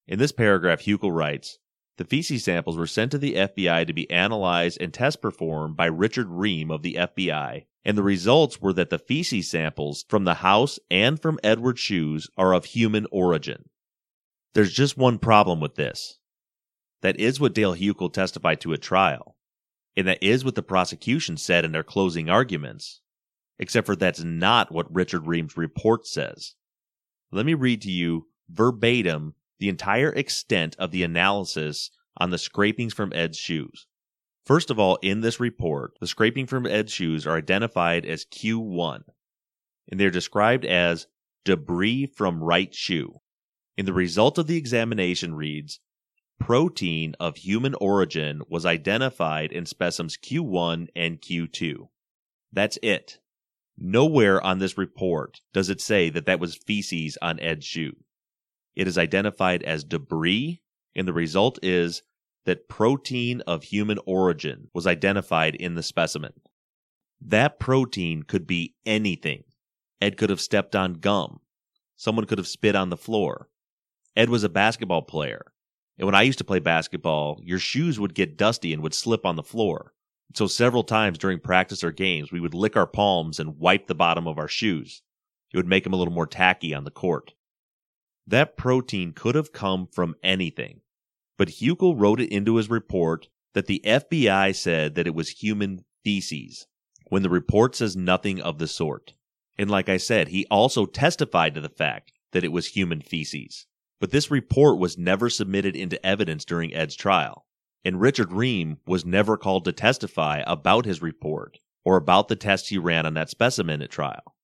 In 0.08 0.20
this 0.20 0.32
paragraph, 0.32 0.84
Huckel 0.84 1.16
writes 1.16 1.58
The 1.98 2.06
feces 2.06 2.44
samples 2.44 2.78
were 2.78 2.86
sent 2.86 3.12
to 3.12 3.18
the 3.18 3.34
FBI 3.34 3.88
to 3.88 3.94
be 3.94 4.10
analyzed 4.12 4.78
and 4.80 4.94
test 4.94 5.22
performed 5.22 5.76
by 5.76 5.88
Richard 5.88 6.28
Ream 6.30 6.70
of 6.70 6.84
the 6.84 6.94
FBI, 6.94 7.66
and 7.84 7.98
the 7.98 8.04
results 8.04 8.62
were 8.62 8.74
that 8.74 8.92
the 8.92 9.00
feces 9.00 9.50
samples 9.50 10.06
from 10.08 10.24
the 10.24 10.36
house 10.36 10.80
and 10.92 11.20
from 11.20 11.40
Edward's 11.44 11.80
shoes 11.80 12.30
are 12.38 12.54
of 12.54 12.66
human 12.66 13.08
origin. 13.12 13.70
There's 14.54 14.74
just 14.74 14.98
one 14.98 15.18
problem 15.18 15.60
with 15.60 15.76
this. 15.76 16.20
That 17.02 17.20
is 17.20 17.40
what 17.40 17.54
Dale 17.54 17.76
Huckel 17.76 18.14
testified 18.14 18.62
to 18.62 18.74
at 18.74 18.82
trial, 18.82 19.36
and 19.98 20.08
that 20.08 20.22
is 20.22 20.46
what 20.46 20.56
the 20.56 20.64
prosecution 20.64 21.36
said 21.38 21.66
in 21.66 21.72
their 21.72 21.84
closing 21.84 22.30
arguments, 22.30 23.02
except 23.58 23.88
for 23.88 23.96
that's 23.96 24.24
not 24.24 24.72
what 24.72 24.94
Richard 24.94 25.26
Ream's 25.26 25.58
report 25.58 26.06
says. 26.06 26.54
Let 27.32 27.46
me 27.46 27.56
read 27.56 27.82
to 27.82 27.92
you 27.92 28.28
verbatim 28.50 29.34
the 29.60 29.70
entire 29.70 30.10
extent 30.10 30.76
of 30.78 30.92
the 30.92 31.04
analysis 31.04 31.92
on 32.18 32.30
the 32.30 32.38
scrapings 32.38 32.94
from 32.94 33.14
Ed's 33.14 33.38
shoes. 33.38 33.88
First 34.46 34.70
of 34.70 34.78
all, 34.78 34.98
in 35.02 35.22
this 35.22 35.40
report, 35.40 35.98
the 36.00 36.08
scraping 36.08 36.46
from 36.46 36.68
Ed's 36.68 36.92
shoes 36.92 37.26
are 37.26 37.38
identified 37.38 38.06
as 38.06 38.26
Q1, 38.26 39.02
and 39.90 40.00
they're 40.00 40.12
described 40.12 40.66
as 40.66 41.08
debris 41.44 42.06
from 42.06 42.44
right 42.44 42.74
shoe. 42.74 43.22
And 43.78 43.88
the 43.88 43.94
result 43.94 44.38
of 44.38 44.48
the 44.48 44.58
examination 44.58 45.36
reads 45.36 45.80
protein 46.40 47.16
of 47.20 47.38
human 47.38 47.76
origin 47.76 48.42
was 48.50 48.66
identified 48.66 49.52
in 49.52 49.66
specimens 49.66 50.18
Q1 50.18 50.88
and 50.96 51.22
Q2. 51.22 51.88
That's 52.52 52.78
it. 52.82 53.20
Nowhere 53.78 54.42
on 54.42 54.60
this 54.60 54.78
report 54.78 55.42
does 55.54 55.70
it 55.70 55.82
say 55.82 56.10
that 56.10 56.26
that 56.26 56.40
was 56.40 56.56
feces 56.56 57.18
on 57.22 57.40
Ed's 57.40 57.66
shoe. 57.66 57.96
It 58.76 58.88
is 58.88 58.98
identified 58.98 59.64
as 59.64 59.84
debris, 59.84 60.62
and 60.96 61.08
the 61.08 61.14
result 61.14 61.60
is 61.64 62.04
that 62.46 62.70
protein 62.70 63.42
of 63.42 63.64
human 63.64 64.00
origin 64.06 64.70
was 64.74 64.86
identified 64.86 65.56
in 65.56 65.76
the 65.76 65.84
specimen. 65.84 66.34
That 67.22 67.60
protein 67.60 68.24
could 68.24 68.46
be 68.46 68.76
anything. 68.86 69.44
Ed 70.02 70.18
could 70.18 70.30
have 70.30 70.42
stepped 70.42 70.76
on 70.76 70.94
gum. 70.96 71.40
Someone 71.96 72.26
could 72.26 72.38
have 72.38 72.48
spit 72.48 72.76
on 72.76 72.90
the 72.90 72.98
floor. 72.98 73.50
Ed 74.16 74.30
was 74.30 74.44
a 74.44 74.50
basketball 74.50 75.02
player. 75.02 75.42
And 75.98 76.06
when 76.06 76.16
I 76.16 76.24
used 76.24 76.38
to 76.40 76.44
play 76.44 76.60
basketball, 76.60 77.40
your 77.42 77.60
shoes 77.60 78.00
would 78.00 78.14
get 78.14 78.38
dusty 78.38 78.74
and 78.74 78.84
would 78.84 78.94
slip 78.94 79.26
on 79.26 79.38
the 79.38 79.44
floor. 79.44 79.94
So 80.36 80.48
several 80.48 80.84
times 80.84 81.18
during 81.18 81.40
practice 81.40 81.84
or 81.84 81.92
games, 81.92 82.32
we 82.32 82.42
would 82.42 82.54
lick 82.54 82.76
our 82.76 82.88
palms 82.88 83.40
and 83.40 83.58
wipe 83.58 83.88
the 83.88 83.96
bottom 83.96 84.28
of 84.28 84.38
our 84.38 84.50
shoes. 84.50 85.02
It 85.54 85.58
would 85.58 85.68
make 85.68 85.86
them 85.86 85.94
a 85.94 85.96
little 85.96 86.14
more 86.14 86.28
tacky 86.28 86.74
on 86.74 86.84
the 86.84 86.92
court. 86.92 87.34
That 88.28 88.58
protein 88.58 89.14
could 89.14 89.36
have 89.36 89.54
come 89.54 89.88
from 89.88 90.16
anything. 90.24 90.82
But 91.38 91.50
Huckel 91.50 92.00
wrote 92.00 92.20
it 92.20 92.32
into 92.32 92.56
his 92.56 92.70
report 92.70 93.28
that 93.54 93.68
the 93.68 93.82
FBI 93.86 94.56
said 94.56 94.96
that 94.96 95.08
it 95.08 95.14
was 95.16 95.30
human 95.30 95.86
feces, 96.04 96.68
when 97.08 97.24
the 97.24 97.30
report 97.30 97.76
says 97.76 97.96
nothing 97.96 98.42
of 98.42 98.58
the 98.58 98.68
sort. 98.68 99.14
And 99.58 99.70
like 99.70 99.90
I 99.90 99.98
said, 99.98 100.30
he 100.30 100.46
also 100.50 100.86
testified 100.86 101.54
to 101.56 101.62
the 101.62 101.70
fact 101.70 102.12
that 102.32 102.44
it 102.44 102.52
was 102.52 102.68
human 102.68 103.02
feces. 103.02 103.68
But 104.00 104.12
this 104.12 104.32
report 104.32 104.80
was 104.80 104.98
never 104.98 105.30
submitted 105.30 105.76
into 105.76 106.04
evidence 106.06 106.44
during 106.46 106.74
Ed's 106.74 106.96
trial. 106.96 107.46
And 107.86 108.02
Richard 108.02 108.32
Ream 108.32 108.78
was 108.86 109.06
never 109.06 109.38
called 109.38 109.66
to 109.66 109.72
testify 109.72 110.44
about 110.46 110.86
his 110.86 111.02
report 111.02 111.60
or 111.86 111.96
about 111.96 112.28
the 112.28 112.36
tests 112.36 112.70
he 112.70 112.78
ran 112.78 113.06
on 113.06 113.14
that 113.14 113.30
specimen 113.30 113.82
at 113.82 113.92
trial. 113.92 114.36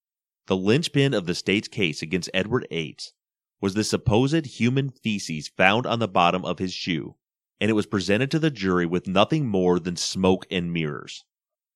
The 0.46 0.56
linchpin 0.56 1.12
of 1.12 1.26
the 1.26 1.34
state's 1.34 1.68
case 1.68 2.00
against 2.00 2.30
Edward 2.32 2.66
Ates 2.70 3.12
was 3.62 3.74
the 3.74 3.84
supposed 3.84 4.44
human 4.44 4.90
feces 4.90 5.48
found 5.48 5.86
on 5.86 6.00
the 6.00 6.08
bottom 6.08 6.44
of 6.44 6.58
his 6.58 6.74
shoe, 6.74 7.14
and 7.60 7.70
it 7.70 7.74
was 7.74 7.86
presented 7.86 8.30
to 8.32 8.40
the 8.40 8.50
jury 8.50 8.84
with 8.84 9.06
nothing 9.06 9.46
more 9.46 9.78
than 9.78 9.96
smoke 9.96 10.44
and 10.50 10.72
mirrors. 10.72 11.24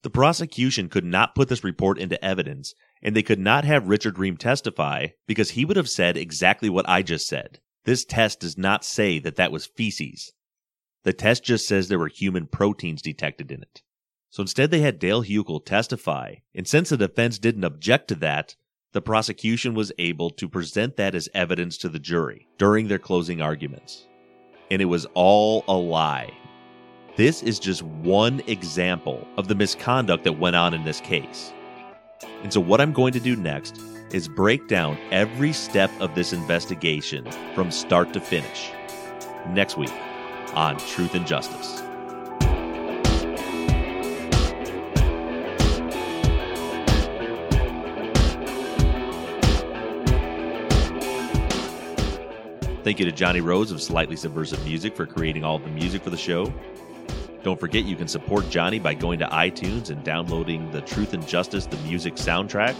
The 0.02 0.10
prosecution 0.10 0.88
could 0.88 1.04
not 1.04 1.34
put 1.34 1.48
this 1.48 1.64
report 1.64 1.98
into 1.98 2.22
evidence, 2.22 2.74
and 3.02 3.14
they 3.14 3.22
could 3.22 3.38
not 3.38 3.64
have 3.64 3.88
Richard 3.88 4.18
Ream 4.18 4.36
testify 4.36 5.08
because 5.26 5.50
he 5.50 5.64
would 5.64 5.76
have 5.76 5.88
said 5.88 6.16
exactly 6.16 6.68
what 6.68 6.88
I 6.88 7.02
just 7.02 7.26
said. 7.26 7.60
This 7.84 8.04
test 8.04 8.40
does 8.40 8.58
not 8.58 8.84
say 8.84 9.20
that 9.20 9.36
that 9.36 9.52
was 9.52 9.66
feces. 9.66 10.32
The 11.04 11.12
test 11.12 11.44
just 11.44 11.68
says 11.68 11.86
there 11.86 12.00
were 12.00 12.08
human 12.08 12.48
proteins 12.48 13.00
detected 13.00 13.52
in 13.52 13.62
it. 13.62 13.82
So 14.30 14.42
instead, 14.42 14.72
they 14.72 14.80
had 14.80 14.98
Dale 14.98 15.22
Huckel 15.22 15.64
testify, 15.64 16.36
and 16.52 16.66
since 16.66 16.88
the 16.88 16.96
defense 16.96 17.38
didn't 17.38 17.64
object 17.64 18.08
to 18.08 18.16
that, 18.16 18.56
the 18.96 19.02
prosecution 19.02 19.74
was 19.74 19.92
able 19.98 20.30
to 20.30 20.48
present 20.48 20.96
that 20.96 21.14
as 21.14 21.28
evidence 21.34 21.76
to 21.76 21.86
the 21.86 21.98
jury 21.98 22.48
during 22.56 22.88
their 22.88 22.98
closing 22.98 23.42
arguments. 23.42 24.06
And 24.70 24.80
it 24.80 24.86
was 24.86 25.06
all 25.12 25.64
a 25.68 25.76
lie. 25.76 26.32
This 27.14 27.42
is 27.42 27.58
just 27.58 27.82
one 27.82 28.40
example 28.46 29.28
of 29.36 29.48
the 29.48 29.54
misconduct 29.54 30.24
that 30.24 30.38
went 30.38 30.56
on 30.56 30.72
in 30.72 30.82
this 30.82 31.02
case. 31.02 31.52
And 32.42 32.50
so, 32.50 32.58
what 32.58 32.80
I'm 32.80 32.94
going 32.94 33.12
to 33.12 33.20
do 33.20 33.36
next 33.36 33.78
is 34.12 34.28
break 34.28 34.66
down 34.66 34.96
every 35.10 35.52
step 35.52 35.90
of 36.00 36.14
this 36.14 36.32
investigation 36.32 37.30
from 37.54 37.70
start 37.70 38.14
to 38.14 38.20
finish 38.20 38.70
next 39.50 39.76
week 39.76 39.92
on 40.54 40.78
Truth 40.78 41.14
and 41.14 41.26
Justice. 41.26 41.85
Thank 52.86 53.00
you 53.00 53.04
to 53.06 53.10
Johnny 53.10 53.40
Rose 53.40 53.72
of 53.72 53.82
Slightly 53.82 54.14
Subversive 54.14 54.64
Music 54.64 54.94
for 54.94 55.06
creating 55.06 55.42
all 55.42 55.58
the 55.58 55.66
music 55.70 56.04
for 56.04 56.10
the 56.10 56.16
show. 56.16 56.54
Don't 57.42 57.58
forget 57.58 57.84
you 57.84 57.96
can 57.96 58.06
support 58.06 58.48
Johnny 58.48 58.78
by 58.78 58.94
going 58.94 59.18
to 59.18 59.26
iTunes 59.26 59.90
and 59.90 60.04
downloading 60.04 60.70
the 60.70 60.82
Truth 60.82 61.12
and 61.12 61.26
Justice 61.26 61.66
the 61.66 61.78
Music 61.78 62.14
soundtrack. 62.14 62.76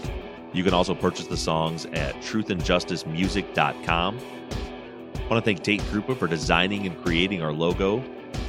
You 0.53 0.63
can 0.63 0.73
also 0.73 0.95
purchase 0.95 1.27
the 1.27 1.35
songs 1.35 1.87
at 1.87 2.15
truthandjusticemusic.com. 2.21 4.17
I 4.17 5.27
want 5.27 5.29
to 5.29 5.41
thank 5.41 5.61
Tate 5.61 5.81
Krupa 5.81 6.17
for 6.17 6.27
designing 6.27 6.85
and 6.85 6.97
creating 7.03 7.43
our 7.43 7.51
logo, 7.51 8.01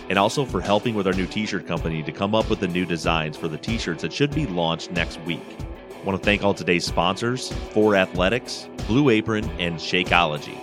and 0.09 0.17
also 0.17 0.45
for 0.45 0.61
helping 0.61 0.95
with 0.95 1.09
our 1.09 1.13
new 1.13 1.27
t 1.27 1.45
shirt 1.45 1.67
company 1.67 2.05
to 2.05 2.13
come 2.13 2.37
up 2.37 2.49
with 2.49 2.61
the 2.61 2.69
new 2.69 2.87
designs 2.87 3.37
for 3.37 3.49
the 3.49 3.59
t 3.59 3.79
shirts 3.79 4.03
that 4.03 4.13
should 4.13 4.33
be 4.33 4.47
launched 4.47 4.93
next 4.93 5.21
week. 5.23 5.43
I 5.91 6.05
want 6.05 6.23
to 6.23 6.25
thank 6.25 6.45
all 6.45 6.55
today's 6.55 6.87
sponsors 6.87 7.53
For 7.73 7.97
Athletics, 7.97 8.69
Blue 8.87 9.11
Apron, 9.11 9.51
and 9.59 9.75
Shakeology. 9.75 10.57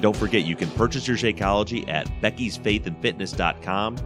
Don't 0.00 0.16
forget, 0.16 0.44
you 0.44 0.56
can 0.56 0.70
purchase 0.70 1.08
your 1.08 1.16
Shakeology 1.16 1.88
at 1.88 2.06
beckysfaithandfitness.com. 2.22 2.86
And 2.86 3.02
Fitness.com. 3.02 3.96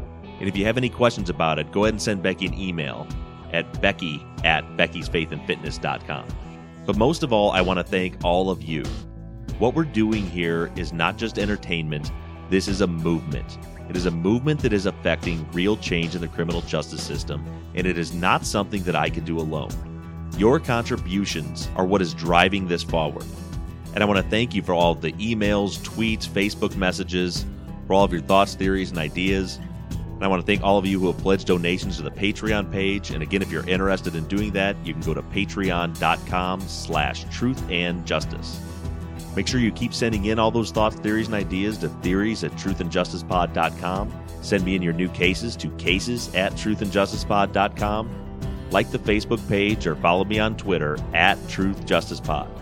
And 0.41 0.49
if 0.49 0.57
you 0.57 0.65
have 0.65 0.77
any 0.77 0.89
questions 0.89 1.31
about 1.31 1.59
it, 1.59 1.71
go 1.71 1.85
ahead 1.85 1.95
and 1.95 2.03
send 2.03 2.23
Becky 2.23 2.47
an 2.47 2.55
email 2.55 3.07
at 3.53 3.81
becky 3.81 4.25
at 4.45 4.65
beckysfaithandfitness.com. 4.77 6.27
But 6.85 6.97
most 6.97 7.23
of 7.23 7.33
all, 7.33 7.53
I 7.53 7.61
want 7.61 7.79
to 7.79 7.85
thank 7.85 8.17
all 8.25 8.51
of 8.51 8.63
you. 8.63 8.83
What 9.59 9.75
we're 9.75 9.85
doing 9.85 10.29
here 10.29 10.73
is 10.75 10.93
not 10.93 11.17
just 11.17 11.39
entertainment, 11.39 12.11
this 12.51 12.67
is 12.67 12.81
a 12.81 12.87
movement. 12.87 13.59
It 13.89 13.97
is 13.97 14.07
a 14.07 14.11
movement 14.11 14.61
that 14.63 14.73
is 14.73 14.87
affecting 14.87 15.49
real 15.53 15.77
change 15.77 16.15
in 16.15 16.21
the 16.21 16.29
criminal 16.29 16.63
justice 16.63 17.03
system, 17.03 17.45
and 17.75 17.87
it 17.87 17.99
is 17.99 18.13
not 18.13 18.45
something 18.45 18.83
that 18.83 18.97
I 18.97 19.11
can 19.11 19.25
do 19.25 19.39
alone. 19.39 19.71
Your 20.39 20.59
contributions 20.59 21.69
are 21.77 21.85
what 21.85 22.03
is 22.03 22.15
driving 22.15 22.67
this 22.67 22.83
forward. 22.83 23.27
And 23.95 24.03
I 24.03 24.07
want 24.07 24.23
to 24.23 24.31
thank 24.31 24.55
you 24.55 24.63
for 24.63 24.75
all 24.75 24.95
the 24.95 25.13
emails, 25.13 25.79
tweets, 25.79 26.27
Facebook 26.27 26.77
messages, 26.77 27.45
for 27.87 27.95
all 27.95 28.05
of 28.05 28.13
your 28.13 28.23
thoughts, 28.23 28.55
theories, 28.55 28.91
and 28.91 28.99
ideas. 28.99 29.59
And 29.91 30.25
I 30.25 30.29
want 30.29 30.41
to 30.41 30.47
thank 30.47 30.63
all 30.63 30.79
of 30.79 30.87
you 30.87 31.01
who 31.01 31.09
have 31.09 31.19
pledged 31.19 31.49
donations 31.49 31.97
to 31.97 32.03
the 32.03 32.11
Patreon 32.11 32.71
page. 32.71 33.11
And 33.11 33.23
again, 33.23 33.43
if 33.43 33.51
you're 33.51 33.69
interested 33.69 34.15
in 34.15 34.29
doing 34.29 34.53
that, 34.53 34.77
you 34.85 34.93
can 34.93 35.03
go 35.03 35.15
to 35.15 35.23
patreon.com 35.23 36.61
slash 36.61 37.25
truth 37.37 37.61
and 37.71 38.07
justice. 38.07 38.61
Make 39.35 39.49
sure 39.49 39.61
you 39.61 39.73
keep 39.73 39.93
sending 39.93 40.27
in 40.27 40.39
all 40.39 40.51
those 40.51 40.71
thoughts, 40.71 40.97
theories, 40.97 41.27
and 41.27 41.35
ideas 41.35 41.79
to 41.79 41.89
theories 41.89 42.45
at 42.45 42.53
truthandjusticepod.com. 42.53 44.13
Send 44.43 44.65
me 44.65 44.77
in 44.77 44.83
your 44.83 44.93
new 44.93 45.09
cases 45.09 45.57
to 45.57 45.71
cases 45.77 46.33
at 46.35 46.53
truthandjusticepod.com. 46.53 48.11
Like 48.71 48.91
the 48.91 48.99
Facebook 48.99 49.47
page 49.49 49.87
or 49.87 49.97
follow 49.97 50.25
me 50.25 50.39
on 50.39 50.57
Twitter 50.57 50.99
at 51.15 51.37
truthjusticepod. 51.49 52.62